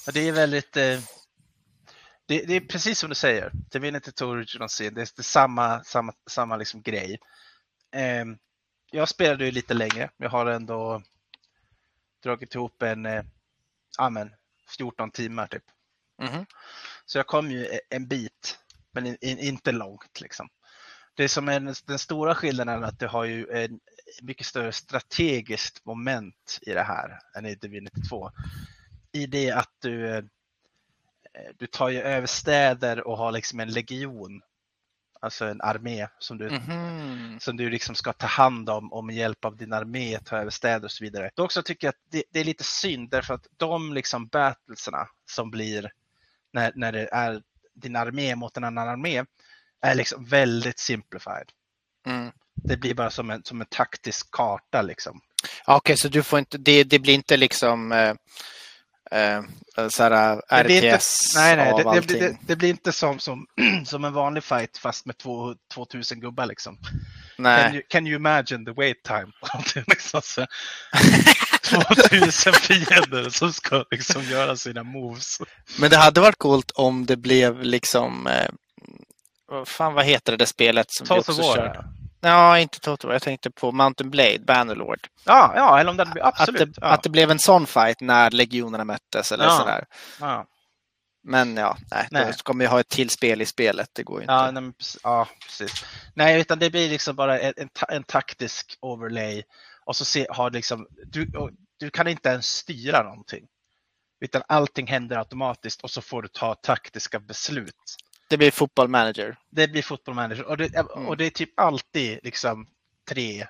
Ja, 0.06 0.12
det 0.12 0.28
är 0.28 0.32
väldigt... 0.32 0.76
Eh, 0.76 1.00
det, 2.26 2.42
det 2.44 2.54
är 2.54 2.60
precis 2.60 2.98
som 2.98 3.08
du 3.08 3.14
säger. 3.14 3.50
Divinity 3.70 4.12
2 4.12 4.26
Original 4.26 4.68
Sin, 4.68 4.94
det 4.94 5.00
är, 5.00 5.08
det 5.16 5.20
är 5.20 5.22
samma, 5.22 5.84
samma, 5.84 6.12
samma 6.30 6.56
liksom 6.56 6.82
grej. 6.82 7.18
Eh, 7.94 8.24
jag 8.90 9.08
spelade 9.08 9.44
ju 9.44 9.50
lite 9.50 9.74
längre. 9.74 10.10
Jag 10.16 10.30
har 10.30 10.46
ändå 10.46 11.02
dragit 12.22 12.54
ihop 12.54 12.82
en 12.82 13.06
eh, 13.06 13.22
ja, 13.98 14.10
men 14.10 14.30
14 14.76 15.10
timmar 15.10 15.46
typ. 15.46 15.64
Mhm. 16.22 16.46
Så 17.06 17.18
jag 17.18 17.26
kom 17.26 17.50
ju 17.50 17.64
e- 17.66 17.80
en 17.90 18.08
bit, 18.08 18.58
men 18.92 19.06
in, 19.06 19.16
in, 19.20 19.38
inte 19.38 19.72
långt. 19.72 20.20
Liksom. 20.20 20.48
Det 21.14 21.28
som 21.28 21.48
är 21.48 21.60
den, 21.60 21.74
den 21.86 21.98
stora 21.98 22.34
skillnaden 22.34 22.82
är 22.82 22.88
att 22.88 22.98
du 22.98 23.06
har 23.06 23.24
ju 23.24 23.46
en 23.50 23.80
mycket 24.22 24.46
större 24.46 24.72
strategiskt 24.72 25.84
moment 25.84 26.58
i 26.62 26.72
det 26.72 26.82
här 26.82 27.18
än 27.36 27.46
i 27.46 27.54
Divinity 27.54 28.00
2. 28.08 28.30
I 29.12 29.26
det 29.26 29.50
att 29.50 29.72
du, 29.82 30.16
eh, 30.16 30.22
du 31.58 31.66
tar 31.66 31.88
ju 31.88 32.00
över 32.00 32.26
städer 32.26 33.06
och 33.06 33.16
har 33.18 33.32
liksom 33.32 33.60
en 33.60 33.72
legion, 33.72 34.42
alltså 35.20 35.44
en 35.44 35.60
armé 35.60 36.08
som 36.18 36.38
du, 36.38 36.50
Mhm. 36.50 37.38
som 37.40 37.56
du 37.56 37.70
liksom 37.70 37.94
ska 37.94 38.12
ta 38.12 38.26
hand 38.26 38.70
om 38.70 38.92
och 38.92 39.04
med 39.04 39.16
hjälp 39.16 39.44
av 39.44 39.56
din 39.56 39.72
armé 39.72 40.18
ta 40.18 40.36
över 40.36 40.50
städer 40.50 40.84
och 40.84 40.90
så 40.92 41.04
vidare. 41.04 41.30
Då 41.34 41.44
också 41.44 41.62
tycker 41.62 41.86
jag 41.86 41.92
att 41.92 42.10
det, 42.10 42.22
det 42.30 42.40
är 42.40 42.44
lite 42.44 42.64
synd 42.64 43.10
därför 43.10 43.34
att 43.34 43.46
de 43.56 43.92
liksom 43.92 44.26
battlesarna 44.26 45.08
som 45.30 45.50
blir 45.50 45.92
när, 46.52 46.72
när 46.74 46.92
det 46.92 47.08
är 47.12 47.42
din 47.74 47.96
armé 47.96 48.34
mot 48.36 48.56
en 48.56 48.64
annan 48.64 48.88
armé 48.88 49.24
är 49.80 49.94
liksom 49.94 50.24
väldigt 50.24 50.78
simplified. 50.78 51.52
Mm. 52.06 52.32
Det 52.54 52.76
blir 52.76 52.94
bara 52.94 53.10
som 53.10 53.30
en, 53.30 53.44
som 53.44 53.60
en 53.60 53.66
taktisk 53.66 54.30
karta 54.30 54.82
liksom. 54.82 55.20
Ja, 55.66 55.76
Okej, 55.76 55.96
så 55.96 56.08
du 56.08 56.22
får 56.22 56.38
inte, 56.38 56.58
det, 56.58 56.84
det 56.84 56.98
blir 56.98 57.14
inte 57.14 57.36
liksom 57.36 57.92
eh, 57.92 58.14
eh, 59.10 59.42
så 59.88 60.02
här, 60.02 60.40
Det 60.58 60.64
blir 60.64 60.76
inte, 60.76 60.96
RTS 60.96 61.32
nej, 61.36 61.56
nej, 61.56 61.72
av 61.72 61.78
det, 61.78 61.90
allting? 61.90 62.20
det, 62.20 62.36
det 62.40 62.56
blir 62.56 62.68
inte 62.68 62.92
som, 62.92 63.18
som, 63.18 63.46
som 63.86 64.04
en 64.04 64.12
vanlig 64.12 64.44
fight 64.44 64.78
fast 64.78 65.06
med 65.06 65.18
två, 65.18 65.54
2000 65.74 66.20
gubbar 66.20 66.46
liksom. 66.46 66.76
Can 66.76 67.42
Nej, 67.44 67.74
you, 67.74 67.82
can 67.88 68.06
you 68.06 68.16
imagine 68.16 68.64
the 68.64 68.72
wait 68.72 69.02
time? 69.02 69.32
Liksom 69.86 70.20
så, 70.24 70.46
2000 72.10 72.52
fiender 72.62 73.30
som 73.30 73.52
ska 73.52 73.84
liksom 73.90 74.22
göra 74.22 74.56
sina 74.56 74.82
moves. 74.82 75.38
men 75.78 75.90
det 75.90 75.96
hade 75.96 76.20
varit 76.20 76.38
coolt 76.38 76.70
om 76.70 77.06
det 77.06 77.16
blev 77.16 77.62
liksom... 77.62 78.26
Eh, 78.26 78.50
vad 79.50 79.68
fan, 79.68 79.94
vad 79.94 80.04
heter 80.04 80.32
det 80.32 80.38
där 80.38 80.46
spelet 80.46 80.90
som 80.90 81.04
vi 81.04 81.08
Total 81.08 81.18
också 81.18 81.42
War. 81.42 81.84
Ja, 82.20 82.58
inte 82.58 82.80
War. 83.04 83.12
Jag 83.12 83.22
tänkte 83.22 83.50
på 83.50 83.72
Mountain 83.72 84.10
Blade, 84.10 84.38
Bannerlord. 84.38 85.08
Ja, 85.24 85.52
ja, 85.56 85.80
eller 85.80 85.90
om 85.90 85.96
blivit, 86.04 86.24
absolut. 86.24 86.60
Att 86.60 86.74
det, 86.74 86.80
ja. 86.80 86.86
att 86.86 87.02
det 87.02 87.10
blev 87.10 87.30
en 87.30 87.38
sån 87.38 87.66
fight 87.66 88.00
när 88.00 88.30
legionerna 88.30 88.84
möttes 88.84 89.32
eller 89.32 89.44
Ja. 89.44 89.50
sådär. 89.58 89.84
ja. 90.20 90.46
Men 91.22 91.56
ja, 91.56 91.76
nej, 91.90 92.08
Nej. 92.10 92.26
då 92.26 92.32
man 92.54 92.64
ju 92.64 92.68
ha 92.68 92.80
ett 92.80 92.88
till 92.88 93.10
spel 93.10 93.42
i 93.42 93.46
spelet. 93.46 93.90
Det 93.92 94.02
går 94.02 94.16
ju 94.18 94.22
inte. 94.22 94.32
Ja, 94.32 94.50
nej, 94.50 94.72
ja, 95.02 95.28
precis. 95.44 95.84
Nej, 96.14 96.40
utan 96.40 96.58
det 96.58 96.70
blir 96.70 96.88
liksom 96.88 97.16
bara 97.16 97.40
en, 97.40 97.52
en, 97.56 97.68
en 97.88 98.04
taktisk 98.04 98.78
overlay 98.80 99.42
och 99.84 99.96
så 99.96 100.04
se, 100.04 100.26
har 100.30 100.50
liksom, 100.50 100.86
du, 101.06 101.30
du 101.78 101.90
kan 101.90 102.08
inte 102.08 102.28
ens 102.28 102.46
styra 102.46 103.02
någonting. 103.02 103.46
Utan 104.20 104.42
allting 104.48 104.86
händer 104.86 105.16
automatiskt 105.16 105.80
och 105.80 105.90
så 105.90 106.02
får 106.02 106.22
du 106.22 106.28
ta 106.28 106.54
taktiska 106.54 107.20
beslut. 107.20 107.96
Det 108.28 108.36
blir 108.36 108.50
fotboll 108.50 108.88
manager. 108.88 109.38
Det 109.50 109.68
blir 109.68 109.82
fotboll 109.82 110.14
manager 110.14 110.44
och 110.44 110.56
det, 110.56 110.74
Mm. 110.76 111.06
och 111.06 111.16
det 111.16 111.26
är 111.26 111.30
typ 111.30 111.60
alltid 111.60 112.20
liksom 112.22 112.68
tre, 113.08 113.46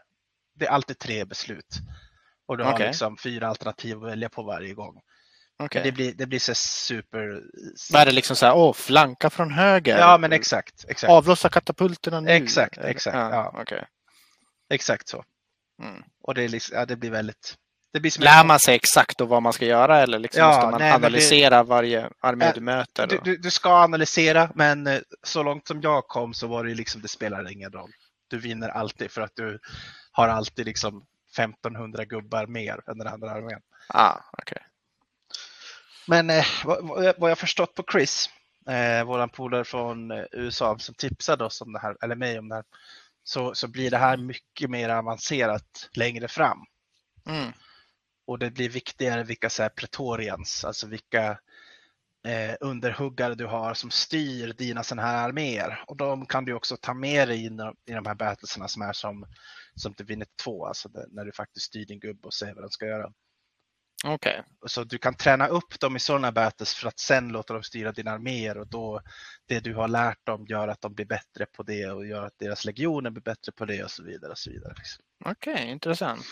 det 0.55 0.67
är 0.67 0.71
alltid 0.71 0.99
tre 0.99 1.25
beslut. 1.25 1.79
Och 2.47 2.59
du 2.59 2.65
har 2.65 2.79
liksom 2.79 3.17
fyra 3.17 3.49
alternativ 3.49 3.97
att 3.97 4.11
välja 4.11 4.29
på 4.29 4.43
varje 4.43 4.75
gång. 4.75 5.01
Okej. 5.59 5.83
Det 5.85 5.93
blir, 5.93 6.13
det 6.13 6.27
blir 6.27 6.39
så 6.39 6.55
super... 6.55 7.43
Vad 7.93 8.03
är 8.03 8.07
det 8.07 8.13
liksom 8.13 8.37
så 8.37 8.47
här, 8.47 8.57
åh, 8.57 8.73
flanka 8.73 9.31
från 9.31 9.51
höger. 9.51 9.99
Ja, 9.99 10.19
men 10.19 10.33
exakt. 10.33 10.85
exakt. 10.89 11.11
Avlossa 11.11 11.49
katapulterna 11.49 12.21
nu. 12.21 12.31
Exakt, 12.31 12.79
exakt, 12.79 13.17
ja. 13.17 13.55
okej. 13.63 13.87
Exakt 14.71 15.09
så. 15.09 15.25
Mm. 15.83 16.03
Och 16.23 16.35
det, 16.35 16.43
är 16.43 16.49
liksom, 16.49 16.77
ja, 16.79 16.87
det 16.87 16.97
blir 16.97 17.11
väldigt... 17.11 17.55
Det 17.93 18.01
blir 18.01 18.11
som 18.11 18.25
Lär 18.25 18.45
man 18.45 18.61
sig 18.61 18.75
exakt 18.75 19.19
då 19.19 19.25
vad 19.27 19.43
man 19.43 19.53
ska 19.53 19.67
göra 19.67 19.99
eller 20.01 20.19
liksom 20.19 20.41
Ja, 20.43 20.53
ska 20.53 20.71
man 20.71 20.81
nej, 20.81 20.91
men 20.93 21.01
det- 21.01 21.07
analysera 21.07 21.63
varje 21.63 22.11
armé 22.21 22.45
Äh, 22.45 22.55
du 22.55 22.61
möter? 22.61 23.07
du, 23.07 23.21
du, 23.25 23.37
du 23.37 23.51
ska 23.51 23.71
analysera, 23.83 24.51
men 24.55 24.87
eh, 24.87 25.01
så 25.23 25.43
långt 25.43 25.67
som 25.67 25.81
jag 25.81 26.09
kom 26.09 26.35
så 26.35 26.47
var 26.47 26.65
det 26.65 26.75
liksom, 26.75 27.03
det 27.03 27.09
spelar 27.09 27.53
ingen 27.53 27.73
roll. 27.73 27.91
Du 28.29 28.39
vinner 28.39 28.69
alltid 28.69 29.11
för 29.11 29.21
att 29.21 29.33
du 29.37 29.59
har 30.13 30.29
alltid 30.29 30.67
liksom 30.67 31.05
1500 31.39 32.05
gubbar 32.05 32.47
mer 32.47 32.81
än 32.91 32.99
den 32.99 33.07
andra 33.09 33.31
armén. 33.31 33.61
Ah, 33.89 34.17
okej. 34.39 34.63
Men 36.07 36.31
eh, 36.31 36.45
vad, 36.65 36.87
vad 36.89 37.05
jag- 37.05 37.15
vad 37.19 37.31
jag 37.31 37.39
förstått 37.39 37.75
på 37.75 37.85
Chris, 37.93 38.31
eh, 38.69 39.05
våran 39.05 39.29
polare 39.29 39.65
från 39.65 40.11
eh, 40.11 40.25
USA 40.33 40.79
som 40.79 40.95
tipsade 40.95 41.45
oss 41.45 41.61
om 41.61 41.73
det 41.73 41.79
här, 41.79 41.97
eller 42.03 42.15
mig 42.17 42.39
om 42.39 42.49
det 42.49 42.55
här, 42.55 42.65
så, 43.23 43.55
så 43.55 43.69
blir 43.69 43.91
det 43.91 43.99
här 43.99 44.17
mycket 44.17 44.71
mer 44.71 44.89
avancerat 44.89 45.89
längre 45.93 46.29
fram. 46.29 46.59
Mm. 47.29 47.53
Och 48.29 48.39
det 48.39 48.51
blir 48.51 48.69
viktigare 48.69 49.25
vilka 49.25 49.51
så 49.51 49.63
här 49.63 49.69
pretorians, 49.69 50.65
alltså 50.65 50.87
vilka 50.87 51.39
eh, 52.27 52.55
underhuggare 52.61 53.35
du 53.35 53.47
har 53.47 53.75
som 53.75 53.91
styr 53.91 54.53
dina 54.53 54.83
sådana 54.83 55.09
här 55.09 55.29
arméer. 55.29 55.85
Och 55.87 55.97
de 55.97 56.27
kan 56.27 56.45
du 56.45 56.55
också 56.55 56.77
ta 56.77 56.95
med 56.95 57.29
dig 57.29 57.45
in 57.45 57.61
i 57.87 57.93
de 57.93 58.07
här 58.07 58.15
battlesarna 58.15 58.69
som 58.69 58.83
är 58.83 58.93
som, 58.93 59.27
som 59.75 59.93
Divinity 59.93 60.33
2, 60.45 60.67
alltså 60.67 60.89
det, 60.89 61.07
när 61.11 61.25
du 61.25 61.33
faktiskt 61.33 61.67
styr 61.67 61.87
din 61.87 62.01
gubbe 62.01 62.27
och 62.27 62.35
säger 62.35 62.55
vad 62.55 62.65
den 62.65 62.71
ska 62.71 62.87
göra. 62.87 63.13
Okej. 64.05 64.45
Så 64.67 64.85
du 64.85 64.99
kan 64.99 65.15
träna 65.15 65.47
upp 65.47 65.81
dem 65.81 65.97
i 65.97 66.01
sådana 66.01 66.33
battles 66.33 66.75
för 66.75 66.89
att 66.89 66.99
sen 66.99 67.29
låta 67.29 67.55
dem 67.55 67.63
styra 67.63 67.93
dina 67.93 68.11
arméer 68.11 68.59
och 68.59 68.69
då 68.69 69.01
det 69.47 69.61
du 69.61 69.75
har 69.75 69.89
lärt 69.89 70.27
dem 70.27 70.47
gör 70.47 70.69
att 70.69 70.81
de 70.81 70.95
blir 70.95 71.07
bättre 71.07 71.47
på 71.47 71.63
det 71.63 71.87
och 71.87 72.07
gör 72.07 72.23
att 72.23 72.39
deras 72.39 72.65
legioner 72.65 73.11
blir 73.11 73.23
bättre 73.23 73.53
på 73.53 73.65
det 73.65 73.85
och 73.85 73.91
så 73.91 74.03
vidare. 74.03 74.31
Och 74.31 74.39
så 74.39 74.51
vidare. 74.51 74.75
liksom. 74.77 75.05
Okej, 75.25 75.71
intressant. 75.71 76.27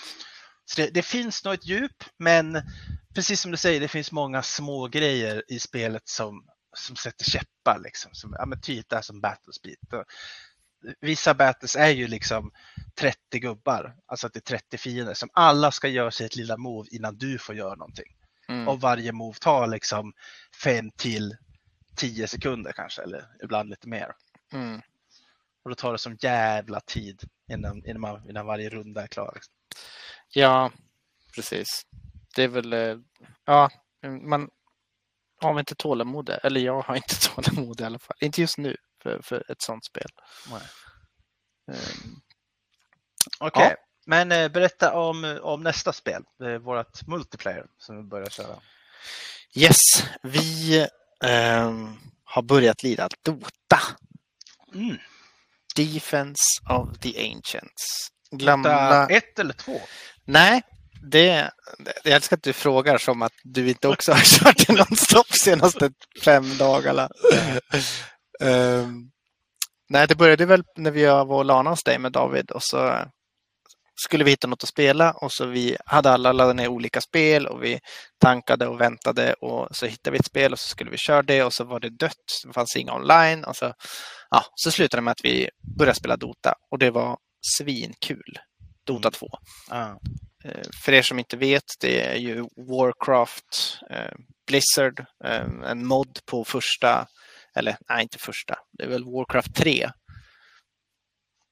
Så 0.67 0.81
det, 0.81 0.91
det 0.95 1.03
finns 1.03 1.45
nog 1.45 1.55
ett 1.55 1.67
djup, 1.67 2.05
men 2.19 2.63
precis 3.15 3.41
som 3.41 3.51
du 3.51 3.57
säger, 3.57 3.81
det 3.81 3.89
finns 3.89 4.13
många 4.13 4.43
små 4.43 4.89
grejer 4.89 5.43
i 5.49 5.59
spelet 5.59 6.09
som, 6.09 6.47
som 6.77 6.97
sätter 6.97 7.25
käppar. 7.25 7.79
Liksom. 7.79 8.15
Som, 8.15 8.37
ja, 8.39 8.47
men 8.47 8.61
typ 8.61 8.89
det 8.89 8.97
här 8.97 9.03
som 9.03 9.21
Battlespeed. 9.21 9.77
Och 9.93 10.05
Vissa 11.01 11.35
battles 11.35 11.77
är 11.77 11.91
ju 11.91 12.09
liksom 12.09 12.51
30 12.95 13.39
gubbar, 13.39 13.97
alltså 14.07 14.27
att 14.27 14.33
det 14.33 14.39
är 14.39 14.59
30 14.59 14.79
fiender 14.79 15.15
som 15.15 15.29
alla 15.33 15.71
ska 15.71 15.89
göra 15.89 16.11
sitt 16.11 16.37
lilla 16.37 16.57
move 16.57 16.89
innan 16.93 17.19
du 17.19 17.39
får 17.39 17.55
göra 17.55 17.75
någonting. 17.75 18.17
Mm. 18.49 18.69
Och 18.69 18.81
varje 18.81 19.13
move 19.13 19.39
tar 19.41 19.67
liksom 19.67 20.13
5 20.63 20.91
till 20.91 21.37
10 21.97 22.27
sekunder 22.27 22.73
kanske, 22.73 23.03
eller 23.03 23.25
ibland 23.43 23.71
lite 23.71 23.89
mer. 23.89 24.13
Mm. 24.53 24.81
Och 25.63 25.71
då 25.71 25.75
tar 25.75 25.93
det 25.93 25.99
som 25.99 26.17
jävla 26.21 26.81
tid 26.81 27.23
innan, 27.53 27.87
innan, 27.87 28.01
man, 28.01 28.31
innan 28.31 28.47
varje 28.47 28.69
runda 28.69 29.03
är 29.03 29.07
klar. 29.07 29.33
liksom. 29.35 29.53
Ja, 30.33 30.73
precis. 31.35 31.83
Det 32.37 32.43
är 32.43 32.49
väl, 32.49 32.73
eh, 32.73 32.97
ja, 33.45 33.71
man 34.23 34.49
har 35.43 35.59
inte 35.61 35.75
tålamod, 35.75 36.31
eller 36.43 36.61
jag 36.61 36.83
har 36.83 36.97
inte 36.97 37.15
tålamod 37.35 37.81
i 37.81 37.85
alla 37.85 37.99
fall. 37.99 38.17
Inte 38.21 38.41
just 38.41 38.59
nu 38.59 38.77
för, 39.03 39.21
för 39.23 39.51
ett 39.53 39.63
sånt 39.63 39.85
spel. 39.85 40.09
Nej. 40.51 40.61
Ehm, 41.73 42.21
Okej, 43.41 43.69
Ja. 43.71 43.77
men 44.07 44.33
eh, 44.33 44.49
berätta 44.49 44.95
om, 44.95 45.39
om 45.43 45.63
nästa 45.63 45.93
spel, 45.93 46.23
eh, 46.43 46.49
vårt 46.59 47.07
multiplayer 47.07 47.67
som 47.79 47.97
vi 47.97 48.03
börjar 48.03 48.29
köra. 48.29 48.61
Yes, 49.55 49.77
vi 50.23 50.87
ehm, 51.25 51.97
har 52.25 52.43
börjat 52.43 52.83
lira 52.83 53.09
Dota. 53.23 53.81
Mm. 54.75 54.97
Defense 55.77 56.43
of 56.71 56.99
the 56.99 57.33
Ancients. 57.35 58.09
Dota 58.31 58.47
Gamla... 58.47 59.07
ett 59.09 59.39
eller 59.39 59.55
två? 59.55 59.81
Nej, 60.27 60.63
det, 61.11 61.51
jag 62.05 62.15
älskar 62.15 62.37
att 62.37 62.43
du 62.43 62.53
frågar 62.53 62.99
som 62.99 63.23
att 63.23 63.33
du 63.43 63.69
inte 63.69 63.89
också 63.89 64.13
har 64.13 64.21
kört 64.21 64.67
det 64.67 64.73
nonstop 64.73 65.33
senaste 65.33 65.91
fem 66.25 66.59
dagarna. 66.59 67.09
Ehm, 68.41 69.11
nej, 69.89 70.07
det 70.09 70.15
började 70.15 70.47
väl 70.47 70.63
när 70.77 70.91
vi 70.91 71.05
var 71.05 71.33
och 71.33 71.45
lana 71.45 71.71
hos 71.71 71.85
dig 71.85 71.99
med 71.99 72.13
David 72.13 72.51
och 72.51 72.63
så 72.63 73.05
skulle 74.01 74.25
vi 74.25 74.31
hitta 74.31 74.47
något 74.47 74.63
att 74.63 74.69
spela 74.69 75.13
och 75.13 75.33
så 75.33 75.47
vi 75.47 75.77
hade 75.87 76.11
alla 76.11 76.33
laddat 76.33 76.57
ner 76.57 76.69
olika 76.69 77.01
spel 77.01 77.47
och 77.47 77.65
vi 77.65 77.79
tankade 78.21 78.67
och 78.67 78.81
väntade 78.81 79.35
och 79.35 79.77
så 79.77 79.87
hittade 79.87 80.13
vi 80.13 80.19
ett 80.19 80.27
spel 80.27 80.53
och 80.53 80.59
så 80.59 80.69
skulle 80.69 80.91
vi 80.91 80.99
köra 80.99 81.23
det 81.23 81.43
och 81.43 81.53
så 81.53 81.65
var 81.65 81.81
det 81.81 81.99
dött. 81.99 82.43
Det 82.47 82.53
fanns 82.53 82.77
inga 82.77 82.95
online 82.95 83.45
och 83.45 83.57
så, 83.57 83.73
ja, 84.31 84.45
så 84.55 84.71
slutade 84.71 85.01
det 85.01 85.05
med 85.05 85.13
att 85.13 85.25
vi 85.25 85.49
började 85.79 85.99
spela 85.99 86.17
Dota 86.17 86.55
och 86.71 86.79
det 86.79 86.91
var 86.91 87.17
svinkul. 87.59 88.39
Dota 88.87 89.11
2. 89.11 89.29
Ja. 89.71 90.01
Eh, 90.45 90.63
För 90.85 90.93
er 90.93 91.03
som 91.03 91.19
inte 91.19 91.37
vet, 91.37 91.65
det 91.81 92.01
är 92.07 92.17
ju 92.17 92.41
Warcraft, 92.57 93.79
eh, 93.91 94.13
Blizzard, 94.47 95.01
eh, 95.25 95.47
en 95.65 95.87
mod 95.87 96.19
på 96.27 96.45
första, 96.45 97.07
eller 97.55 97.77
nej 97.89 98.03
inte 98.03 98.19
första, 98.19 98.59
det 98.73 98.85
är 98.85 98.89
väl 98.89 99.05
Warcraft 99.05 99.55
3. 99.55 99.91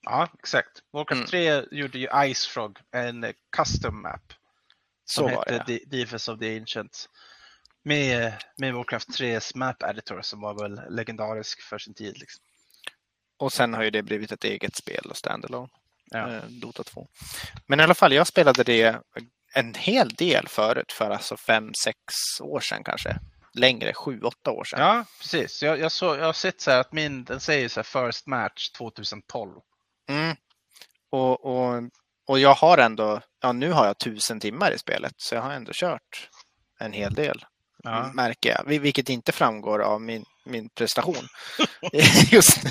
ja, 0.06 0.28
exakt. 0.38 0.82
Warcraft 0.92 1.18
Mm. 1.18 1.26
3 1.70 1.78
gjorde 1.78 1.98
ju 1.98 2.34
Ice 2.34 2.46
Frog, 2.46 2.78
en 2.92 3.26
custom 3.56 4.02
map 4.02 4.32
Så 5.04 5.14
som 5.14 5.24
var 5.24 5.30
hette 5.30 5.64
det. 5.66 5.78
De- 5.90 6.00
Defense 6.00 6.32
of 6.32 6.38
the 6.40 6.56
Ancients. 6.58 7.08
Med, 7.84 8.32
med 8.58 8.74
Warcraft 8.74 9.08
3s 9.08 9.56
map 9.56 9.82
editor 9.82 10.22
som 10.22 10.40
var 10.40 10.54
väl 10.62 10.80
legendarisk 10.96 11.60
för 11.62 11.78
sin 11.78 11.94
tid. 11.94 12.18
Liksom. 12.18 12.44
Och 13.38 13.52
sen 13.52 13.74
har 13.74 13.82
ju 13.82 13.90
det 13.90 14.02
blivit 14.02 14.32
ett 14.32 14.44
eget 14.44 14.76
spel 14.76 15.06
och 15.10 15.16
standalone, 15.16 15.68
Ja. 16.14 16.30
eh, 16.34 16.42
Dota 16.44 16.84
2. 16.84 17.06
Men 17.66 17.80
i 17.80 17.82
alla 17.82 17.94
fall, 17.94 18.12
jag 18.12 18.26
spelade 18.26 18.64
det 18.64 19.00
en 19.54 19.74
hel 19.74 20.08
del 20.08 20.48
förut, 20.48 20.92
för 20.92 21.10
alltså 21.10 21.36
fem, 21.36 21.70
sex 21.84 21.98
år 22.40 22.60
sedan 22.60 22.84
kanske. 22.84 23.16
Längre, 23.54 23.94
sju, 23.94 24.20
åtta 24.20 24.50
år 24.50 24.64
sedan. 24.64 24.80
Ja, 24.80 25.04
precis. 25.20 25.62
Jag, 25.62 25.78
jag, 25.78 25.92
så, 25.92 26.04
jag 26.16 26.24
har 26.24 26.32
sett 26.32 26.60
så 26.60 26.70
här 26.70 26.80
att 26.80 26.92
min, 26.92 27.24
den 27.24 27.40
säger 27.40 27.68
så 27.68 27.80
här 27.80 28.06
first 28.06 28.26
match 28.26 28.70
2012. 28.70 29.50
Mm. 30.08 30.36
Och, 31.10 31.44
och, 31.46 31.82
och 32.26 32.38
jag 32.38 32.54
har 32.54 32.78
ändå, 32.78 33.20
ja 33.42 33.52
nu 33.52 33.70
har 33.72 33.86
jag 33.86 33.98
tusen 33.98 34.40
timmar 34.40 34.70
i 34.72 34.78
spelet, 34.78 35.12
så 35.16 35.34
jag 35.34 35.42
har 35.42 35.52
ändå 35.52 35.72
kört 35.74 36.28
en 36.80 36.92
hel 36.92 37.14
del. 37.14 37.44
Ja. 37.82 38.10
märker 38.14 38.50
jag, 38.50 38.64
vil- 38.66 38.80
vilket 38.80 39.08
inte 39.08 39.32
framgår 39.32 39.78
av 39.82 40.00
min, 40.00 40.24
min 40.46 40.68
prestation 40.68 41.28
just 42.30 42.58
nu. 42.64 42.70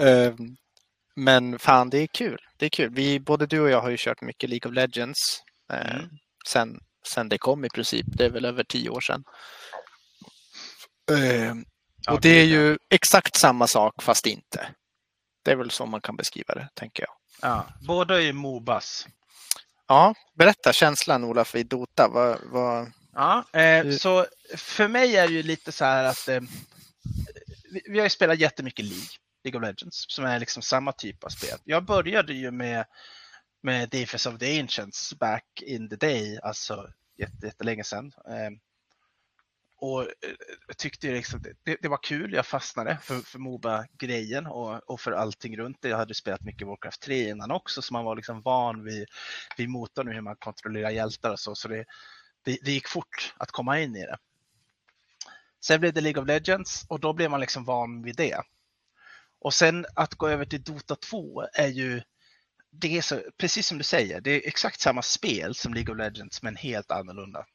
Ehm, 0.00 0.56
Men 1.24 1.58
fan, 1.58 1.90
det 1.90 1.98
är 1.98 2.06
kul. 2.06 2.38
Det 2.56 2.66
är 2.66 2.70
kul. 2.70 2.90
Vi, 2.90 3.20
både 3.20 3.46
du 3.46 3.60
och 3.60 3.70
jag 3.70 3.80
har 3.80 3.90
ju 3.90 3.96
kört 3.98 4.20
mycket 4.20 4.50
League 4.50 4.70
of 4.70 4.74
Legends 4.74 5.18
eh, 5.72 5.94
Mm. 5.94 6.08
sen, 6.48 6.80
sen 7.08 7.28
det 7.28 7.38
kom 7.38 7.64
i 7.64 7.68
princip. 7.68 8.06
Det 8.08 8.24
är 8.24 8.30
väl 8.30 8.44
över 8.44 8.64
tio 8.64 8.90
år 8.90 9.00
sedan. 9.00 9.24
Ja, 12.06 12.12
och 12.12 12.20
det 12.20 12.28
är 12.40 12.44
ju 12.44 12.78
exakt 12.90 13.36
samma 13.36 13.66
sak 13.66 14.02
fast 14.02 14.26
inte. 14.26 14.68
Det 15.44 15.50
är 15.50 15.56
väl 15.56 15.70
så 15.70 15.86
man 15.86 16.00
kan 16.00 16.16
beskriva 16.16 16.54
det, 16.54 16.68
tänker 16.74 17.02
jag. 17.02 17.12
Ja, 17.50 17.66
båda 17.86 18.16
är 18.16 18.20
ju 18.20 18.32
Mobas. 18.32 19.06
Ja, 19.88 20.14
berätta 20.38 20.72
känslan 20.72 21.24
Olof 21.24 21.54
i 21.54 21.62
Dota. 21.62 22.08
Vad, 22.08 22.38
vad... 22.44 22.92
Ja, 23.12 23.44
eh, 23.52 23.90
så 23.90 24.26
för 24.56 24.88
mig 24.88 25.16
är 25.16 25.28
det 25.28 25.34
ju 25.34 25.42
lite 25.42 25.72
så 25.72 25.84
här 25.84 26.04
att 26.04 26.28
eh, 26.28 26.40
vi, 27.72 27.82
vi 27.90 27.98
har 27.98 28.06
ju 28.06 28.10
spelat 28.10 28.38
jättemycket 28.38 28.84
League 28.84 29.08
League 29.44 29.58
of 29.60 29.66
Legends, 29.66 30.04
som 30.08 30.24
är 30.24 30.40
liksom 30.40 30.62
samma 30.62 30.92
typ 30.92 31.24
av 31.24 31.28
spel. 31.28 31.58
Jag 31.64 31.84
började 31.84 32.34
ju 32.34 32.50
med, 32.50 32.84
med 33.62 33.88
Defense 33.88 34.28
of 34.28 34.38
the 34.38 34.60
Ancients 34.60 35.14
back 35.14 35.62
in 35.62 35.88
the 35.88 35.96
day, 35.96 36.38
alltså 36.42 36.92
jättelänge 37.42 37.84
sedan. 37.84 38.12
Ehm, 38.28 38.58
och 39.80 40.02
eh, 40.02 40.08
jag 40.66 40.76
tyckte 40.76 41.06
ju 41.06 41.12
liksom, 41.12 41.42
det, 41.62 41.76
det 41.82 41.88
var 41.88 42.02
kul, 42.02 42.32
jag 42.32 42.46
fastnade 42.46 42.98
för, 43.02 43.18
för 43.18 43.38
Moba-grejen 43.38 44.46
och, 44.46 44.90
och 44.90 45.00
för 45.00 45.12
allting 45.12 45.56
runt 45.58 45.82
det. 45.82 45.88
Jag 45.88 45.96
hade 45.96 46.14
spelat 46.14 46.40
mycket 46.40 46.66
Warcraft 46.66 47.02
3 47.02 47.28
innan 47.28 47.50
också, 47.50 47.82
så 47.82 47.92
man 47.92 48.04
var 48.04 48.16
liksom 48.16 48.42
van 48.42 48.84
vid, 48.84 49.08
vid 49.56 49.68
motorn 49.68 50.08
och 50.08 50.14
hur 50.14 50.20
man 50.20 50.36
kontrollerar 50.36 50.90
hjältar 50.90 51.30
och 51.30 51.40
så. 51.40 51.54
Så 51.54 51.68
det, 51.68 51.84
det, 52.44 52.58
det 52.62 52.72
gick 52.72 52.88
fort 52.88 53.34
att 53.36 53.50
komma 53.50 53.80
in 53.80 53.96
i 53.96 54.06
det. 54.06 54.18
Sen 55.64 55.80
blev 55.80 55.92
det 55.92 56.00
League 56.00 56.22
of 56.22 56.28
Legends 56.28 56.84
och 56.88 57.00
då 57.00 57.12
blev 57.12 57.30
man 57.30 57.40
liksom 57.40 57.64
van 57.64 58.02
vid 58.02 58.16
det. 58.16 58.40
Och 59.40 59.54
sen 59.54 59.86
att 59.94 60.14
gå 60.14 60.28
över 60.28 60.44
till 60.44 60.62
Dota 60.62 60.96
2 60.96 61.46
är 61.52 61.68
ju, 61.68 62.02
det 62.70 62.98
är 62.98 63.02
så, 63.02 63.22
precis 63.38 63.66
som 63.66 63.78
du 63.78 63.84
säger, 63.84 64.20
det 64.20 64.30
är 64.30 64.48
exakt 64.48 64.80
samma 64.80 65.02
spel 65.02 65.54
som 65.54 65.74
League 65.74 65.92
of 65.92 65.98
Legends 65.98 66.42
men 66.42 66.56
helt 66.56 66.90
annorlunda. 66.90 67.46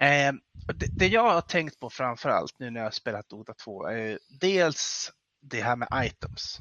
Eh, 0.00 0.32
det, 0.74 0.86
det 0.98 1.06
jag 1.06 1.32
har 1.32 1.40
tänkt 1.40 1.80
på 1.80 1.90
framför 1.90 2.28
allt 2.28 2.58
nu 2.58 2.70
när 2.70 2.80
jag 2.80 2.86
har 2.86 2.90
spelat 2.90 3.28
Dota 3.28 3.54
2 3.54 3.86
är 3.86 4.18
dels 4.40 5.12
det 5.40 5.60
här 5.60 5.76
med 5.76 5.88
items. 5.94 6.60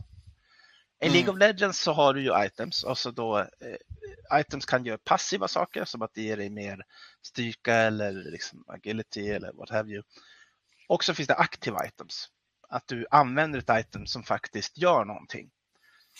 I 1.01 1.05
Mm. 1.05 1.13
League 1.13 1.33
of 1.33 1.39
Legends 1.39 1.79
så 1.79 1.93
har 1.93 2.13
du 2.13 2.21
ju 2.21 2.45
items 2.45 2.83
och 2.83 2.97
så 2.97 3.11
då 3.11 3.39
eh, 3.39 4.39
items 4.39 4.65
kan 4.65 4.85
göra 4.85 4.97
passiva 4.97 5.47
saker 5.47 5.85
som 5.85 6.01
att 6.01 6.13
det 6.13 6.21
ger 6.21 6.37
dig 6.37 6.49
mer 6.49 6.83
styrka 7.21 7.75
eller 7.75 8.11
liksom 8.11 8.63
agility 8.67 9.29
eller 9.29 9.53
what 9.53 9.69
have 9.69 9.91
you. 9.91 10.03
Och 10.89 11.03
så 11.03 11.13
finns 11.13 11.27
det 11.27 11.35
aktiva 11.35 11.85
items. 11.87 12.29
Att 12.71 12.87
du 12.87 13.05
använder 13.11 13.59
ett 13.59 13.85
item 13.85 14.05
som 14.05 14.23
faktiskt 14.23 14.77
gör 14.77 15.05
någonting. 15.05 15.49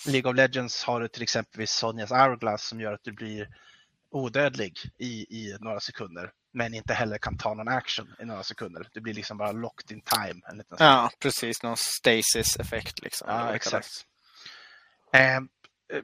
League 0.08 0.32
of 0.32 0.36
Legends 0.38 0.84
har 0.84 1.02
du 1.02 1.08
till 1.08 1.24
exempel 1.24 1.68
Sonjas 1.68 2.12
Hourglass 2.12 2.68
som 2.68 2.82
gör 2.82 2.94
att 2.94 3.04
du 3.04 3.12
blir 3.12 3.48
odödlig 4.12 4.80
i, 4.98 5.12
i 5.12 5.58
några 5.60 5.80
sekunder. 5.80 6.32
Men 6.54 6.74
inte 6.74 6.94
heller 6.94 7.18
kan 7.18 7.38
ta 7.38 7.54
någon 7.54 7.68
action 7.68 8.16
i 8.20 8.26
några 8.26 8.44
sekunder. 8.44 8.88
Du 8.94 9.02
blir 9.02 9.14
liksom 9.14 9.38
bara 9.38 9.52
locked 9.52 9.98
in 9.98 10.02
time. 10.02 10.42
En 10.52 10.58
liten 10.58 10.78
Ja, 10.80 11.12
precis. 11.20 11.64
Någon 11.64 11.78
stasis-effekt 11.78 13.02
liksom. 13.02 13.28
Ja, 13.30 13.56
exakt. 13.56 13.72
kallas. 13.72 14.06
Eh, 15.14 15.36
eh, 15.36 16.04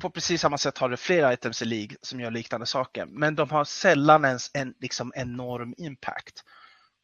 på 0.00 0.10
precis 0.10 0.40
samma 0.40 0.58
sätt 0.58 0.78
har 0.78 0.88
du 0.88 0.96
flera 0.96 1.32
items 1.32 1.62
i 1.62 1.64
League 1.64 1.96
som 2.02 2.20
gör 2.20 2.30
liknande 2.30 2.66
saker, 2.66 3.06
men 3.06 3.34
de 3.34 3.50
har 3.50 3.64
sällan 3.64 4.24
ens 4.24 4.50
en 4.54 4.74
liksom 4.80 5.12
enorm 5.16 5.74
impact. 5.76 6.44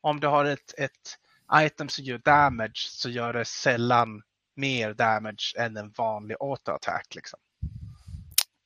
Om 0.00 0.20
du 0.20 0.26
har 0.26 0.44
ett, 0.44 0.74
ett 0.78 1.18
item 1.54 1.88
som 1.88 2.04
gör 2.04 2.18
damage 2.18 2.88
så 2.90 3.10
gör 3.10 3.32
det 3.32 3.44
sällan 3.44 4.22
mer 4.56 4.94
damage 4.94 5.54
än 5.58 5.76
en 5.76 5.90
vanlig 5.90 6.36
auto-attack. 6.40 7.14
Liksom. 7.14 7.40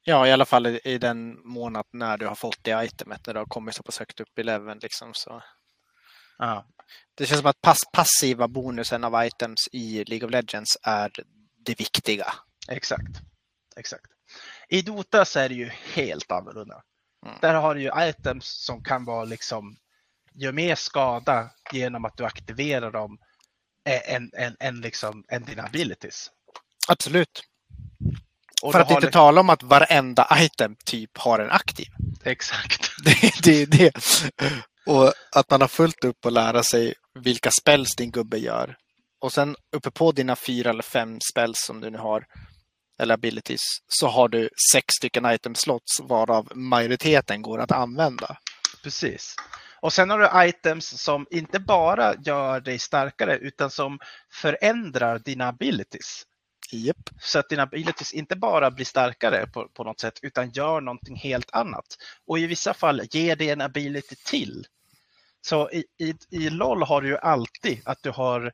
Ja, 0.05 0.27
i 0.27 0.33
alla 0.33 0.45
fall 0.45 0.66
i, 0.66 0.81
i 0.85 0.99
den 0.99 1.49
månad 1.49 1.85
när 1.90 2.18
du 2.18 2.27
har 2.27 2.35
fått 2.35 2.59
det 2.62 2.85
itemet, 2.85 3.27
när 3.27 3.35
du 3.35 3.40
har 3.40 3.47
kommit 3.47 3.75
så 3.75 3.83
pass 3.83 3.99
högt 3.99 4.21
upp 4.21 4.38
i 4.38 4.42
leveln. 4.42 4.79
Liksom, 4.83 5.14
så. 5.14 5.42
Ja, 6.38 6.66
Det 7.14 7.27
känns 7.27 7.40
som 7.40 7.51
att 7.51 7.61
pass, 7.61 7.81
passiva 7.92 8.49
bonusen 8.49 9.05
av 9.05 9.27
items 9.27 9.68
i 9.73 10.05
League 10.05 10.27
of 10.27 10.33
Legends 10.33 10.79
är 10.83 11.12
det 11.57 11.79
viktiga. 11.79 12.35
exakt. 12.68 13.21
exakt. 13.77 14.07
I 14.68 14.83
Dota 14.83 15.25
så 15.25 15.38
är 15.38 15.49
det 15.49 15.55
ju 15.55 15.68
helt 15.95 16.33
annorlunda. 16.33 16.83
Mm. 17.27 17.38
Där 17.40 17.55
har 17.55 17.75
du 17.75 17.83
ju 17.83 17.90
items 18.09 18.64
som 18.64 18.85
kan 18.85 19.05
vara 19.05 19.25
liksom 19.25 19.77
gör 20.35 20.53
mer 20.53 20.75
skada 20.75 21.51
genom 21.73 22.05
att 22.05 22.16
du 22.16 22.25
aktiverar 22.25 22.90
dem 22.90 23.18
än, 23.85 24.31
än, 24.35 24.57
än, 24.61 24.81
liksom, 24.81 25.25
än 25.29 25.45
dina 25.45 25.62
abilities. 25.62 26.31
Absolut. 26.88 27.42
Och 28.62 28.73
För 28.73 28.81
att 28.81 28.90
inte 28.90 29.11
tala 29.11 29.40
om 29.40 29.51
att 29.51 29.62
varenda 29.62 30.29
item 30.38 30.77
typ 30.85 31.18
har 31.18 31.38
en 31.38 31.51
aktiv. 31.51 31.87
Exakt. 32.25 32.90
Det, 33.05 33.42
det 33.42 33.62
är 33.62 33.66
det. 33.66 33.92
Och 34.87 35.12
att 35.33 35.51
man 35.51 35.61
har 35.61 35.68
fullt 35.68 36.05
upp 36.05 36.27
att 36.27 36.33
lära 36.33 36.62
sig 36.62 36.95
vilka 37.14 37.51
spells 37.51 37.97
din 37.97 38.11
gubbe 38.11 38.38
gör. 38.38 38.77
Och 39.21 39.33
sen 39.33 39.57
uppe 39.77 39.90
på 39.90 40.12
dina 40.12 40.37
fyra 40.37 40.71
eller 40.71 40.83
fem 40.83 41.18
spells 41.33 41.59
som 41.59 41.81
du 41.81 41.90
nu 41.90 41.99
har, 41.99 42.25
eller 43.01 43.14
abilities, 43.14 43.61
så 43.88 44.07
har 44.09 44.29
du 44.29 44.49
sex 44.73 44.95
stycken 44.99 45.27
item 45.27 45.55
slots 45.55 46.01
varav 46.01 46.49
majoriteten 46.55 47.42
går 47.42 47.59
att 47.59 47.73
använda. 47.73 48.37
Precis. 48.83 49.35
Och 49.83 49.92
sen 49.92 50.11
har 50.11 50.18
du 50.18 50.49
items 50.49 51.03
som 51.03 51.27
inte 51.31 51.61
bara 51.61 52.14
gör 52.14 52.61
dig 52.61 52.79
starkare 52.79 53.37
utan 53.37 53.71
som 53.71 53.99
förändrar 54.31 55.18
dina 55.18 55.49
abilities. 55.49 56.27
Japp. 56.73 57.11
Så 57.21 57.38
att 57.38 57.49
dina 57.49 57.62
abilities 57.62 58.12
inte 58.12 58.37
bara 58.37 58.71
blir 58.71 58.85
starkare 58.85 59.47
på, 59.47 59.68
på 59.68 59.85
något 59.85 60.01
sätt 60.01 60.18
utan 60.23 60.51
gör 60.51 60.81
någonting 60.81 61.16
helt 61.16 61.51
annat. 61.51 61.85
Och 62.27 62.38
i 62.38 62.47
vissa 62.47 62.75
fall 62.75 63.03
ger 63.11 63.37
det 63.37 63.51
en 63.51 63.61
ability 63.61 64.16
till. 64.25 64.66
Så 65.40 65.71
i, 65.71 65.85
i, 65.99 66.14
i 66.31 66.51
LOL 66.51 66.83
har 66.83 67.01
du 67.01 67.09
ju 67.09 67.18
alltid 67.18 67.83
att 67.85 68.03
du 68.03 68.11
har, 68.11 68.53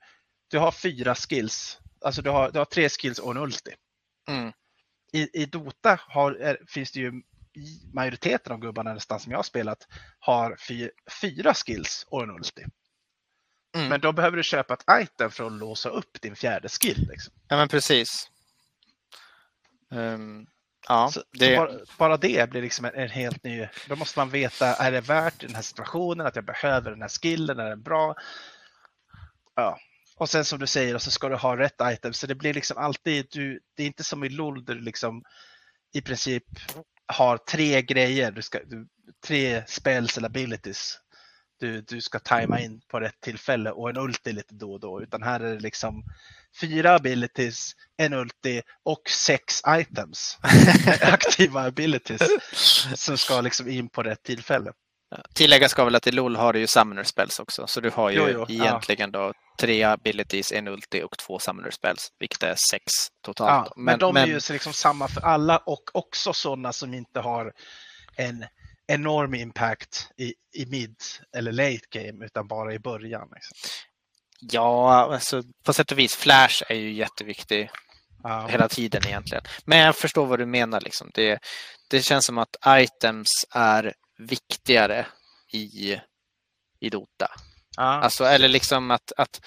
du 0.51 0.59
har 0.59 0.73
fyra 0.73 1.15
skills. 1.15 1.79
Alltså 2.01 2.23
du 2.23 2.31
har, 2.31 2.51
du 2.51 2.59
har 2.59 2.67
tre 2.67 2.89
skills 2.89 3.19
och 3.19 3.31
en 3.31 3.37
ulti. 3.37 3.71
Mm. 4.29 4.53
I, 5.13 5.43
i 5.43 5.47
Dota 5.47 6.01
har, 6.09 6.33
är, 6.33 6.59
finns 6.69 6.93
det 6.93 7.01
ju 7.01 7.13
i 7.59 7.91
majoriteten 7.93 8.53
av 8.53 8.59
gubbarna 8.59 8.95
nästan 8.95 9.21
som 9.21 9.33
jag 9.33 9.39
har 9.39 9.43
spelat 9.43 9.87
har 10.19 10.57
fy, 10.69 10.91
fyra 11.21 11.55
skills 11.55 12.07
och 12.09 12.23
en 12.23 12.31
ulti. 12.31 12.65
Mm. 13.77 13.89
Men 13.89 14.01
då 14.01 14.13
behöver 14.13 14.37
du 14.37 14.43
köpa 14.43 14.75
ett 14.75 14.85
item 15.03 15.31
för 15.31 15.47
att 15.47 15.53
låsa 15.53 15.89
upp 15.89 16.21
din 16.21 16.37
fjärde 16.37 16.69
skill. 16.69 17.09
Liksom. 17.11 17.35
Ja, 17.49 17.57
men 17.57 17.69
precis. 17.69 18.31
Ehm, 19.91 20.47
ja, 20.89 21.11
Så, 21.13 21.23
det, 21.33 21.57
så 21.57 21.61
bara, 21.61 21.79
bara 21.99 22.17
det 22.17 22.51
blir 22.51 22.63
liksom 22.63 22.85
en, 22.85 22.95
en 22.95 23.11
helt 23.11 23.45
ny... 23.45 23.69
Då 23.89 23.97
måste 23.97 24.19
man 24.19 24.31
veta, 24.31 24.75
är 24.75 24.93
det 24.93 25.01
värt 25.01 25.41
den 25.41 25.55
här 25.55 25.63
situationen 25.63 26.27
att 26.27 26.37
jag 26.37 26.45
behöver 26.45 26.91
den 26.91 27.03
här 27.03 27.09
skillen? 27.09 27.59
Är 27.59 27.69
den 27.69 27.83
bra? 27.83 28.15
Ja. 29.55 29.79
Och 30.17 30.31
sen 30.31 30.45
som 30.45 30.59
du 30.59 30.67
säger, 30.67 30.95
och 30.95 31.03
så 31.03 31.11
ska 31.11 31.29
du 31.29 31.37
ha 31.37 31.57
rätt 31.57 31.81
item. 31.83 32.13
Så 32.13 32.27
det 32.27 32.35
blir 32.35 32.55
liksom 32.55 32.79
alltid, 32.79 33.27
du, 33.31 33.61
det 33.75 33.83
är 33.83 33.87
inte 33.87 34.05
som 34.05 34.25
i 34.25 34.29
LOL 34.29 34.65
där 34.65 34.75
du 34.75 34.81
liksom 34.81 35.23
i 35.93 36.01
princip 36.01 36.45
har 37.09 37.37
tre 37.37 37.83
grejer, 37.83 38.33
du 38.33 38.43
ska, 38.43 38.59
du, 38.65 38.89
tre 39.27 39.63
spells 39.67 40.17
eller 40.17 40.29
abilities. 40.29 40.99
Du, 41.61 41.81
du 41.81 42.01
ska 42.01 42.19
tajma 42.19 42.61
in 42.61 42.81
på 42.89 43.01
rätt 43.01 43.21
tillfälle 43.21 43.71
och 43.71 43.91
en 43.91 43.97
ulti 43.97 44.33
lite 44.33 44.55
då 44.55 44.73
och 44.73 44.81
då. 44.81 45.03
Utan 45.03 45.23
här 45.23 45.41
är 45.41 45.55
det 45.55 45.61
liksom 45.61 46.05
fyra 46.61 46.95
abilities, 46.95 47.73
en 47.97 48.13
ulti 48.13 48.63
och 48.83 49.11
sex 49.11 49.63
items. 49.69 50.39
Aktiva 51.03 51.67
abilities 51.67 52.23
som 52.95 53.19
ska 53.19 53.41
liksom 53.41 53.69
in 53.69 53.89
på 53.89 54.03
rätt 54.03 54.23
tillfälle. 54.23 54.73
Tilläggas 55.35 55.71
ska 55.71 55.85
väl 55.85 55.95
att 55.95 56.07
i 56.07 56.11
LOL 56.11 56.37
har 56.37 56.53
du 56.53 56.59
ju 56.59 56.67
summoner 56.67 57.05
spells 57.05 57.39
också. 57.39 57.67
Så 57.67 57.81
du 57.81 57.91
har 57.91 58.11
ju 58.11 58.17
Jo, 58.17 58.29
jo, 58.29 58.47
ja. 58.49 58.65
egentligen 58.65 59.13
då 59.13 59.33
tre 59.61 59.83
abilities, 59.83 60.53
en 60.53 60.69
ulti 60.69 61.03
och 61.03 61.19
två 61.19 61.39
summoner 61.39 61.71
spells, 61.71 62.13
vilket 62.19 62.43
är 62.43 62.55
sex 62.71 62.85
totalt. 63.25 63.69
Ja, 63.77 63.83
men, 63.83 63.99
de 63.99 64.17
är 64.17 64.27
ju 64.27 64.41
liksom 64.51 64.73
samma 64.73 65.09
för 65.09 65.21
alla 65.21 65.59
och 65.59 65.91
också 65.93 66.33
sådana 66.33 66.73
som 66.73 66.95
inte 66.95 67.21
har 67.21 67.53
en 68.17 68.45
enorm 68.87 69.35
impact 69.35 70.11
i, 70.17 70.35
i 70.63 70.67
mid 70.67 70.97
eller 71.37 71.53
late 71.53 71.87
game 71.91 72.25
utan 72.25 72.49
bara 72.49 72.75
i 72.75 72.79
början. 72.79 73.29
Liksom. 73.35 73.83
Ja, 74.41 75.13
alltså, 75.15 75.43
på 75.65 75.73
sätt 75.73 75.93
och 75.93 75.99
vis, 75.99 76.17
Flash 76.17 76.63
är 76.69 76.75
ju 76.75 76.93
jätteviktig 76.93 77.71
Ja, 78.23 78.47
hela 78.47 78.69
tiden 78.69 79.03
egentligen. 79.07 79.45
Men 79.65 79.79
jag 79.79 79.97
förstår 79.97 80.27
vad 80.27 80.39
du 80.39 80.47
menar. 80.47 80.81
Liksom. 80.81 81.11
Det, 81.15 81.39
det 81.91 82.03
känns 82.03 82.27
som 82.27 82.39
att 82.39 82.57
items 82.67 83.29
är 83.51 83.95
viktigare 84.19 85.07
i, 85.53 85.97
i 86.81 86.91
Dota. 86.91 87.31
ja, 87.77 87.83
Alltså, 87.83 88.25
eller 88.25 88.49
liksom 88.49 88.91
att, 88.91 89.13
att 89.17 89.41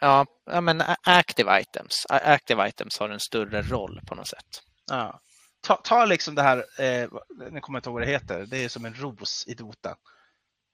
ja, 0.00 0.26
men 0.60 0.82
active 1.02 1.60
items. 1.60 2.06
Active 2.08 2.68
items 2.68 2.98
har 2.98 3.08
en 3.08 3.20
större 3.20 3.62
roll 3.62 4.00
på 4.06 4.14
något 4.14 4.28
sätt. 4.28 4.62
ja. 4.90 5.20
Ta, 5.60 5.76
ta 5.76 6.04
liksom 6.04 6.34
det 6.34 6.42
här, 6.42 6.58
eh, 6.58 7.08
nu 7.50 7.60
kommer 7.60 7.76
jag 7.76 7.78
inte 7.78 7.88
ihåg 7.88 7.94
vad 7.94 8.02
det 8.02 8.06
heter, 8.12 8.46
det 8.46 8.64
är 8.64 8.68
som 8.68 8.84
en 8.84 8.94
ros 8.94 9.44
i 9.46 9.54
Dota. 9.54 9.96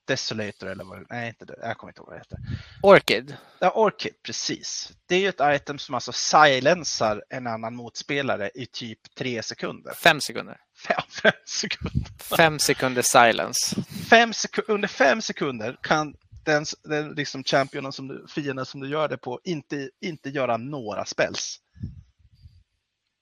Desolator 0.07 0.67
eller 0.67 0.83
vad 0.83 1.05
Nej, 1.09 1.27
inte 1.27 1.45
det. 1.45 1.55
Jag 1.61 1.77
kommer 1.77 1.91
inte 1.91 1.99
ihåg 1.99 2.07
vad 2.07 2.15
det 2.15 2.19
heter. 2.19 2.37
Orchid. 2.81 3.37
Ja, 3.59 3.71
Orchid, 3.75 4.13
precis. 4.23 4.91
Det 5.05 5.15
är 5.15 5.19
ju 5.19 5.27
ett 5.27 5.41
item 5.61 5.77
som 5.79 5.95
alltså 5.95 6.11
silensar 6.11 7.23
en 7.29 7.47
annan 7.47 7.75
motspelare 7.75 8.49
i 8.55 8.65
typ 8.65 8.99
tre 9.15 9.43
sekunder. 9.43 9.93
Fem 9.93 10.21
sekunder. 10.21 10.57
Fem, 10.87 11.01
fem 11.21 11.31
sekunder. 11.45 12.09
Fem 12.37 12.59
sekunder 12.59 13.01
silence. 13.01 13.75
Fem 14.09 14.31
seku- 14.31 14.63
under 14.67 14.87
fem 14.87 15.21
sekunder 15.21 15.77
kan 15.83 16.15
den, 16.45 16.65
den 16.83 17.09
liksom 17.15 17.43
championen 17.43 17.91
som 17.91 18.07
du, 18.07 18.25
fienden 18.29 18.65
som 18.65 18.79
du 18.81 18.89
gör 18.89 19.07
det 19.07 19.17
på 19.17 19.39
inte, 19.43 19.89
inte 20.01 20.29
göra 20.29 20.57
några 20.57 21.05
spells. 21.05 21.59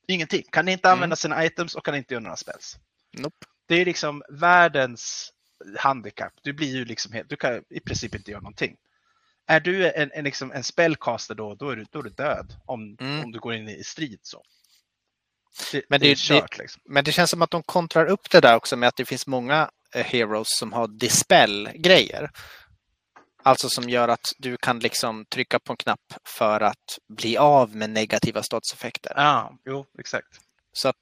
Ingenting. 0.07 0.43
Kan 0.51 0.68
inte 0.68 0.88
Mm. 0.88 0.95
använda 0.97 1.16
sina 1.16 1.45
items 1.45 1.76
och 1.76 1.86
kan 1.86 1.95
inte 1.95 2.14
göra 2.14 2.24
några 2.24 2.36
spells. 2.36 2.78
Nope. 3.18 3.45
Det 3.68 3.76
är 3.76 3.86
liksom 3.86 4.24
världens 4.30 5.32
handikapp. 5.78 6.34
Du 6.43 6.53
blir 6.53 6.76
ju 6.76 6.86
liksom 6.86 7.14
helt, 7.14 7.30
du 7.30 7.36
kan 7.36 7.64
i 7.70 7.80
princip 7.80 8.16
inte 8.16 8.32
göra 8.32 8.41
någonting. 8.41 8.76
är 9.47 9.59
du 9.59 9.91
en, 9.91 10.12
en, 10.14 10.24
liksom, 10.24 10.51
en 10.51 10.64
spellcaster 10.64 11.36
då, 11.36 11.55
då 11.55 11.70
är 11.70 11.76
du, 11.76 11.86
då 11.91 11.99
är 11.99 12.03
du 12.03 12.09
död 12.09 12.53
om, 12.66 12.97
Mm. 12.99 13.24
om 13.24 13.32
du 13.32 13.39
går 13.39 13.53
in 13.53 13.70
i 13.70 13.84
strid. 13.84 14.20
Så. 14.24 14.43
Det, 15.71 15.83
Men 15.89 15.99
det 15.99 16.07
det- 16.07 16.17
kört 16.17 16.57
liksom. 16.57 16.81
Men 16.85 17.03
det 17.03 17.11
känns 17.11 17.29
som 17.29 17.41
att 17.41 17.51
de 17.51 17.63
kontrar 17.63 18.05
upp 18.05 18.29
det 18.31 18.39
där 18.39 18.55
också 18.55 18.77
med 18.77 18.89
att 18.89 18.95
det 18.95 19.05
finns 19.05 19.27
många 19.27 19.69
eh, 19.95 20.05
heroes 20.05 20.47
som 20.49 20.73
har 20.73 20.87
dispel-grejer. 20.87 22.29
Alltså 23.43 23.69
som 23.69 23.89
gör 23.89 24.07
att 24.07 24.25
du 24.37 24.57
kan 24.57 24.79
liksom 24.79 25.25
trycka 25.25 25.59
på 25.59 25.73
en 25.73 25.77
knapp 25.77 26.13
för 26.37 26.61
att 26.61 26.97
bli 27.17 27.37
av 27.37 27.75
med 27.75 27.89
negativa 27.89 28.43
statuseffekter. 28.43 29.13
Ja, 29.15 29.53
jo, 29.65 29.85
exakt. 29.99 30.27
Så 30.73 30.89
att, 30.89 30.95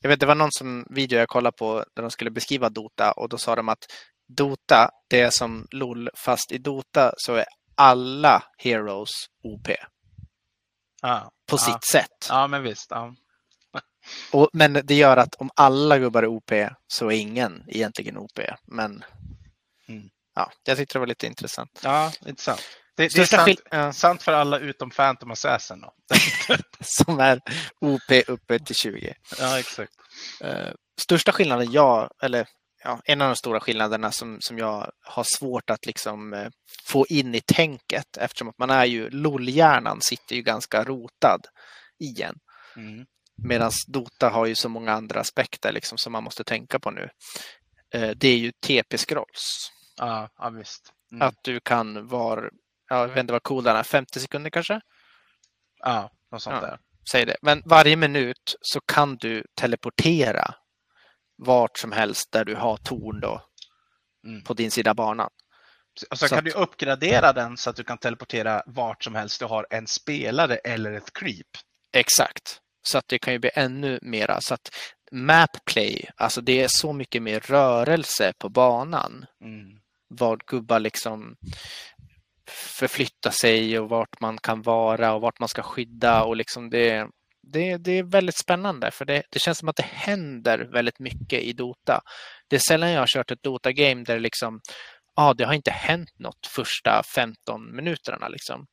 jag 0.00 0.08
vet, 0.08 0.20
det 0.20 0.26
var 0.26 0.34
någon 0.34 0.52
som, 0.52 0.86
video 0.90 1.18
jag 1.18 1.28
kollade 1.28 1.56
på 1.56 1.84
där 1.94 2.02
de 2.02 2.10
skulle 2.10 2.30
beskriva 2.30 2.68
Dota 2.68 3.12
och 3.12 3.28
då 3.28 3.38
sa 3.38 3.56
de 3.56 3.68
att 3.68 3.84
Dota, 4.28 4.90
det 5.08 5.20
är 5.20 5.30
som 5.30 5.66
LOL 5.70 6.10
fast 6.16 6.52
i 6.52 6.58
Dota 6.58 7.12
så 7.16 7.34
är 7.34 7.44
alla 7.74 8.42
heroes 8.58 9.10
OP 9.42 9.68
Ja, 11.02 11.30
på 11.46 11.56
ja. 11.56 11.58
sitt 11.58 11.84
sätt. 11.92 12.26
Ja, 12.28 12.46
men 12.46 12.62
visst. 12.62 12.86
Ja. 12.90 13.14
Och, 14.32 14.50
men 14.52 14.72
det 14.72 14.94
gör 14.94 15.16
att 15.16 15.34
om 15.34 15.50
alla 15.54 15.98
gubbar 15.98 16.22
är 16.22 16.26
OP 16.26 16.52
så 16.86 17.06
är 17.06 17.16
ingen 17.16 17.64
egentligen 17.68 18.18
OP. 18.18 18.40
Men 18.66 19.04
Mm. 19.90 20.08
ja, 20.34 20.52
jag 20.64 20.76
tyckte 20.76 20.94
det 20.94 20.98
var 20.98 21.06
lite 21.06 21.26
intressant. 21.26 21.80
Ja, 21.82 22.12
intressant. 22.26 22.60
Det, 22.96 23.14
det 23.14 23.20
är 23.20 23.24
sant, 23.24 23.60
ja, 23.70 23.92
sant 23.92 24.22
för 24.22 24.32
alla 24.32 24.58
utom 24.58 24.90
Phantom 24.90 25.30
Assassin. 25.30 25.80
Då. 25.80 25.94
som 26.80 27.20
är 27.20 27.40
OP 27.80 28.28
uppe 28.28 28.58
till 28.58 28.74
20. 28.74 29.14
Ja, 29.38 29.58
exakt. 29.58 29.92
Eh, 30.40 30.68
största 31.00 31.32
skillnaden 31.32 31.72
jag, 31.72 32.10
eller 32.22 32.46
ja, 32.84 33.00
en 33.04 33.22
av 33.22 33.28
de 33.28 33.36
stora 33.36 33.60
skillnaderna 33.60 34.12
som, 34.12 34.36
som 34.40 34.58
jag 34.58 34.90
har 35.04 35.24
svårt 35.24 35.70
att 35.70 35.86
liksom 35.86 36.34
eh, 36.34 36.48
få 36.84 37.06
in 37.06 37.34
i 37.34 37.40
tänket 37.40 38.16
eftersom 38.16 38.48
att 38.48 38.58
man 38.58 38.70
är 38.70 38.84
ju, 38.84 39.10
LOL-hjärnan 39.10 39.98
sitter 40.00 40.36
ju 40.36 40.42
ganska 40.42 40.84
rotad 40.84 41.40
i 41.98 42.22
en. 42.22 42.38
Mm. 42.76 43.06
Medan 43.44 43.70
Dota 43.88 44.28
har 44.28 44.46
ju 44.46 44.54
så 44.54 44.68
många 44.68 44.92
andra 44.92 45.20
aspekter 45.20 45.72
liksom, 45.72 45.98
som 45.98 46.12
man 46.12 46.24
måste 46.24 46.44
tänka 46.44 46.78
på 46.78 46.90
nu. 46.90 47.08
Eh, 47.94 48.10
det 48.10 48.28
är 48.28 48.36
ju 48.36 48.50
TP-scrolls. 48.66 49.70
Ja, 49.96 50.28
ja, 50.38 50.50
visst. 50.50 50.92
Mm. 51.12 51.28
Att 51.28 51.34
du 51.44 51.60
kan 51.60 52.06
vara, 52.06 52.40
ja, 52.88 53.00
jag 53.00 53.08
vet 53.08 53.18
inte 53.18 53.32
vad 53.32 53.42
cool 53.42 53.64
den 53.64 53.76
är, 53.76 53.82
50 53.82 54.20
sekunder 54.20 54.50
kanske? 54.50 54.80
Ja, 55.78 56.10
något 56.32 56.42
sånt 56.42 56.56
Ja. 56.62 56.66
där. 56.68 56.78
Säg 57.12 57.24
det. 57.26 57.36
Men 57.42 57.62
varje 57.64 57.96
minut 57.96 58.56
så 58.60 58.80
kan 58.80 59.16
du 59.16 59.44
teleportera 59.54 60.54
vart 61.36 61.78
som 61.78 61.92
helst 61.92 62.32
där 62.32 62.44
du 62.44 62.54
har 62.54 62.76
torn 62.76 63.20
då 63.20 63.42
Mm. 64.26 64.42
på 64.44 64.54
din 64.54 64.70
sida 64.70 64.94
banan. 64.94 65.30
Och 66.10 66.18
så 66.18 66.28
kan 66.28 66.38
att- 66.38 66.44
du 66.44 66.50
uppgradera 66.52 67.32
den 67.32 67.56
så 67.56 67.70
att 67.70 67.76
du 67.76 67.84
kan 67.84 67.98
teleportera 67.98 68.62
vart 68.66 69.04
som 69.04 69.14
helst 69.14 69.40
du 69.40 69.46
har 69.46 69.66
en 69.70 69.86
spelare 69.86 70.56
eller 70.56 70.92
ett 70.92 71.12
creep. 71.12 71.46
Exakt. 71.92 72.60
Så 72.82 72.98
att 72.98 73.08
det 73.08 73.18
kan 73.18 73.32
ju 73.32 73.38
bli 73.38 73.50
ännu 73.54 73.98
mera. 74.02 74.40
Så 74.40 74.54
att 74.54 74.74
map 75.12 75.64
play, 75.64 76.08
alltså 76.16 76.40
det 76.40 76.62
är 76.62 76.68
så 76.68 76.92
mycket 76.92 77.22
mer 77.22 77.40
rörelse 77.40 78.32
på 78.38 78.48
banan. 78.48 79.26
Mm. 79.44 79.80
Vad 80.08 80.44
gubbar 80.46 80.80
liksom 80.80 81.36
förflyttar 82.50 83.30
sig 83.30 83.78
och 83.78 83.88
vart 83.88 84.20
man 84.20 84.38
kan 84.38 84.62
vara 84.62 85.12
och 85.12 85.20
vart 85.20 85.38
man 85.38 85.48
ska 85.48 85.62
skydda 85.62 86.22
och 86.24 86.36
liksom 86.36 86.70
det, 86.70 87.08
det, 87.42 87.76
det 87.76 87.92
är 87.92 88.02
väldigt 88.02 88.38
spännande 88.38 88.90
för 88.90 89.04
det, 89.04 89.22
det 89.30 89.38
känns 89.38 89.58
som 89.58 89.68
att 89.68 89.76
det 89.76 89.82
händer 89.90 90.58
väldigt 90.58 90.98
mycket 90.98 91.42
i 91.42 91.52
Dota. 91.52 92.00
Det 92.48 92.56
är 92.56 92.60
sällan 92.60 92.90
jag 92.90 93.00
har 93.00 93.06
kört 93.06 93.30
ett 93.30 93.42
Dota-game 93.42 94.04
där 94.04 94.14
det 94.14 94.20
liksom, 94.20 94.60
ja, 95.16 95.34
det 95.34 95.44
har 95.44 95.54
inte 95.54 95.70
hänt 95.70 96.10
något 96.18 96.46
första 96.46 97.02
15 97.14 97.76
minuterna 97.76 98.28
liksom. 98.28 98.66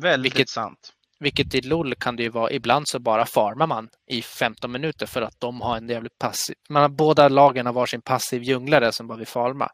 Väldigt 0.00 0.34
Vilket- 0.34 0.48
sant. 0.48 0.92
Vilket 1.22 1.54
i 1.54 1.60
LOL 1.60 1.94
kan 1.94 2.16
det 2.16 2.22
ju 2.22 2.28
vara, 2.28 2.50
ibland 2.50 2.88
så 2.88 2.98
bara 2.98 3.26
farmar 3.26 3.66
man 3.66 3.88
i 4.10 4.22
15 4.22 4.72
minuter 4.72 5.06
för 5.06 5.22
att 5.22 5.40
de 5.40 5.60
har 5.60 5.76
en 5.76 5.88
jävligt 5.88 6.18
passiv, 6.18 6.56
man 6.68 6.82
har 6.82 6.88
båda 6.88 7.28
lagen 7.28 7.66
har 7.66 7.72
varsin 7.72 8.02
passiv 8.02 8.42
djunglare 8.42 8.92
som 8.92 9.06
bara 9.06 9.18
vill 9.18 9.26
farma. 9.26 9.70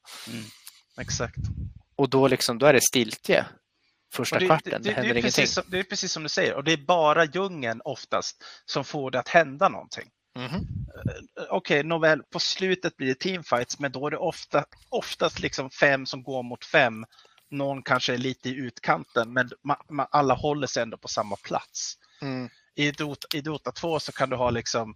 Exakt. 1.01 1.37
Och 1.97 2.11
då 2.11 2.29
liksom, 2.29 2.59
då 2.59 2.67
är 2.67 2.73
det 2.73 2.81
stiltje 2.81 3.47
första 4.15 4.39
det, 4.39 4.47
kvarten, 4.47 4.71
det, 4.73 4.79
det, 4.79 4.83
det, 4.85 4.93
händer 4.93 5.03
det, 5.03 5.09
är 5.09 5.13
ingenting. 5.13 5.43
precis 5.43 5.55
som, 5.55 5.65
det 5.67 5.79
är 5.79 5.83
precis 5.83 6.13
som 6.13 6.23
du 6.23 6.29
säger 6.29 6.55
och 6.55 6.65
det 6.65 6.73
är 6.73 6.87
bara 6.87 7.25
djungeln 7.25 7.81
oftast 7.85 8.45
som 8.67 8.85
får 8.85 9.11
det 9.11 9.19
att 9.19 9.29
hända 9.29 9.69
någonting. 9.69 10.09
Mhm. 10.39 10.67
Okej, 11.51 11.85
nåväl, 11.85 12.23
på 12.33 12.39
slutet 12.39 12.97
blir 12.97 13.09
det 13.09 13.15
teamfights, 13.15 13.79
men 13.79 13.93
då 13.93 14.07
är 14.07 14.11
det 14.11 14.17
ofta, 14.17 14.65
oftast 14.89 15.41
liksom 15.41 15.71
fem 15.71 16.07
som 16.07 16.23
går 16.23 16.43
mot 16.43 16.65
fem. 16.65 17.05
Någon 17.51 17.83
kanske 17.83 18.15
är 18.15 18.19
lite 18.19 18.49
i 18.49 18.55
utkanten, 18.55 19.33
men 19.33 19.51
ma, 19.65 19.77
ma, 19.91 20.05
alla 20.11 20.35
håller 20.35 20.67
sig 20.67 20.83
ändå 20.83 20.97
på 20.97 21.09
samma 21.09 21.37
plats. 21.37 21.95
Mm. 22.23 22.49
I 22.75 22.91
Dota, 22.91 23.29
I 23.35 23.41
Dota 23.41 23.73
2 23.73 24.01
så 24.01 24.13
kan 24.13 24.31
du 24.31 24.37
ha 24.37 24.51
liksom 24.51 24.95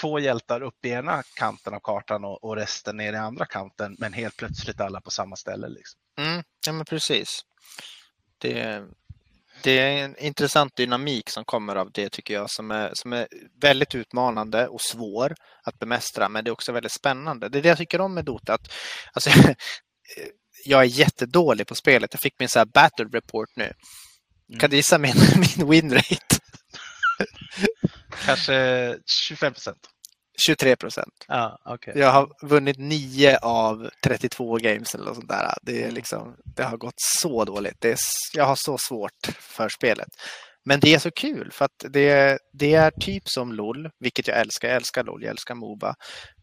två 0.00 0.18
hjältar 0.18 0.62
upp 0.62 0.84
i 0.84 0.90
ena 0.90 1.22
kanten 1.36 1.74
av 1.74 1.80
kartan 1.80 2.24
och, 2.24 2.44
och 2.44 2.56
resten 2.56 2.96
ner 2.96 3.12
i 3.12 3.16
andra 3.16 3.46
kanten, 3.46 3.96
men 3.98 4.12
helt 4.12 4.36
plötsligt 4.36 4.80
alla 4.80 5.00
på 5.00 5.10
samma 5.10 5.36
ställe. 5.36 5.68
Liksom. 5.68 6.00
Mm. 6.18 6.42
Ja, 6.66 6.72
men 6.72 6.84
precis. 6.84 7.28
Det, 8.38 8.84
det 9.62 9.78
är 9.78 10.04
en 10.04 10.16
intressant 10.18 10.76
dynamik 10.76 11.30
som 11.30 11.44
kommer 11.44 11.76
av 11.76 11.90
det 11.92 12.12
tycker 12.12 12.34
jag 12.34 12.50
som 12.50 12.70
är, 12.70 12.90
som 12.94 13.12
är 13.12 13.28
väldigt 13.60 13.94
utmanande 13.94 14.68
och 14.68 14.80
svår 14.80 15.34
att 15.62 15.78
bemästra 15.78 16.28
men 16.28 16.44
det 16.44 16.48
är 16.48 16.52
också 16.52 16.72
väldigt 16.72 16.92
spännande. 16.92 17.48
Det 17.48 17.58
är 17.58 17.62
det 17.62 17.68
jag 17.68 17.78
tycker 17.78 18.00
om 18.00 18.14
med 18.14 18.24
Dota. 18.24 18.54
Att, 18.54 18.72
alltså, 19.12 19.30
jag 20.66 20.80
är 20.80 20.84
jättedålig 20.84 21.66
på 21.66 21.74
spelet. 21.74 22.12
Jag 22.12 22.20
fick 22.20 22.34
min 22.38 22.48
så 22.48 22.58
här 22.58 22.66
battle 22.66 23.04
report 23.12 23.48
nu. 23.56 23.72
Kan 24.58 24.70
du 24.70 24.76
gissa 24.76 24.98
min, 24.98 25.14
min 25.58 25.70
winrate? 25.70 26.36
Kanske 28.24 28.96
25 29.06 29.52
procent. 29.52 29.88
23 30.46 30.76
procent. 30.76 31.24
Ja, 31.28 31.58
okej. 31.64 31.92
Jag 31.96 32.10
har 32.10 32.28
vunnit 32.42 32.78
9 32.78 33.38
av 33.42 33.90
32 34.04 34.56
games 34.56 34.94
eller 34.94 35.04
något 35.04 35.14
sånt 35.14 35.28
där. 35.28 35.54
Det, 35.62 35.82
är 35.82 35.90
liksom, 35.90 36.36
det 36.56 36.62
har 36.62 36.76
gått 36.76 36.94
så 36.96 37.44
dåligt. 37.44 37.76
Det 37.78 37.90
är, 37.90 37.98
jag 38.34 38.44
har 38.44 38.56
så 38.56 38.78
svårt 38.78 39.26
för 39.40 39.68
spelet. 39.68 40.08
Men 40.64 40.80
det 40.80 40.94
är 40.94 40.98
så 40.98 41.10
kul 41.10 41.50
för 41.52 41.64
att 41.64 41.92
det, 41.92 42.38
det 42.52 42.74
är 42.74 42.90
typ 42.90 43.28
som 43.28 43.52
LOL, 43.52 43.90
vilket 43.98 44.28
jag 44.28 44.38
älskar. 44.38 44.68
Jag 44.68 44.76
älskar 44.76 45.04
LOL, 45.04 45.22
jag 45.22 45.30
älskar 45.30 45.54
Moba. 45.54 45.94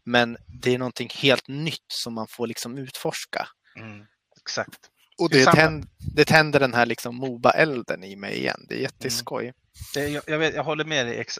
Men 0.04 0.36
det 0.62 0.74
är 0.74 0.78
någonting 0.78 1.08
helt 1.14 1.48
nytt 1.48 1.86
som 1.88 2.14
man 2.14 2.26
får 2.30 2.46
liksom 2.46 2.78
utforska. 2.78 3.48
Mm, 3.76 4.06
exakt. 4.44 4.90
Och 5.18 5.30
Det 5.30 5.44
tänd, 5.44 5.86
det 6.14 6.24
tänder 6.24 6.60
den 6.60 6.74
här 6.74 6.86
liksom 6.86 7.16
Moba-elden 7.16 8.04
i 8.04 8.16
mig 8.16 8.38
igen. 8.38 8.66
Det 8.68 8.74
är 8.74 8.78
jätteskoj. 8.78 9.52
Det, 9.94 10.08
jag, 10.08 10.22
jag, 10.26 10.38
vet, 10.38 10.54
jag 10.54 10.64
håller 10.64 10.84
med 10.84 11.06
dig 11.06 11.18
ex, 11.18 11.38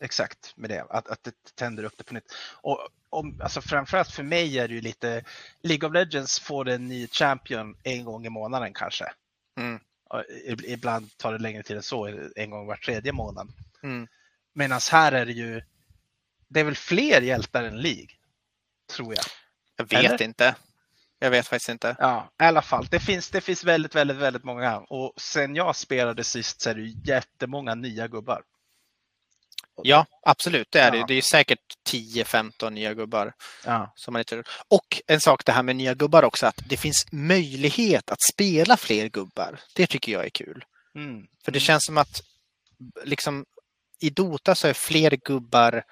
exakt 0.00 0.52
med 0.56 0.70
det, 0.70 0.86
att, 0.90 1.08
att 1.08 1.24
det 1.24 1.32
tänder 1.54 1.84
upp 1.84 1.94
det 1.98 2.04
på 2.04 2.14
nytt. 2.14 2.32
Och 2.60 2.88
om, 3.10 3.40
alltså 3.42 3.60
framförallt 3.60 4.10
för 4.10 4.22
mig 4.22 4.58
är 4.58 4.68
det 4.68 4.74
ju 4.74 4.80
lite, 4.80 5.24
League 5.62 5.88
of 5.88 5.94
Legends 5.94 6.40
får 6.40 6.68
en 6.68 6.88
ny 6.88 7.08
champion 7.08 7.76
en 7.82 8.04
gång 8.04 8.26
i 8.26 8.30
månaden 8.30 8.72
kanske. 8.74 9.04
Mm. 9.60 9.80
Ibland 10.64 11.16
tar 11.16 11.32
det 11.32 11.38
längre 11.38 11.62
tid 11.62 11.76
än 11.76 11.82
så, 11.82 12.28
en 12.36 12.50
gång 12.50 12.66
var 12.66 12.76
tredje 12.76 13.12
månad. 13.12 13.52
Mm. 13.82 14.08
Medan 14.54 14.80
här 14.92 15.12
är 15.12 15.26
det 15.26 15.32
ju, 15.32 15.62
det 16.48 16.60
är 16.60 16.64
väl 16.64 16.76
fler 16.76 17.20
hjältar 17.20 17.64
än 17.64 17.80
League, 17.80 18.08
tror 18.90 19.14
jag. 19.14 19.24
Jag 19.76 19.84
vet 19.84 20.04
Eller? 20.04 20.22
inte. 20.22 20.54
Jag 21.22 21.30
vet 21.30 21.46
faktiskt 21.46 21.68
inte. 21.68 21.96
Ja, 21.98 22.30
i 22.42 22.44
alla 22.44 22.62
fall. 22.62 22.86
Det 22.90 23.00
finns, 23.00 23.30
det 23.30 23.40
finns 23.40 23.64
väldigt, 23.64 23.94
väldigt, 23.94 24.16
väldigt 24.16 24.44
många. 24.44 24.78
Och 24.78 25.12
sen 25.16 25.56
jag 25.56 25.76
spelade 25.76 26.24
sist 26.24 26.60
så 26.60 26.70
är 26.70 26.74
det 26.74 27.10
jättemånga 27.12 27.74
nya 27.74 28.08
gubbar. 28.08 28.42
Ja, 29.82 30.06
absolut. 30.22 30.68
Det 30.70 30.80
är 30.80 30.90
det. 30.90 30.98
Ja. 30.98 31.04
Det 31.08 31.14
är 31.14 31.22
säkert 31.22 31.58
10-15 31.90 32.70
nya 32.70 32.94
gubbar. 32.94 33.32
Ja. 33.64 33.92
Som 33.96 34.12
man 34.12 34.20
inte... 34.20 34.42
Och 34.68 35.02
en 35.06 35.20
sak 35.20 35.44
det 35.44 35.52
här 35.52 35.62
med 35.62 35.76
nya 35.76 35.94
gubbar 35.94 36.22
också, 36.22 36.46
att 36.46 36.60
det 36.68 36.76
finns 36.76 37.06
möjlighet 37.12 38.10
att 38.10 38.22
spela 38.34 38.76
fler 38.76 39.08
gubbar. 39.08 39.60
Det 39.74 39.86
tycker 39.86 40.12
jag 40.12 40.24
är 40.24 40.30
kul. 40.30 40.64
Mm. 40.94 41.26
För 41.44 41.52
det 41.52 41.60
känns 41.60 41.84
som 41.84 41.98
att 41.98 42.20
liksom, 43.04 43.44
i 44.00 44.10
Dota 44.10 44.54
så 44.54 44.68
är 44.68 44.74
fler 44.74 45.10
gubbar 45.10 45.84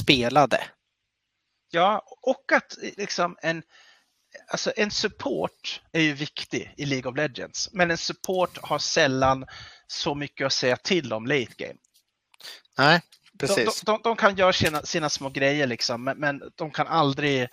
spelade. 0.00 0.64
Ja, 1.70 2.02
och 2.22 2.52
att 2.52 2.76
liksom 2.96 3.36
en, 3.42 3.62
alltså 4.48 4.72
en 4.76 4.90
support 4.90 5.82
är 5.92 6.00
ju 6.00 6.12
viktig 6.12 6.74
i 6.76 6.86
League 6.86 7.10
of 7.10 7.16
Legends. 7.16 7.68
Men 7.72 7.90
en 7.90 7.98
support 7.98 8.58
har 8.62 8.78
sällan 8.78 9.46
så 9.86 10.14
mycket 10.14 10.46
att 10.46 10.52
säga 10.52 10.76
till 10.76 11.12
om 11.12 11.26
late 11.26 11.54
game. 11.56 11.78
Nej, 12.78 13.02
precis. 13.38 13.80
de, 13.80 13.92
de, 13.92 14.00
de 14.02 14.16
kan 14.16 14.36
göra 14.36 14.52
sina, 14.52 14.82
sina 14.82 15.10
små 15.10 15.28
grejer 15.28 15.66
liksom, 15.66 16.04
men, 16.04 16.18
men 16.18 16.42
de 16.54 16.70
kan 16.70 16.86
aldrig 16.86 17.48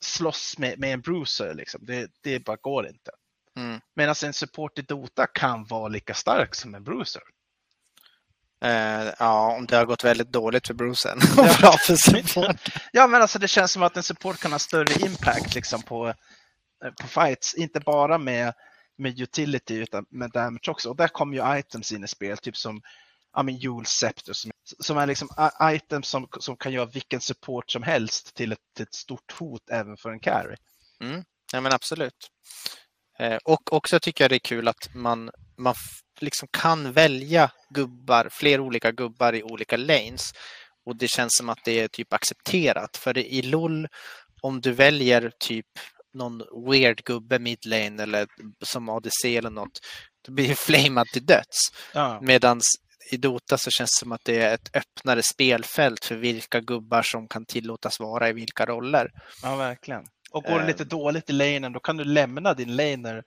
slåss 0.00 0.58
med, 0.58 0.78
med 0.78 0.94
en 0.94 1.00
bruiser. 1.00 1.54
Liksom. 1.54 1.86
Det, 1.86 2.10
det 2.22 2.44
bara 2.44 2.56
går 2.56 2.88
inte. 2.88 3.10
Mm. 3.56 3.80
Medan 3.94 4.14
en 4.24 4.32
support 4.32 4.78
i 4.78 4.82
Dota 4.82 5.26
kan 5.26 5.64
vara 5.64 5.88
lika 5.88 6.14
stark 6.14 6.54
som 6.54 6.74
en 6.74 6.84
bruiser. 6.84 7.22
Eh, 8.64 9.12
ja, 9.18 9.56
om 9.56 9.66
det 9.66 9.76
har 9.76 9.86
gått 9.86 10.04
väldigt 10.04 10.32
dåligt 10.32 10.66
för 10.66 10.74
Brucen. 10.74 11.18
Ja. 11.36 11.42
Bra 11.60 11.72
för 11.72 11.96
support. 11.96 12.56
Ja, 12.92 13.06
men 13.06 13.22
alltså 13.22 13.38
det 13.38 13.48
känns 13.48 13.72
som 13.72 13.82
att 13.82 13.96
en 13.96 14.02
support 14.02 14.38
kan 14.38 14.52
ha 14.52 14.58
större 14.58 15.06
impact 15.06 15.54
liksom, 15.54 15.82
på, 15.82 16.08
eh, 16.08 16.90
på 17.00 17.06
fights. 17.06 17.54
Inte 17.54 17.80
bara 17.80 18.18
med, 18.18 18.54
med 18.98 19.20
utility 19.20 19.74
utan 19.74 20.06
med 20.10 20.30
damage 20.30 20.68
också. 20.68 20.88
Och 20.88 20.96
där 20.96 21.08
kommer 21.08 21.36
ju 21.36 21.58
items 21.58 21.92
in 21.92 22.04
i 22.04 22.08
spel, 22.08 22.38
typ 22.38 22.56
som 22.56 22.82
ja, 23.32 23.42
men 23.42 23.56
Jule 23.56 23.84
Scepter 23.86 24.32
som, 24.32 24.50
som 24.78 24.98
är 24.98 25.06
liksom 25.06 25.28
items 25.62 26.08
som, 26.08 26.28
som 26.40 26.56
kan 26.56 26.72
göra 26.72 26.86
vilken 26.86 27.20
support 27.20 27.70
som 27.70 27.82
helst 27.82 28.34
till 28.34 28.52
ett, 28.52 28.58
till 28.76 28.82
ett 28.82 28.94
stort 28.94 29.32
hot 29.38 29.70
även 29.70 29.96
för 29.96 30.10
en 30.10 30.20
carry. 30.20 30.56
Ja, 31.52 31.60
men 31.60 31.72
absolut. 31.72 32.30
Eh, 33.20 33.38
Och 33.44 33.72
också 33.72 34.00
tycker 34.00 34.24
jag 34.24 34.30
det 34.30 34.36
är 34.36 34.48
kul 34.48 34.68
att 34.68 34.94
man, 34.94 35.30
man 35.58 35.74
liksom 36.20 36.48
kan 36.52 36.92
välja 36.92 37.50
gubbar, 37.74 38.28
fler 38.32 38.60
olika 38.60 38.92
gubbar 38.92 39.32
i 39.34 39.42
olika 39.42 39.76
lanes. 39.76 40.30
Och 40.86 40.96
det 40.96 41.08
känns 41.08 41.36
som 41.36 41.48
att 41.48 41.58
det 41.64 41.80
är 41.80 41.88
typ 41.88 42.12
accepterat. 42.12 42.96
För 42.96 43.18
i 43.18 43.42
LOL, 43.42 43.88
om 44.42 44.60
du 44.60 44.72
väljer 44.72 45.32
typ 45.40 45.66
någon 46.14 46.42
weird 46.70 47.04
gubbe 47.04 47.38
mid 47.38 47.66
lane 47.66 48.02
eller 48.02 48.26
som 48.64 48.88
ADC 48.88 49.36
eller 49.36 49.50
något, 49.50 49.80
då 50.26 50.32
blir 50.32 50.48
det 50.48 50.54
flamad 50.58 51.06
till 51.06 51.26
döds. 51.26 51.58
Ja, 51.94 52.20
Medan 52.22 52.60
i 53.12 53.16
Dota 53.16 53.58
så 53.58 53.70
känns 53.70 53.90
det 53.90 53.98
som 54.00 54.12
att 54.12 54.24
det 54.24 54.40
är 54.42 54.54
ett 54.54 54.76
öppnare 54.76 55.22
spelfält 55.22 56.04
för 56.04 56.14
vilka 56.14 56.60
gubbar 56.60 57.02
som 57.02 57.28
kan 57.28 57.46
tillåtas 57.46 58.00
vara 58.00 58.28
i 58.28 58.32
vilka 58.32 58.66
roller. 58.66 59.10
ja 59.42 59.56
verkligen. 59.56 60.04
Och 60.30 60.44
går 60.44 60.58
det 60.58 60.66
lite 60.66 60.84
dåligt 60.84 61.30
i 61.30 61.32
lanen, 61.32 61.72
då 61.72 61.80
kan 61.80 61.96
du 61.96 62.04
lämna 62.04 62.54
din 62.54 62.76
laner 62.76 63.22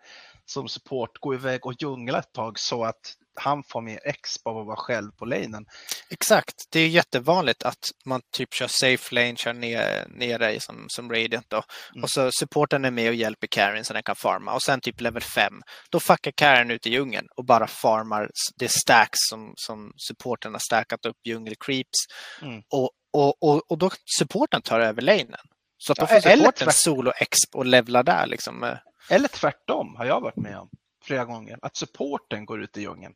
som 0.46 0.68
support, 0.68 1.18
gå 1.20 1.34
iväg 1.34 1.66
och 1.66 1.74
djungla 1.82 2.20
ett 2.20 2.34
tag 2.34 2.60
så 2.60 2.84
att 2.84 3.16
han 3.36 3.64
får 3.64 3.82
mer 3.82 4.00
exp 4.04 4.48
av 4.48 4.58
att 4.58 4.66
vara 4.66 4.76
själv 4.76 5.12
på 5.12 5.26
lanen. 5.26 5.66
Exakt, 6.10 6.54
det 6.70 6.80
är 6.80 6.88
jättevanligt 6.88 7.64
att 7.64 7.92
man 8.06 8.22
typ 8.32 8.54
kör 8.54 8.68
safe 8.68 9.16
lane, 9.16 9.36
kör 9.36 9.54
ner, 9.54 10.50
i 10.50 10.60
som, 10.60 10.86
som 10.88 11.12
Radiant 11.12 11.50
då. 11.50 11.64
Mm. 11.92 12.04
Och 12.04 12.10
så 12.10 12.32
supporten 12.32 12.86
är 12.86 12.92
med 12.92 13.10
och 13.10 13.16
hjälper 13.16 13.48
Karen 13.48 13.86
så 13.86 13.94
den 13.94 14.04
kan 14.04 14.16
farma. 14.16 14.54
Och 14.54 14.64
sen 14.64 14.82
typ 14.82 15.02
level 15.02 15.22
5, 15.22 15.62
då 15.90 16.00
fuckar 16.00 16.32
Karen 16.32 16.72
ut 16.72 16.88
i 16.88 16.90
djungeln 16.90 17.28
och 17.36 17.46
bara 17.46 17.68
farmar 17.68 18.30
det 18.56 18.72
stacks 18.72 19.20
som, 19.30 19.54
som 19.56 19.94
supporten 19.98 20.52
har 20.54 20.60
stackat 20.60 21.06
upp 21.06 21.18
djungel 21.24 21.56
creeps. 21.60 22.00
Mm. 22.42 22.62
Och, 22.70 22.90
och, 23.14 23.44
och, 23.44 23.72
och 23.72 23.78
då 23.78 23.90
supporten 24.18 24.62
tar 24.62 24.80
över 24.80 25.02
lanen. 25.02 25.46
Så 25.86 25.92
att 25.92 25.98
Ja, 25.98 26.08
får 26.08 26.16
eller 26.16 26.36
supporten 26.38 26.66
tvärt- 26.66 26.76
solo 26.76 27.12
exp 27.18 27.56
och 27.56 27.66
levla 27.66 28.04
där 28.04 28.26
liksom. 28.28 28.64
eh. 28.64 28.78
Eller 29.10 29.28
tvärtom 29.28 29.96
har 29.96 30.06
jag 30.06 30.22
varit 30.22 30.36
med 30.36 30.58
om 30.58 30.70
flera 31.04 31.26
gånger, 31.26 31.60
att 31.62 31.76
supporten 31.76 32.46
går 32.46 32.62
ut 32.64 32.78
i 32.78 32.82
djungeln. 32.82 33.14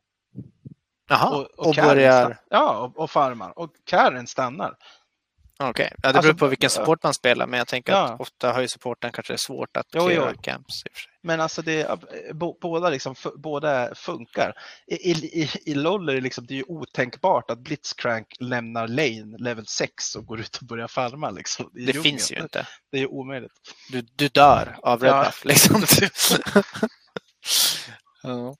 Jaha, 1.08 1.30
och, 1.36 1.42
och, 1.58 1.66
och, 1.66 1.74
börjar... 1.74 2.20
stannar. 2.20 2.38
Ja, 2.50 2.78
och, 2.78 2.98
och 2.98 3.10
farmar. 3.10 3.58
Och 3.58 3.70
Karen 3.84 4.26
stannar. 4.26 4.74
Okej, 5.60 5.92
ja, 5.92 5.96
det 6.02 6.08
Alltså, 6.18 6.22
beror 6.32 6.38
på 6.38 6.46
vilken 6.46 6.66
ja. 6.66 6.70
support 6.70 7.02
man 7.02 7.14
spelar, 7.14 7.46
men 7.46 7.58
jag 7.58 7.66
tänker 7.68 7.92
Ja. 7.92 7.98
att 8.14 8.20
ofta 8.20 8.52
har 8.52 8.60
ju 8.60 8.68
supporten 8.68 9.12
kanske 9.12 9.38
svårt 9.38 9.76
att 9.76 9.86
Jo, 9.92 10.06
cleara 10.06 10.32
jo. 10.36 10.40
camps. 10.42 10.74
Men 11.22 11.40
alltså 11.40 11.62
det, 11.62 11.98
bo- 12.34 12.58
båda, 12.60 12.90
liksom, 12.90 13.14
båda 13.36 13.94
funkar. 13.94 14.52
I, 14.86 14.94
i, 14.94 15.50
i, 15.66 15.74
LOL 15.74 16.08
är 16.08 16.14
det, 16.14 16.20
liksom, 16.20 16.46
det 16.46 16.54
är 16.54 16.56
ju 16.56 16.64
otänkbart 16.68 17.50
att 17.50 17.58
Blitzcrank 17.58 18.26
lämnar 18.40 18.88
lane 18.88 19.36
level 19.38 19.66
6 19.66 20.14
och 20.14 20.26
går 20.26 20.40
ut 20.40 20.56
och 20.56 20.66
börjar 20.66 20.88
farma. 20.88 21.30
Liksom, 21.30 21.70
Det 21.72 21.80
djungeln. 21.80 22.02
finns 22.02 22.32
ju 22.32 22.36
inte. 22.40 22.66
Det 22.90 22.96
är 22.96 23.00
ju 23.00 23.06
omöjligt. 23.06 23.52
Du, 23.92 24.00
du 24.16 24.28
dör 24.28 24.78
av 24.82 25.02
red 25.02 25.10
Ja. 25.12 25.24
buff 25.24 25.44
liksom. 25.44 25.82
ja. 28.22 28.54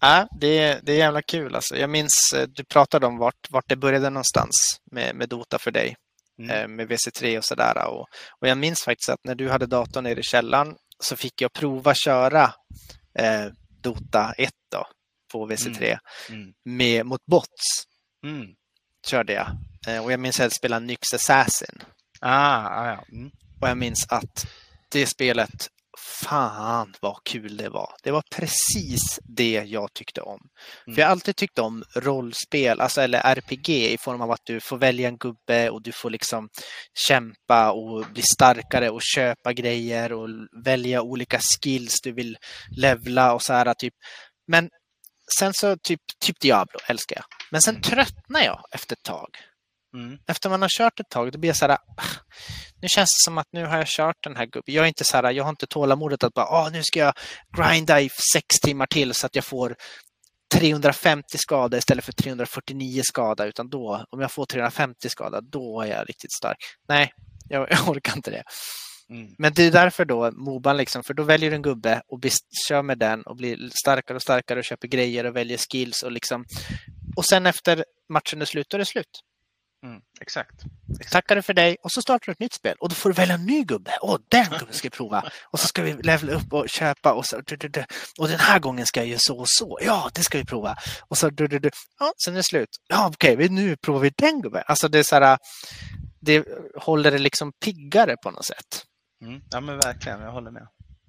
Ja, 0.00 0.28
det, 0.40 0.58
är, 0.58 0.80
det 0.82 0.92
är 0.92 0.96
jävla 0.96 1.22
kul 1.22 1.54
alltså. 1.54 1.76
Jag 1.76 1.90
minns, 1.90 2.32
eh, 2.36 2.48
du 2.48 2.64
pratade 2.64 3.06
om 3.06 3.18
vart, 3.18 3.50
vart 3.50 3.68
det 3.68 3.76
började 3.76 4.10
någonstans 4.10 4.54
med, 4.92 5.16
med 5.16 5.28
Dota 5.28 5.58
för 5.58 5.70
dig. 5.70 5.96
Mm. 6.38 6.50
eh, 6.50 6.68
Med 6.68 6.88
VC3 6.92 7.38
och 7.38 7.44
sådär. 7.44 7.86
Och, 7.86 8.06
och 8.40 8.48
jag 8.48 8.58
minns 8.58 8.82
faktiskt 8.82 9.08
att 9.08 9.24
när 9.24 9.34
du 9.34 9.50
hade 9.50 9.66
datorn 9.66 10.04
nere 10.04 10.20
i 10.20 10.22
källaren 10.22 10.76
så 11.02 11.16
fick 11.16 11.40
jag 11.42 11.52
prova 11.52 11.94
köra 11.94 12.54
eh, 13.18 13.46
Dota 13.82 14.32
1 14.38 14.50
då, 14.72 14.86
på 15.32 15.48
VC3 15.48 15.98
Mm. 16.30 16.52
med, 16.64 17.06
mot 17.06 17.26
bots. 17.26 17.84
Mm. 18.26 18.46
Körde 19.06 19.32
jag. 19.32 19.46
Eh, 19.88 20.04
och 20.04 20.12
jag 20.12 20.20
minns 20.20 20.40
att 20.40 20.44
jag 20.44 20.52
spelade 20.52 20.86
Nyx 20.86 21.14
Assassin. 21.14 21.82
Ah, 22.20 22.68
ah, 22.68 22.86
ja. 22.88 23.04
Mm. 23.12 23.30
Och 23.60 23.68
jag 23.68 23.78
minns 23.78 24.06
att 24.08 24.46
det 24.88 25.06
spelet, 25.06 25.68
fan 26.24 26.94
vad 27.00 27.16
kul 27.24 27.56
det 27.56 27.68
var. 27.68 27.94
Det 28.02 28.10
var 28.10 28.22
precis 28.34 29.20
det 29.22 29.52
jag 29.66 29.92
tyckte 29.94 30.20
om. 30.20 30.40
Mm. 30.86 30.94
För 30.94 31.02
jag 31.02 31.06
har 31.06 31.12
alltid 31.12 31.36
tyckt 31.36 31.58
om 31.58 31.84
rollspel, 31.96 32.80
alltså 32.80 33.00
eller 33.00 33.20
RPG 33.20 33.68
i 33.92 33.98
form 33.98 34.20
av 34.20 34.30
att 34.30 34.40
du 34.44 34.60
får 34.60 34.78
välja 34.78 35.08
en 35.08 35.16
gubbe 35.18 35.70
och 35.70 35.82
du 35.82 35.92
får 35.92 36.10
liksom 36.10 36.48
kämpa 37.08 37.72
och 37.72 38.06
bli 38.12 38.22
starkare 38.22 38.90
och 38.90 39.02
köpa 39.02 39.52
grejer 39.52 40.12
och 40.12 40.28
välja 40.64 41.02
olika 41.02 41.38
skills 41.40 42.00
du 42.02 42.12
vill 42.12 42.36
levla 42.76 43.34
och 43.34 43.42
så 43.42 43.52
här 43.52 43.74
typ. 43.74 43.94
Men 44.46 44.70
sen 45.38 45.52
så 45.54 45.76
typ, 45.82 46.00
typ 46.24 46.40
Diablo 46.40 46.78
älskar 46.88 47.16
jag. 47.16 47.24
Men 47.50 47.62
sen 47.62 47.74
Mm. 47.74 47.82
tröttnar 47.82 48.40
jag 48.40 48.60
efter 48.72 48.96
ett 48.96 49.02
tag 49.04 49.28
Mm. 49.94 50.18
efter 50.26 50.50
man 50.50 50.62
har 50.62 50.68
kört 50.68 51.00
ett 51.00 51.08
tag, 51.10 51.32
då 51.32 51.38
blir 51.38 51.48
jag 51.50 51.56
så 51.56 51.66
här, 51.66 51.72
"Ah, 51.96 52.04
nu 52.82 52.88
känns 52.88 53.10
det 53.10 53.24
som 53.24 53.38
att 53.38 53.46
nu 53.52 53.64
har 53.64 53.76
jag 53.78 53.86
kört 53.86 54.16
den 54.24 54.36
här 54.36 54.46
gubben. 54.46 54.74
Jag 54.74 54.84
är 54.84 54.88
inte 54.88 55.04
så 55.04 55.16
här, 55.16 55.30
jag 55.30 55.44
har 55.44 55.50
inte 55.50 55.66
tålamodet 55.66 56.24
att 56.24 56.34
bara, 56.34 56.46
ah, 56.46 56.68
nu 56.68 56.82
ska 56.82 56.98
jag 56.98 57.14
grinda 57.56 58.00
i 58.00 58.10
sex 58.32 58.60
timmar 58.60 58.86
till 58.86 59.14
så 59.14 59.26
att 59.26 59.36
jag 59.36 59.44
får 59.44 59.76
350 60.54 61.38
skada 61.38 61.78
istället 61.78 62.04
för 62.04 62.12
349 62.12 63.02
skada, 63.04 63.46
utan 63.46 63.68
då, 63.68 64.04
om 64.10 64.20
jag 64.20 64.32
får 64.32 64.46
350 64.46 65.08
skada, 65.08 65.40
då 65.40 65.80
är 65.80 65.86
jag 65.86 66.08
riktigt 66.08 66.32
stark. 66.32 66.56
Nej, 66.88 67.12
jag, 67.48 67.66
jag 67.70 67.88
orkar 67.88 68.16
inte 68.16 68.30
det. 68.30 68.42
Mm. 69.10 69.34
Men 69.38 69.52
det 69.54 69.62
är 69.62 69.70
därför 69.70 70.04
då 70.04 70.30
Moban, 70.32 70.76
liksom, 70.76 71.02
för 71.04 71.14
då 71.14 71.22
väljer 71.22 71.50
du 71.50 71.56
en 71.56 71.62
gubbe 71.62 72.02
och 72.08 72.20
blir, 72.20 72.32
kör 72.68 72.82
med 72.82 72.98
den 72.98 73.22
och 73.22 73.36
blir 73.36 73.70
starkare 73.82 74.16
och 74.16 74.22
starkare 74.22 74.58
och 74.58 74.64
köper 74.64 74.88
grejer 74.88 75.24
och 75.24 75.36
väljer 75.36 75.58
skills 75.58 76.02
och 76.02 76.12
liksom 76.12 76.44
och 77.16 77.24
sen 77.24 77.46
efter 77.46 77.84
matchen 78.08 78.42
är 78.42 78.46
slut, 78.46 78.66
då 78.70 78.76
är 78.76 78.78
det 78.78 78.84
slut. 78.84 79.20
Mm. 79.86 80.00
Exakt. 80.20 80.54
Tackar 81.10 81.36
du 81.36 81.42
för 81.42 81.54
dig 81.54 81.76
och 81.82 81.92
så 81.92 82.02
startar 82.02 82.26
du 82.26 82.32
ett 82.32 82.38
nytt 82.40 82.52
spel 82.52 82.76
och 82.80 82.88
då 82.88 82.94
får 82.94 83.08
du 83.08 83.14
välja 83.14 83.34
en 83.34 83.46
ny 83.46 83.64
gubbe. 83.64 83.98
Åh, 84.02 84.16
den 84.28 84.44
gubben 84.44 84.72
ska 84.74 84.86
vi 84.86 84.90
prova. 84.96 85.30
Och 85.44 85.60
så 85.60 85.66
ska 85.66 85.82
vi 85.82 85.92
levela 86.02 86.32
upp 86.32 86.52
och 86.52 86.68
köpa 86.68 87.12
och 87.12 87.26
så. 87.26 87.36
Och 88.18 88.28
den 88.28 88.38
här 88.40 88.58
gången 88.58 88.86
ska 88.86 89.00
jag 89.00 89.06
göra 89.08 89.18
så 89.18 89.38
och 89.38 89.48
så. 89.48 89.78
Ja, 89.82 90.10
det 90.14 90.22
ska 90.22 90.38
vi 90.38 90.44
prova. 90.44 90.76
Och 91.08 91.18
så. 91.18 91.30
Ja, 91.98 92.12
sen 92.24 92.32
är 92.34 92.36
det 92.36 92.42
slut. 92.44 92.68
Ja, 92.88 93.08
okej, 93.14 93.36
vi- 93.36 93.48
nu 93.48 93.76
provar 93.76 94.00
vi 94.00 94.12
den 94.16 94.42
gubben. 94.42 94.62
Alltså 94.66 94.88
det 94.88 94.98
är 94.98 95.02
så 95.02 95.14
här. 95.20 95.38
Det 96.20 96.46
håller 96.80 97.10
det 97.10 97.18
liksom 97.18 97.52
piggare 97.64 98.16
på 98.22 98.30
något 98.30 98.44
sätt. 98.44 98.84
Mm. 99.24 99.40
Ja 99.50 99.60
men 99.60 99.78
verkligen, 99.78 100.20
jag 100.20 100.32
håller 100.32 100.50
med. 100.50 100.66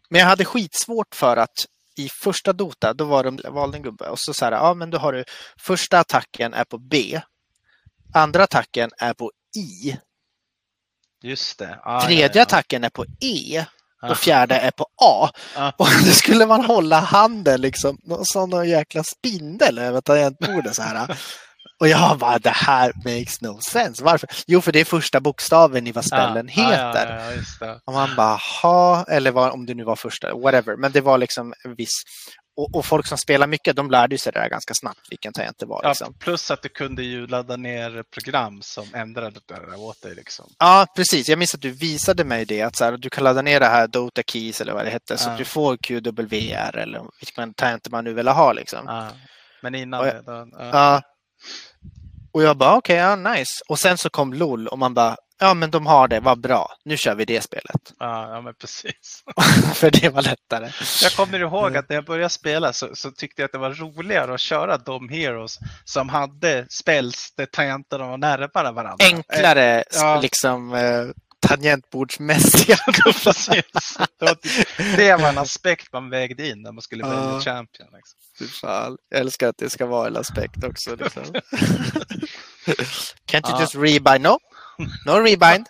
Men 0.10 0.20
jag 0.20 0.28
hade 0.28 0.46
skitsvårt 0.46 1.16
för 1.16 1.38
att 1.38 1.66
i 1.98 2.10
första 2.10 2.54
Dota, 2.54 2.94
då 2.94 3.06
var 3.06 3.24
de, 3.24 3.40
valde 3.50 3.78
en 3.78 3.84
gubbe 3.84 4.08
och 4.10 4.20
så 4.20 4.34
så 4.34 4.46
här, 4.46 4.52
ja 4.52 4.74
men 4.74 4.90
då 4.90 4.98
har 4.98 5.14
du 5.14 5.24
första 5.60 6.00
attacken 6.00 6.54
är 6.54 6.64
på 6.64 6.78
B, 6.78 7.22
andra 8.14 8.44
attacken 8.44 8.90
är 8.98 9.14
på 9.14 9.32
I, 9.58 9.98
Just 11.24 11.60
det. 11.60 11.80
Ah, 11.84 12.02
tredje 12.02 12.26
ja, 12.26 12.32
ja. 12.34 12.42
attacken 12.42 12.84
är 12.84 12.90
på 12.90 13.06
E 13.20 13.66
och 14.02 14.18
fjärde 14.18 14.56
är 14.56 14.72
på 14.72 14.86
A. 15.02 15.30
Ja. 15.56 15.74
Och 15.78 15.88
då 16.06 16.12
skulle 16.12 16.46
man 16.46 16.66
hålla 16.66 17.00
handen 17.00 17.62
liksom, 17.62 17.98
sån 18.24 18.50
någon 18.50 18.70
jäkla 18.70 19.04
spindel 19.04 19.78
över 19.78 20.02
tangentbordet 20.02 20.76
så 20.76 20.82
här. 20.82 21.18
Och 21.80 21.88
jag 21.88 22.18
bara, 22.18 22.40
det 22.40 22.50
här 22.50 22.92
makes 22.96 23.42
no 23.42 23.60
sense. 23.62 24.04
Varför? 24.04 24.30
Jo, 24.48 24.62
för 24.62 24.72
det 24.72 24.80
är 24.80 24.86
första 24.86 25.20
bokstaven 25.20 25.88
i 25.88 25.92
vad 25.92 26.06
spellen 26.06 26.50
Ja, 26.56 26.64
heter. 26.64 27.34
Och 27.86 27.94
man 27.94 28.16
bara, 28.16 28.40
ha, 28.62 29.04
eller 29.04 29.32
vad, 29.32 29.52
om 29.52 29.66
det 29.66 29.74
nu 29.74 29.84
var 29.84 29.96
första, 29.96 30.36
whatever. 30.36 30.76
Men 30.76 30.92
det 30.92 31.02
var 31.02 31.18
liksom 31.18 31.54
en 31.66 31.76
viss... 31.76 32.04
Och, 32.60 32.76
och 32.76 32.86
folk 32.86 33.08
som 33.08 33.18
spelar 33.18 33.48
mycket, 33.48 33.76
de 33.76 33.92
lärde 33.92 34.18
sig 34.18 34.32
det 34.34 34.40
där 34.40 34.50
ganska 34.50 34.74
snabbt, 34.74 35.00
vilken 35.10 35.34
tangent 35.34 35.58
det 35.60 35.66
var. 35.66 35.80
Ja, 35.84 35.90
Liksom. 35.90 36.14
plus 36.14 36.52
att 36.52 36.62
du 36.62 36.70
kunde 36.70 37.04
ju 37.04 37.28
ladda 37.28 37.56
ner 37.56 38.04
program 38.14 38.62
som 38.62 38.88
ändrade 38.94 39.40
det 39.48 39.54
där 39.56 39.80
åt 39.80 40.02
dig. 40.02 40.16
Liksom. 40.16 40.46
Ja, 40.60 40.86
precis. 40.96 41.30
Jag 41.30 41.40
minns 41.40 41.54
att 41.56 41.62
du 41.62 41.72
visade 41.72 42.24
mig 42.24 42.46
det, 42.46 42.62
att 42.62 42.76
så 42.76 42.84
här, 42.86 42.98
du 42.98 43.10
kan 43.10 43.24
ladda 43.24 43.42
ner 43.42 43.60
det 43.60 43.66
här 43.66 43.88
Dota 43.88 44.22
Keys 44.28 44.62
eller 44.62 44.74
vad 44.74 44.86
det 44.86 44.90
hette, 44.92 45.18
så 45.18 45.30
Ja. 45.30 45.32
att 45.32 45.38
du 45.38 45.46
får 45.46 45.78
QWR 45.78 46.78
eller 46.78 47.02
vilken 47.20 47.54
tangent 47.54 47.90
man 47.90 48.04
nu 48.04 48.14
vill 48.14 48.28
ha. 48.28 48.54
Liksom. 48.54 48.80
Ja. 48.88 49.08
Men 49.62 49.76
innan 49.76 50.00
Och 50.00 50.06
det, 50.06 50.14
jag- 50.26 50.26
då, 50.26 50.48
ja. 50.60 50.70
Ja. 50.74 51.02
Och 52.34 52.44
jag 52.44 52.58
bara, 52.58 52.76
okej, 52.76 52.96
ja, 52.96 53.16
nice. 53.16 53.52
Och 53.70 53.80
sen 53.80 53.98
så 53.98 54.10
kom 54.10 54.34
LOL 54.34 54.68
och 54.68 54.80
man 54.80 54.94
bara, 54.94 55.16
ja 55.40 55.54
men 55.54 55.72
de 55.72 55.86
har 55.88 56.08
det, 56.08 56.20
vad 56.20 56.40
bra. 56.42 56.72
Nu 56.86 56.98
kör 56.98 57.16
vi 57.16 57.26
det 57.26 57.42
spelet. 57.42 57.94
Ja, 58.00 58.30
ja, 58.36 58.42
men 58.42 58.54
precis. 58.54 59.24
För 59.74 59.92
det 59.92 60.10
var 60.10 60.22
lättare. 60.22 60.70
Jag 61.04 61.12
kommer 61.12 61.40
ihåg 61.40 61.68
Mm. 61.68 61.80
att 61.80 61.90
när 61.90 61.96
jag 61.96 62.06
började 62.06 62.30
spela 62.30 62.74
så, 62.74 62.96
så 62.96 63.12
tyckte 63.12 63.42
jag 63.42 63.46
att 63.46 63.52
det 63.52 63.58
var 63.58 63.72
roligare 63.74 64.34
att 64.34 64.40
köra 64.40 64.78
de 64.78 65.10
heroes 65.10 65.60
som 65.86 66.10
hade 66.10 66.66
spells 66.70 67.34
där 67.38 67.46
tangenterna 67.46 68.08
var 68.08 68.18
närmare 68.18 68.72
varandra. 68.72 69.06
Enklare, 69.06 69.84
Ja. 69.94 70.20
liksom 70.22 70.74
eh, 70.74 71.06
tangentbordsmässiga. 71.48 72.78
Eh, 72.88 73.14
Precis. 73.24 73.98
Det 74.20 74.26
var, 74.26 74.38
det 74.98 75.16
var 75.16 75.30
en 75.30 75.38
aspekt 75.38 75.94
man 75.94 76.10
vägde 76.10 76.48
in 76.50 76.62
när 76.62 76.72
man 76.72 76.82
skulle 76.82 77.04
välja 77.04 77.20
Ja. 77.24 77.40
champion. 77.42 77.88
Liksom. 77.94 78.20
Fan. 78.62 78.98
Jag 79.10 79.20
älskar 79.20 79.48
att 79.50 79.58
det 79.58 79.70
ska 79.70 79.86
vara 79.86 80.08
en 80.08 80.18
aspekt 80.18 80.64
också. 80.64 80.96
Liksom. 80.96 81.24
Can't 83.26 83.50
you 83.50 83.56
Ja. 83.58 83.62
just 83.62 83.76
rebind? 83.76 84.22
No, 84.22 84.40
No 85.06 85.20
rebind. 85.20 85.66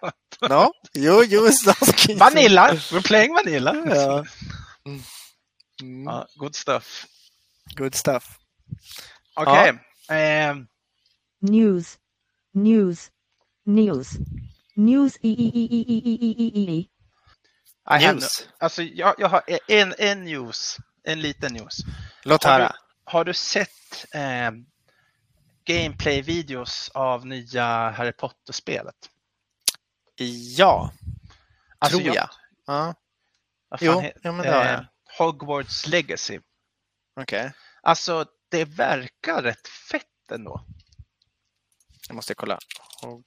No, 0.49 0.71
you 0.93 1.23
use 1.23 1.67
asking. 1.67 2.17
Vanilla. 2.17 2.77
We're 2.91 3.01
playing 3.01 3.35
vanilla. 3.35 3.73
Yeah. 3.73 4.23
Mm. 4.85 6.05
Ja, 6.05 6.25
good 6.37 6.55
stuff. 6.55 7.07
Good 7.75 7.95
stuff. 7.95 8.39
Okej. 9.35 9.69
Okay. 9.69 9.79
Ja. 10.09 10.51
Um. 10.51 10.67
News. 11.41 11.97
News. 12.53 13.11
News. 13.65 14.17
News. 14.75 15.17
I, 15.23 16.89
news. 17.89 18.39
Har, 18.39 18.65
alltså, 18.65 18.81
jag, 18.83 19.15
jag 19.17 19.29
har 19.29 19.41
en, 19.67 19.93
en 19.97 20.23
news. 20.25 20.77
En 21.03 21.21
liten 21.21 21.53
news. 21.53 21.77
Låt 22.23 22.43
höra. 22.43 22.75
Har, 23.03 23.25
du 23.25 23.33
sett 23.33 24.05
eh, 24.13 24.51
gameplay-videos 25.73 26.91
av 26.93 27.25
nya 27.25 27.89
Harry 27.89 28.11
Potter-spelet? 28.11 28.95
Ja, 30.57 30.91
Alltså, 31.79 31.97
tror 31.99 32.15
jag. 32.15 32.29
Ja, 32.65 32.93
vad 33.69 33.79
fan 33.79 34.03
Jo, 34.03 34.11
ja, 34.23 34.31
men 34.31 34.45
det 34.45 34.51
har 34.53 34.65
jag. 34.65 34.73
eh, 34.73 34.85
Hogwarts 35.17 35.87
Legacy. 35.87 36.39
okej. 37.15 37.51
Alltså, 37.81 38.25
det 38.49 38.65
verkar 38.65 39.41
rätt 39.43 39.67
fett 39.67 40.31
ändå. 40.31 40.65
Jag 42.07 42.15
måste 42.15 42.33
kolla. 42.35 42.59
Hog... 43.01 43.25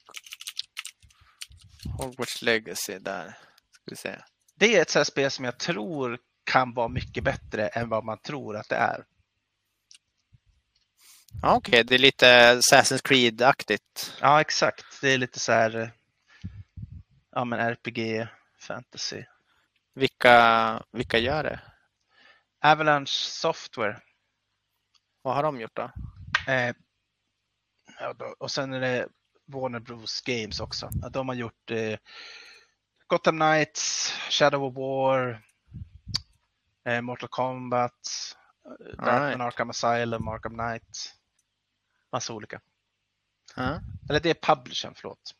Hogwarts 1.97 2.41
Legacy 2.41 2.99
där. 2.99 3.37
Ska 3.71 3.81
vi 3.85 3.95
se. 3.95 4.19
Det 4.55 4.75
är 4.77 4.81
ett 4.81 4.89
sånt 4.89 5.07
spel 5.07 5.31
som 5.31 5.45
jag 5.45 5.59
tror 5.59 6.19
kan 6.43 6.73
vara 6.73 6.87
mycket 6.87 7.23
bättre 7.23 7.67
än 7.67 7.89
vad 7.89 8.05
man 8.05 8.17
tror 8.19 8.55
att 8.57 8.69
det 8.69 8.75
är. 8.75 9.05
Ja, 11.41 11.55
Okej, 11.55 11.83
det 11.83 11.95
är 11.95 11.99
lite 11.99 12.25
Assassin's 12.55 13.01
Creed-aktigt. 13.07 14.13
Ja, 14.21 14.41
exakt. 14.41 14.85
Det 15.01 15.09
är 15.09 15.17
lite 15.17 15.39
så 15.39 15.51
här 15.51 15.75
eh, 15.79 15.89
ja, 17.31 17.45
men 17.45 17.59
RPG, 17.59 18.27
fantasy. 18.59 19.23
Vilka, 19.95 20.83
vilka 20.91 21.17
gör 21.17 21.43
det? 21.43 21.59
Avalanche 22.61 23.11
Software. 23.11 23.99
Vad 25.21 25.35
har 25.35 25.43
de 25.43 25.61
gjort 25.61 25.75
då? 25.75 25.91
Eh, 26.47 26.75
och 28.39 28.51
sen 28.51 28.73
är 28.73 28.79
det 28.79 29.07
Warner 29.45 29.79
Bros 29.79 30.21
Games 30.21 30.59
också. 30.59 30.89
De 31.11 31.27
har 31.27 31.35
gjort 31.35 31.71
eh, 31.71 31.97
Gotham 33.07 33.39
Knights, 33.39 34.13
Shadow 34.29 34.63
of 34.63 34.75
War, 34.75 35.41
eh, 36.85 37.01
Mortal 37.01 37.29
Kombat, 37.29 37.91
eh, 38.65 38.95
Batman 38.97 39.21
Alright. 39.21 39.41
Arkham 39.41 39.69
Asylum, 39.69 40.27
Arkham 40.27 40.53
Knight. 40.53 41.13
Massa 42.13 42.33
olika. 42.33 42.61
Ja. 43.55 43.79
Eller 44.09 44.19
det 44.19 44.29
är 44.29 44.55
publishern, 44.55 44.93
förlåt. 44.95 45.35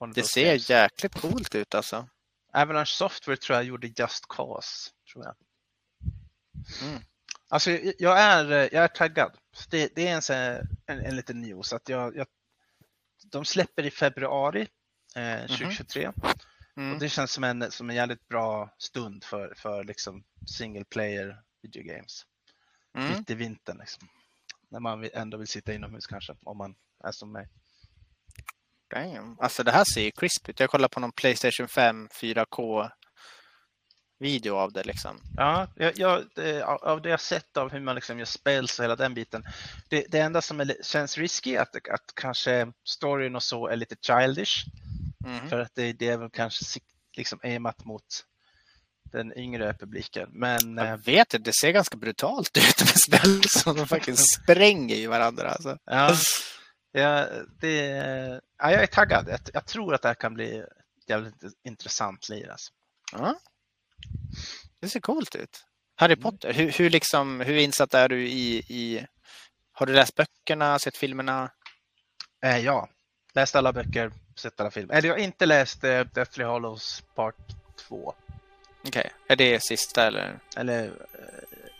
Warner 0.00 0.14
Det 0.14 0.20
Bros 0.20 0.30
ser 0.30 0.46
Games. 0.46 0.70
jäkligt 0.70 1.14
coolt 1.14 1.54
ut 1.54 1.74
alltså. 1.74 2.08
Avalanche 2.52 2.86
Software 2.86 3.36
tror 3.36 3.56
jag 3.56 3.64
gjorde 3.64 3.86
Just 3.86 4.28
Cause. 4.28 4.90
Tror 5.12 5.24
jag. 5.24 5.34
Mm. 6.82 7.02
Alltså 7.48 7.70
jag 7.98 8.20
är, 8.20 8.44
jag 8.74 8.84
är 8.84 8.88
taggad. 8.88 9.36
Det, 9.70 9.92
det 9.94 10.08
är 10.08 10.14
en, 10.14 10.22
här- 10.28 10.66
en, 10.86 11.00
en 11.00 11.16
liten 11.16 11.40
news 11.40 11.72
att 11.72 11.88
jag, 11.88 12.16
jag, 12.16 12.26
de 13.24 13.44
släpper 13.44 13.82
i 13.86 13.90
februari 13.90 14.68
eh, 15.16 15.40
2023 15.46 16.08
och 16.08 16.14
Mm. 16.76 16.98
det 16.98 17.08
känns 17.08 17.32
som 17.32 17.44
en, 17.44 17.70
som 17.70 17.90
en 17.90 17.96
jävligt 17.96 18.28
bra 18.28 18.74
stund 18.78 19.24
för, 19.24 19.54
för 19.56 19.84
liksom 19.84 20.24
single 20.46 20.84
player 20.84 21.42
video 21.62 21.82
games. 21.82 22.26
Mm. 22.98 23.12
Mitt 23.18 23.30
i 23.30 23.34
vintern 23.34 23.78
liksom. 23.78 24.08
När 24.70 24.80
man 24.80 25.08
ändå 25.12 25.36
vill 25.36 25.48
sitta 25.48 25.74
inomhus 25.74 26.06
kanske 26.06 26.36
om 26.42 26.58
man 26.58 26.74
är 27.04 27.12
som 27.12 27.32
mig. 27.32 27.48
Damn. 28.90 29.36
Alltså 29.40 29.62
det 29.62 29.72
här 29.72 29.84
ser 29.84 30.02
ju 30.02 30.10
crisp 30.10 30.48
ut. 30.48 30.60
Jag 30.60 30.70
kollar 30.70 30.88
på 30.88 31.00
någon 31.00 31.12
Playstation 31.12 31.68
5 31.68 32.08
4K 32.08 32.90
video 34.18 34.54
av 34.54 34.72
det 34.72 34.84
liksom. 34.84 35.20
Ja, 35.36 35.68
jag, 35.76 35.98
jag, 35.98 36.24
av 36.64 37.02
det 37.02 37.08
jag 37.08 37.20
sett 37.20 37.56
av 37.56 37.72
hur 37.72 37.80
man 37.80 37.94
liksom 37.94 38.18
gör 38.18 38.26
spells 38.26 38.78
och 38.78 38.84
hela 38.84 38.96
den 38.96 39.14
biten. 39.14 39.44
Det, 39.88 40.06
det 40.08 40.18
enda 40.18 40.42
som 40.42 40.60
är, 40.60 40.76
känns 40.82 41.18
risky 41.18 41.54
är 41.54 41.60
att, 41.60 41.76
att 41.76 42.14
kanske 42.14 42.72
storyn 42.84 43.36
och 43.36 43.42
så 43.42 43.68
är 43.68 43.76
lite 43.76 43.96
childish. 44.00 44.64
Mhm. 45.26 45.48
För 45.48 45.58
att 45.60 45.74
det, 45.74 45.92
det 45.92 46.08
är 46.08 46.18
väl 46.18 46.30
kanske 46.30 46.80
liksom 47.16 47.40
aimat 47.42 47.84
mot 47.84 48.24
den 49.12 49.38
yngre 49.38 49.74
publiken. 49.74 50.28
Men 50.32 50.78
eh, 50.78 50.86
Jag 50.86 51.04
vet 51.04 51.34
inte, 51.34 51.50
det 51.50 51.54
ser 51.54 51.70
ganska 51.70 51.96
brutalt 51.96 52.56
ut 52.56 52.80
med 52.80 53.00
spel 53.00 53.42
som 53.48 53.76
de 53.76 53.86
faktiskt 53.86 54.34
spränger 54.42 54.96
i 54.96 55.06
varandra. 55.06 55.50
Alltså. 55.50 55.78
ja, 55.84 56.14
ja, 56.92 57.26
det, 57.60 57.76
ja, 58.58 58.70
jag 58.72 58.82
är 58.82 58.86
taggad. 58.86 59.28
Jag, 59.28 59.40
jag 59.52 59.66
tror 59.66 59.94
att 59.94 60.02
det 60.02 60.08
här 60.08 60.14
kan 60.14 60.34
bli 60.34 60.64
jävligt 61.06 61.34
intressant 61.64 62.28
lir. 62.28 62.50
Alltså. 62.50 62.72
Ja. 63.12 63.38
Det 64.80 64.88
ser 64.88 65.00
coolt 65.00 65.34
ut. 65.34 65.64
Harry 65.96 66.16
Potter, 66.16 66.52
hur, 66.52 66.70
hur, 66.70 66.90
liksom, 66.90 67.40
hur 67.40 67.56
insatt 67.56 67.94
är 67.94 68.08
du 68.08 68.28
i, 68.28 68.56
i... 68.58 69.06
Har 69.72 69.86
du 69.86 69.92
läst 69.92 70.14
böckerna, 70.14 70.78
sett 70.78 70.96
filmerna? 70.96 71.50
Eh, 72.44 72.58
ja, 72.58 72.88
läst 73.34 73.56
alla 73.56 73.72
böcker, 73.72 74.12
sett 74.36 74.60
alla 74.60 74.70
filmer. 74.70 74.94
Eller 74.94 75.08
jag 75.08 75.14
har 75.14 75.20
inte 75.20 75.46
läst 75.46 75.84
eh, 75.84 76.00
Deathly 76.00 76.44
Hallows 76.44 77.02
Part 77.14 77.36
2. 77.88 78.14
Okej, 78.86 79.10
är 79.28 79.36
det 79.36 79.62
sista 79.62 80.06
eller? 80.06 80.38
Eller, 80.56 80.84
eh, 80.86 80.90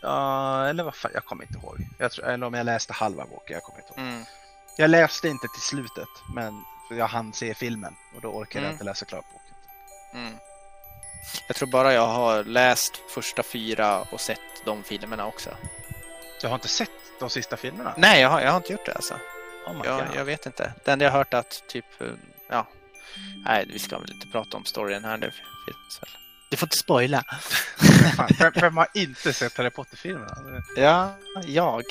ja, 0.01 0.65
eller 0.67 0.83
vad 0.83 0.95
fan, 0.95 1.11
jag 1.13 1.25
kommer 1.25 1.43
inte 1.43 1.57
ihåg. 1.57 1.77
Jag 1.99 2.11
tror, 2.11 2.25
eller 2.25 2.47
om 2.47 2.53
jag 2.53 2.65
läste 2.65 2.93
halva 2.93 3.25
boken, 3.25 3.53
jag 3.53 3.63
kommer 3.63 3.79
inte 3.79 3.89
ihåg. 4.01 4.07
Mm. 4.09 4.25
Jag 4.77 4.89
läste 4.89 5.27
inte 5.27 5.47
till 5.53 5.61
slutet, 5.61 6.07
men 6.35 6.63
jag 6.89 7.07
hann 7.07 7.33
se 7.33 7.53
filmen 7.53 7.95
och 8.15 8.21
då 8.21 8.27
orkade 8.27 8.55
jag 8.59 8.63
Mm. 8.63 8.71
inte 8.71 8.83
läsa 8.83 9.05
klart 9.05 9.25
boken. 9.33 9.55
Mm. 10.21 10.33
Jag 11.47 11.55
tror 11.55 11.71
bara 11.71 11.93
jag 11.93 12.07
har 12.07 12.43
läst 12.43 12.97
första 13.09 13.43
fyra 13.43 14.01
och 14.01 14.21
sett 14.21 14.39
de 14.65 14.83
filmerna 14.83 15.25
också. 15.25 15.49
Du 16.41 16.47
har 16.47 16.55
inte 16.55 16.67
sett 16.67 16.89
de 17.19 17.29
sista 17.29 17.57
filmerna? 17.57 17.93
Nej, 17.97 18.21
jag 18.21 18.29
har, 18.29 18.41
jag 18.41 18.49
har 18.51 18.57
inte 18.57 18.71
gjort 18.71 18.85
det 18.85 18.93
alltså. 18.93 19.13
Oh 19.67 19.81
Jag, 19.85 20.07
jag 20.15 20.25
vet 20.25 20.45
inte. 20.45 20.73
Det 20.85 20.91
enda 20.91 21.05
jag 21.05 21.11
har 21.11 21.17
hört 21.17 21.33
att 21.33 21.63
typ, 21.67 22.01
eh, 22.01 22.07
ja. 22.49 22.67
Nej, 23.45 23.65
vi 23.73 23.79
ska 23.79 23.99
väl 23.99 24.11
inte 24.11 24.27
prata 24.27 24.57
om 24.57 24.65
storyn 24.65 25.03
här 25.03 25.17
nu. 25.17 25.31
Finns 25.31 25.99
väl. 26.01 26.09
Du 26.49 26.57
får 26.57 26.65
inte 26.65 26.77
spoila. 26.77 27.23
Vem, 28.39 28.51
vem 28.55 28.77
har 28.77 28.87
inte 28.93 29.33
sett 29.33 29.57
Harry 29.57 29.69
Potter-filmerna? 29.69 30.37
Ja, 30.75 31.15
jag. 31.45 31.83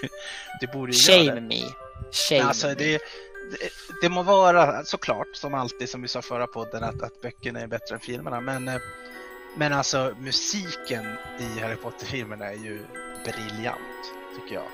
Du, 0.00 0.08
du 0.60 0.66
borde 0.72 0.92
ju 0.92 1.12
göra 1.12 1.24
Shame 1.24 1.34
det. 1.34 1.40
me. 1.40 1.62
Shame 2.12 2.42
Alltså, 2.42 2.66
me. 2.68 2.74
det, 2.74 2.92
det, 2.92 3.70
det 4.02 4.08
må 4.08 4.22
vara 4.22 4.84
såklart, 4.84 5.26
som 5.34 5.54
alltid, 5.54 5.88
som 5.90 6.02
vi 6.02 6.08
sa 6.08 6.22
förra 6.22 6.46
podden, 6.46 6.84
att, 6.84 7.02
att 7.02 7.20
böckerna 7.22 7.60
är 7.60 7.66
bättre 7.66 7.94
än 7.94 8.00
filmerna. 8.00 8.40
Men, 8.40 8.68
eh, 8.68 8.76
men 9.56 9.72
alltså 9.72 10.14
musiken 10.20 11.04
i 11.38 11.60
Harry 11.60 11.76
Potter-filmerna 11.76 12.46
är 12.46 12.56
ju 12.56 12.82
briljant, 13.24 14.04
tycker 14.40 14.54
jag. 14.54 14.64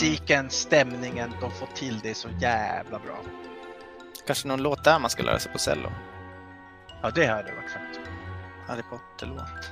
Musiken, 0.00 0.50
stämningen, 0.50 1.32
de 1.40 1.50
får 1.50 1.66
till 1.66 1.98
det 1.98 2.14
så 2.14 2.28
jävla 2.40 2.98
bra. 2.98 3.24
Kanske 4.26 4.48
någon 4.48 4.62
låt 4.62 4.84
där 4.84 4.98
man 4.98 5.10
ska 5.10 5.22
lära 5.22 5.38
sig 5.38 5.52
på 5.52 5.58
cello. 5.58 5.92
Ja, 7.02 7.10
det 7.10 7.26
hade 7.26 7.52
varit 7.54 7.70
fett. 7.70 8.00
Harry 8.66 8.82
Potter-låt. 8.82 9.70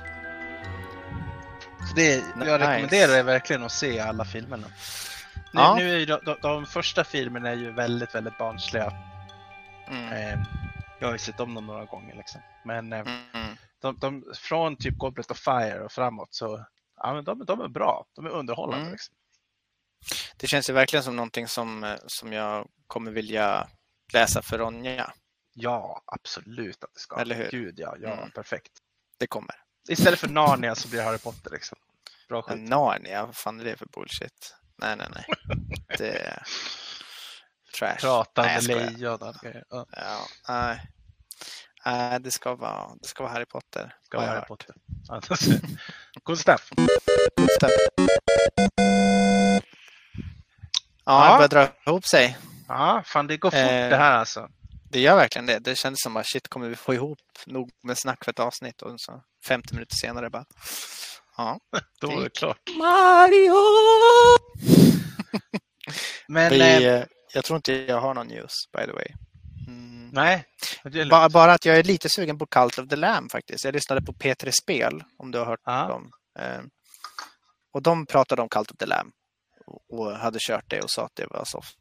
Det, 1.95 2.15
jag 2.15 2.37
Nice. 2.37 2.57
rekommenderar 2.57 3.17
er 3.19 3.23
verkligen 3.23 3.63
att 3.63 3.71
se 3.71 3.99
alla 3.99 4.25
filmerna. 4.25 4.67
Nu, 5.53 5.61
Ja. 5.61 5.75
nu 5.79 6.01
är 6.01 6.05
de, 6.05 6.19
de, 6.25 6.35
de 6.41 6.65
första 6.65 7.03
filmerna 7.03 7.49
är 7.49 7.55
ju 7.55 7.71
väldigt, 7.71 8.15
väldigt 8.15 8.37
barnsliga. 8.37 8.93
Mm. 9.87 10.13
Eh, 10.13 10.39
jag 10.99 11.07
har 11.07 11.13
ju 11.13 11.19
sett 11.19 11.39
om 11.39 11.53
dem 11.53 11.65
några 11.67 11.85
gånger 11.85 12.15
liksom. 12.15 12.41
Men 12.65 12.93
eh. 12.93 12.99
Mm. 12.99 13.55
de, 13.81 13.97
de, 13.99 14.23
från 14.35 14.75
typ 14.75 14.97
Goblet 14.97 15.31
of 15.31 15.37
Fire 15.39 15.79
och 15.79 15.91
framåt 15.91 16.33
så 16.33 16.65
ja, 16.95 17.13
men 17.13 17.23
de, 17.23 17.45
de 17.45 17.61
är 17.61 17.67
bra. 17.67 18.05
De 18.15 18.25
är 18.25 18.29
underhållande. 18.29 18.81
Mm. 18.81 18.91
Liksom. 18.91 19.15
Det 20.37 20.47
känns 20.47 20.69
ju 20.69 20.73
verkligen 20.73 21.03
som 21.03 21.15
någonting 21.15 21.47
som, 21.47 21.83
eh, 21.83 21.95
som 22.07 22.33
jag 22.33 22.67
kommer 22.87 23.11
vilja 23.11 23.67
läsa 24.13 24.41
för 24.41 24.57
Ronja. 24.57 25.13
Ja, 25.53 26.01
absolut 26.05 26.83
att 26.83 26.93
det 26.93 26.99
ska. 26.99 27.19
Eller 27.19 27.35
hur? 27.35 27.49
Gud 27.51 27.79
ja, 27.79 27.95
ja 28.01 28.13
Mm. 28.13 28.31
perfekt. 28.31 28.71
Det 29.17 29.27
kommer. 29.27 29.55
Istället 29.89 30.19
för 30.19 30.27
Narnia 30.29 30.75
så 30.75 30.87
blir 30.87 31.01
Harry 31.01 31.17
Potter 31.17 31.51
liksom. 31.51 31.77
Bra 32.29 32.41
skit. 32.41 32.57
Narnia, 32.69 33.25
vad 33.25 33.35
fan 33.35 33.59
är 33.59 33.63
det 33.63 33.77
för 33.77 33.85
bullshit? 33.85 34.55
Nej, 34.77 34.95
nej, 34.95 35.07
nej. 35.15 35.25
Det 35.97 36.09
är 36.17 36.43
trash. 37.79 37.97
Pratande 37.99 38.61
lejon 38.61 39.21
och 39.21 39.35
grejer. 39.41 39.63
Ja. 39.69 39.85
Nej. 40.47 40.81
Nej, 41.85 42.19
det 42.19 42.31
ska 42.31 42.55
vara, 42.55 42.95
det 43.01 43.07
ska 43.07 43.23
vara 43.23 43.33
Harry 43.33 43.45
Potter. 43.45 43.95
Ska 44.01 44.17
vara 44.17 44.29
Harry. 44.29 44.45
Potter. 44.47 44.75
Just 46.29 46.45
det. 46.45 46.57
Ja, 51.11 51.31
det 51.41 51.47
börjar 51.49 51.67
dra 51.67 51.91
ihop 51.91 52.05
sig. 52.05 52.37
Ja, 52.67 53.03
fan 53.05 53.27
det 53.27 53.37
går 53.37 53.49
fort 53.51 53.59
Eh. 53.59 53.89
det 53.89 53.95
här 53.97 54.11
alltså. 54.11 54.47
Det 54.91 54.99
gör 54.99 55.15
verkligen 55.15 55.45
det. 55.45 55.59
Det 55.59 55.75
kändes 55.75 56.01
som 56.01 56.17
att 56.17 56.25
shit, 56.25 56.47
kommer 56.47 56.69
vi 56.69 56.75
få 56.75 56.93
ihop 56.93 57.19
nog 57.45 57.69
med 57.83 57.97
snack 57.97 58.23
för 58.25 58.31
ett 58.31 58.39
avsnitt? 58.39 58.81
Och 58.81 58.93
så 59.01 59.21
50 59.47 59.73
minuter 59.73 59.95
senare 59.95 60.29
bara... 60.29 60.45
Ja. 61.37 61.59
Då 62.01 62.11
är 62.11 62.15
det 62.15 62.23
gick. 62.23 62.35
klart. 62.37 62.57
Mario! 62.77 63.53
Men 66.27 66.49
Vi, 66.51 66.59
eh, 66.61 66.93
eh, 66.93 67.03
jag 67.33 67.43
tror 67.45 67.55
inte 67.55 67.73
jag 67.73 68.01
har 68.01 68.13
någon 68.13 68.27
news, 68.27 68.53
by 68.77 68.85
the 68.85 68.91
way. 68.91 69.07
Mm. 69.67 70.09
nej, 70.13 70.43
det. 70.83 71.05
Bara, 71.05 71.29
bara 71.29 71.53
att 71.53 71.65
jag 71.65 71.77
är 71.77 71.83
lite 71.83 72.09
sugen 72.09 72.37
på 72.37 72.45
Cult 72.45 72.77
of 72.79 72.87
the 72.87 72.95
Lamb 72.95 73.31
faktiskt. 73.31 73.65
Jag 73.65 73.73
lyssnade 73.73 74.01
på 74.01 74.13
P3 74.13 74.51
Spel, 74.51 75.03
om 75.17 75.31
du 75.31 75.39
har 75.39 75.45
hört 75.45 75.59
Ja. 75.65 75.87
dem. 75.87 76.11
Eh, 76.39 76.61
och 77.73 77.81
de 77.81 78.05
pratade 78.05 78.41
om 78.41 78.49
Cult 78.49 78.71
of 78.71 78.77
the 78.77 78.85
Lamb 78.85 79.11
och- 79.89 80.11
hade 80.15 80.39
kört 80.41 80.65
det 80.67 80.81
och 80.81 80.91
sa 80.91 81.05
att 81.05 81.15
det 81.15 81.25
var 81.29 81.45
soft. 81.45 81.77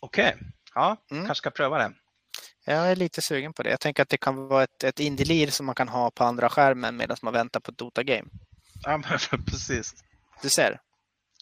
Okej, 0.00 0.36
ja, 0.74 0.96
Mm. 1.10 1.26
kanske 1.26 1.38
ska 1.40 1.50
pröva 1.50 1.78
det. 1.78 1.92
Jag 2.66 2.90
är 2.90 2.96
lite 2.96 3.22
sugen 3.22 3.52
på 3.52 3.62
det. 3.62 3.70
Jag 3.70 3.80
tänker 3.80 4.02
att 4.02 4.08
det 4.08 4.16
kan 4.18 4.36
vara 4.48 4.62
ett, 4.64 4.84
ett 4.84 5.00
indie 5.00 5.50
som 5.50 5.66
man 5.66 5.74
kan 5.74 5.88
ha 5.88 6.10
på 6.10 6.24
andra 6.24 6.48
skärmen 6.48 6.96
medan 6.96 7.16
man 7.22 7.32
väntar 7.32 7.60
på 7.60 7.70
ett 7.70 7.78
Dota-game. 7.78 8.28
Ja, 8.82 8.96
men 8.96 9.44
precis. 9.46 9.94
Du 10.42 10.48
ser, 10.50 10.80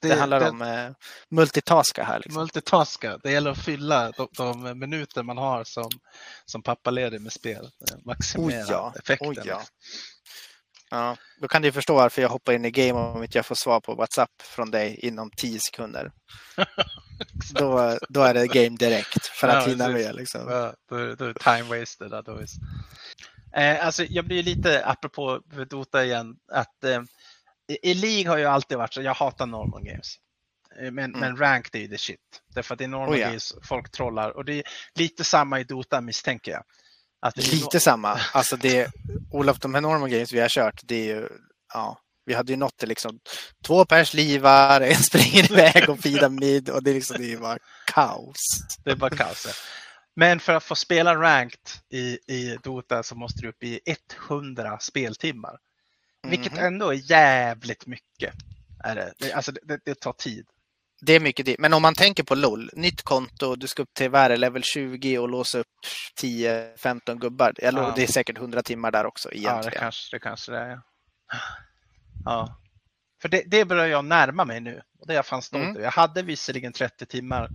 det, 0.03 0.15
handlar 0.15 0.51
om 0.51 0.63
eh, 0.63 0.91
multitaska 1.29 2.05
här. 2.05 2.19
Liksom. 2.19 2.41
multitaska. 2.41 3.19
Det 3.19 3.33
gäller 3.33 3.51
att 3.51 3.65
fylla 3.65 4.11
de, 4.11 4.29
de 4.37 4.79
minuter 4.79 5.23
man 5.23 5.39
har 5.39 5.65
som, 5.65 5.91
som 6.45 6.63
pappaledig 6.63 7.21
med 7.21 7.33
spel. 7.33 7.65
Eh, 7.91 7.97
Maximera 8.05 8.59
Oj, 8.63 8.67
ja. 8.71 8.95
effekten. 8.99 9.29
Oj, 9.29 9.37
ja. 9.45 9.63
Ja, 10.93 11.17
då 11.41 11.49
kan 11.49 11.63
du 11.63 11.73
förstå 11.73 11.95
varför 11.95 12.23
jag 12.23 12.29
hoppar 12.29 12.53
in 12.53 12.65
i 12.65 12.71
game 12.71 12.93
om 12.93 13.23
inte 13.23 13.39
jag 13.39 13.47
får 13.47 13.55
svar 13.55 13.81
på 13.81 13.95
WhatsApp 13.95 14.31
från 14.43 14.71
dig 14.71 14.95
inom 15.03 15.31
10 15.31 15.61
sekunder. 15.61 16.13
då, 17.51 17.99
då 18.09 18.23
är 18.23 18.35
det 18.35 18.47
game 18.47 18.77
direkt 18.77 19.27
för 19.27 19.49
att 19.49 19.65
Ja, 19.65 19.71
hinna 19.71 19.87
precis. 19.87 20.07
med. 20.07 20.15
Liksom. 20.17 20.49
Ja, 20.51 20.75
då, 20.89 20.97
är- 20.97 21.17
då 21.17 21.25
är 21.25 21.29
det 21.35 21.41
time 21.41 21.79
wasted. 21.81 22.15
otherwise. 22.15 22.57
Eh, 23.57 23.87
alltså, 23.87 24.05
jag 24.05 24.25
blir 24.25 24.43
lite, 24.43 24.85
apropå 24.87 25.41
Dota 25.71 26.05
igen, 26.05 26.37
att 26.53 26.85
eh, 26.85 27.03
i, 27.83 27.95
League 27.95 28.29
har 28.31 28.39
jag 28.39 28.53
alltid 28.53 28.79
varit 28.79 28.95
så, 28.95 29.03
jag 29.03 29.15
hatar 29.15 29.47
normal 29.47 29.85
games. 29.85 30.17
Eh, 30.81 30.91
Men, 30.91 31.05
Mm. 31.15 31.21
men 31.21 31.37
ranked 31.37 31.75
är 31.75 31.81
ju 31.85 31.89
the 31.89 31.99
shit. 31.99 32.21
Därför 32.55 32.75
att 32.75 32.81
i 32.81 32.87
normal 32.87 33.09
Oh, 33.15 33.19
ja. 33.19 33.27
games 33.27 33.55
folk 33.69 33.91
trollar 33.91 34.31
och 34.31 34.45
det 34.45 34.53
är 34.59 34.63
lite 34.95 35.25
samma 35.25 35.61
i 35.61 35.65
Dota 35.65 36.01
misstänker 36.01 36.53
jag. 36.53 36.63
Att 37.23 37.35
det 37.35 37.43
är 37.43 37.57
Lite 37.57 37.81
samma. 37.81 38.21
Alltså 38.33 38.57
det, 38.57 38.91
Olof, 39.31 39.59
de 39.59 39.75
här 39.75 39.81
normal 39.81 40.09
games 40.11 40.33
vi 40.33 40.41
har 40.41 40.49
kört, 40.49 40.81
det 40.85 40.95
är 41.11 41.15
ju, 41.17 41.29
ja, 41.75 41.99
vi 42.25 42.35
hade 42.35 42.53
ju 42.53 42.57
nått 42.57 42.79
det 42.79 42.87
liksom 42.87 43.21
två 43.67 43.85
pers 43.85 44.15
livar, 44.15 44.81
en 44.81 44.95
springer 45.03 45.53
iväg 45.53 45.89
och 45.89 45.99
feedar 46.01 46.29
mid 46.29 46.69
och 46.71 46.83
det 46.83 46.91
är 46.91 46.95
liksom, 46.95 47.17
det 47.19 47.33
är 47.33 47.37
bara 47.39 47.59
kaos. 47.87 48.37
Det 48.85 48.91
är 48.91 48.97
bara 48.97 49.11
kaos. 49.11 49.45
ja. 49.47 49.53
Men 50.17 50.41
för 50.41 50.53
att 50.53 50.65
få 50.65 50.75
spela 50.75 51.15
ranked 51.17 51.71
i, 51.93 52.19
i 52.27 52.59
Dota 52.63 53.03
så 53.03 53.15
måste 53.15 53.43
du 53.43 53.49
upp 53.49 53.63
i 53.63 53.81
100 54.29 54.79
speltimmar. 54.81 55.59
Vilket 56.29 56.53
Mhm. 56.53 56.65
ändå 56.65 56.89
är 56.91 57.11
jävligt 57.11 57.87
mycket. 57.87 58.35
Är 58.85 58.95
det. 58.95 59.13
Det, 59.19 59.33
alltså, 59.33 59.53
det, 59.53 59.81
det 59.85 59.95
tar 60.01 60.13
tid. 60.13 60.47
Det 61.07 61.13
är 61.13 61.21
mycket 61.21 61.47
det. 61.47 61.57
Men 61.59 61.73
om 61.75 61.83
man 61.83 61.95
tänker 61.95 62.23
på 62.23 62.35
LOL, 62.35 62.71
nytt 62.73 63.03
konto, 63.03 63.57
du 63.57 63.67
ska 63.67 63.83
upp 63.83 63.95
till 63.95 64.11
vad 64.11 64.21
är 64.21 64.29
det, 64.29 64.37
level 64.37 64.63
20 64.63 65.19
och 65.19 65.29
låsa 65.29 65.59
upp 65.59 65.67
10-15 66.21 67.19
gubbar. 67.19 67.53
Eller 67.59 67.83
Ja. 67.83 67.93
det 67.97 68.03
är 68.03 68.07
säkert 68.07 68.39
100 68.39 68.63
timmar 68.63 68.91
där 68.91 69.07
också 69.07 69.29
Ja, 69.33 69.35
det 69.35 69.39
egentligen. 69.53 69.79
kanske 69.79 70.17
det, 70.17 70.21
kanske 70.21 70.53
det 70.53 70.59
är. 70.59 70.71
Ja. 70.71 70.81
ja. 72.25 72.59
För 73.23 73.29
det, 73.29 73.43
det 73.47 73.65
börjar 73.65 73.87
jag 73.87 74.05
närma 74.05 74.45
mig 74.45 74.61
nu. 74.61 74.83
Och 74.99 75.07
det 75.07 75.13
är 75.13 75.17
jag 75.17 75.27
fan 75.27 75.43
stolt 75.43 75.63
Mm. 75.65 75.77
över. 75.77 75.85
Jag 75.85 75.93
hade 75.93 76.23
visserligen 76.23 76.73
30 76.73 77.07
timmar 77.07 77.49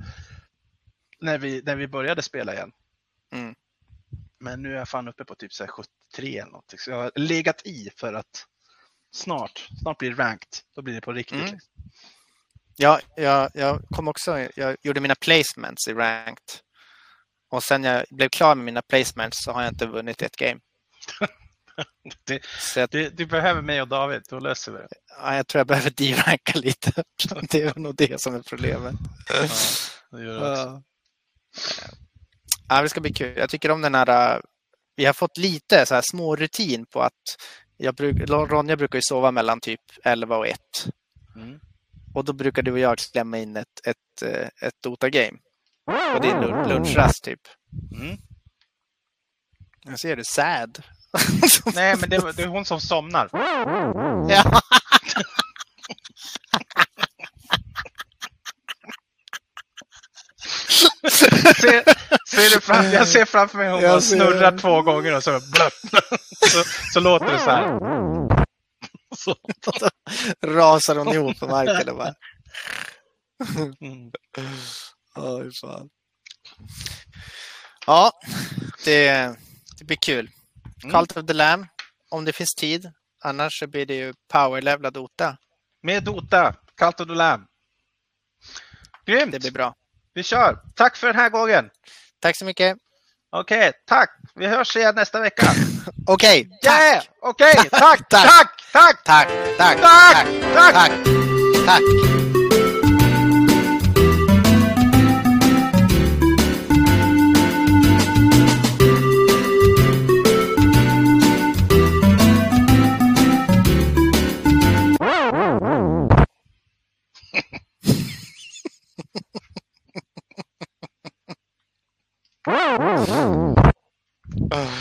när 1.20 1.38
vi, 1.38 1.62
när 1.66 1.76
vi 1.76 1.88
började 1.88 2.22
spela 2.22 2.54
igen. 2.54 2.72
Mm. 3.34 3.56
Men 4.40 4.62
nu 4.62 4.74
är 4.74 4.78
jag 4.78 4.90
fan 4.90 5.08
uppe 5.08 5.26
på 5.26 5.36
typ 5.36 5.54
så 5.54 5.64
här 5.64 5.72
73 5.72 6.38
eller 6.38 6.52
någonting. 6.52 6.80
Så 6.80 6.92
jag 6.92 6.98
har 6.98 7.12
legat 7.16 7.62
i 7.66 7.90
för 7.96 8.14
att 8.14 8.46
snart, 9.16 9.68
snart 9.82 9.98
blir 9.98 10.10
det 10.12 10.24
ranked. 10.24 10.50
Då 10.76 10.82
blir 10.82 10.94
det 10.96 11.02
på 11.02 11.14
riktigt. 11.14 11.42
Mm. 11.50 11.60
Ja, 12.80 13.00
jag, 13.16 13.52
jag 13.54 13.82
kom 13.90 14.08
också, 14.08 14.48
jag 14.56 14.76
gjorde 14.82 15.00
mina 15.02 15.16
placements 15.16 15.88
i 15.88 15.94
ranked. 15.94 16.44
Och 17.52 17.64
sen 17.64 17.84
jag 17.84 18.06
blev 18.10 18.30
klar 18.30 18.56
med 18.56 18.66
mina 18.66 18.82
placements 18.82 19.44
så 19.44 19.52
har 19.52 19.62
jag 19.64 19.72
inte 19.72 19.86
vunnit 19.86 20.22
ett 20.22 20.36
game. 20.36 20.60
Det- 22.26 22.42
jag, 22.76 22.90
Du, 22.90 23.10
du 23.10 23.26
behöver 23.26 23.62
mig 23.62 23.82
och 23.82 23.88
David, 23.88 24.22
då 24.30 24.40
löser 24.40 24.72
vi 24.72 24.78
det. 24.78 24.88
ja, 25.22 25.36
jag 25.36 25.48
tror 25.48 25.60
jag 25.60 25.68
behöver 25.68 25.90
deranka 25.90 26.60
lite. 26.60 27.04
Det 27.52 27.62
är 27.62 27.80
nog 27.80 27.96
det 27.96 28.22
som 28.22 28.36
är 28.36 28.42
problemet. 28.42 28.96
Ja, 29.30 29.48
det 30.18 30.24
gör 30.24 30.40
det 30.40 30.52
också. 30.52 30.82
Ja. 31.82 31.88
Ja, 32.70 32.82
det 32.82 32.90
ska 32.90 33.02
bli 33.02 33.14
kul. 33.14 33.38
Jag 33.38 33.50
tycker 33.50 33.72
om 33.72 33.82
den 33.82 33.96
här... 33.96 34.36
äh, 34.36 34.40
Vi 34.96 35.06
har 35.06 35.14
fått 35.14 35.38
lite 35.38 35.86
så 35.86 35.96
här 35.96 36.02
små 36.12 36.36
rutin 36.36 36.86
på 36.86 37.02
att 37.02 37.14
jag 37.78 37.96
bruk, 37.96 38.30
Ronja 38.30 38.76
brukar 38.78 38.98
ju 38.98 39.02
sova 39.02 39.32
mellan 39.32 39.60
typ 39.60 39.82
11 40.04 40.38
och 40.38 40.48
1. 40.48 40.60
Mm. 41.36 41.60
Och 42.18 42.26
då 42.26 42.34
brukar 42.34 42.62
du 42.62 42.72
och 42.72 42.80
jag 42.80 42.98
klämma 42.98 43.38
in 43.38 43.58
ett, 43.58 43.68
ett, 43.88 44.22
eh, 44.22 44.48
ett 44.68 44.74
Dota-game. 44.84 45.38
Och 46.16 46.22
det 46.22 46.30
är 46.30 46.42
lun- 46.42 46.68
lunchrast 46.68 47.24
typ. 47.24 47.40
Mm. 48.00 48.18
Jag 49.86 50.00
ser 50.00 50.16
du 50.16 50.24
sad. 50.24 50.84
Nej, 51.76 51.96
men 52.00 52.10
det, 52.10 52.32
det 52.36 52.44
är 52.44 52.48
hon 52.48 52.66
som 52.66 52.82
somnar. 52.82 53.30
ja. 54.30 54.62
Ser, 61.10 61.84
ser 62.30 62.56
du 62.56 62.62
fram, 62.62 62.86
jag 62.86 63.08
ser 63.08 63.26
framför 63.26 63.58
mig 63.58 63.90
hon 63.92 64.02
snurrar 64.02 64.58
två 64.58 64.82
gånger 64.82 65.16
och 65.16 65.24
så, 65.24 65.32
blöpp, 65.32 65.74
så, 66.52 66.64
så 66.94 67.00
låter 67.00 67.32
det 67.32 67.40
så 67.40 67.50
här. 67.50 68.27
Så, 69.18 69.36
Rasar 70.46 70.96
hon 70.96 71.14
ihop 71.14 71.40
på 71.40 71.48
marken 71.48 71.90
och 71.90 71.98
bara... 71.98 72.14
mm. 73.82 74.12
Oj, 75.16 75.54
fan. 75.54 75.90
Ja, 77.86 78.12
det, 78.86 79.36
det 79.78 79.84
blir 79.86 79.98
kul. 79.98 80.30
Mm. 80.84 80.96
Cult 80.96 81.18
of 81.18 81.26
the 81.26 81.34
Lamb, 81.34 81.66
om 82.10 82.26
det 82.26 82.34
finns 82.34 82.56
tid. 82.56 82.92
Annars 83.24 83.60
så 83.60 83.68
blir 83.68 83.86
det 83.86 83.96
ju 83.96 84.14
powerlevla 84.32 84.92
Dota. 84.92 85.38
Med 85.84 86.04
Dota, 86.04 86.56
Kallt 86.78 87.00
och 87.00 87.08
Lamb. 87.08 87.48
Grymt! 89.06 89.32
Det 89.32 89.40
blir 89.40 89.52
bra. 89.52 89.76
Vi 90.14 90.24
kör! 90.24 90.60
Tack 90.76 90.98
för 90.98 91.08
den 91.08 91.16
här 91.16 91.30
gången! 91.30 91.70
Tack 92.20 92.38
så 92.38 92.46
mycket. 92.46 92.78
Okej, 93.30 93.72
tack! 93.86 94.10
Vi 94.36 94.48
hörs 94.48 94.76
igen 94.76 94.96
nästa 94.96 95.22
vecka. 95.22 95.54
Okej, 96.06 96.50
Yeah! 96.64 97.02
Okej, 97.22 97.56
tack, 97.70 98.08
Tack. 98.10 98.28
tack, 98.74 99.04
tack! 99.04 99.30
Tack, 99.58 99.80
tack, 99.82 100.28
Tack, 100.54 100.74
tack. 100.74 100.92
tack, 101.66 101.82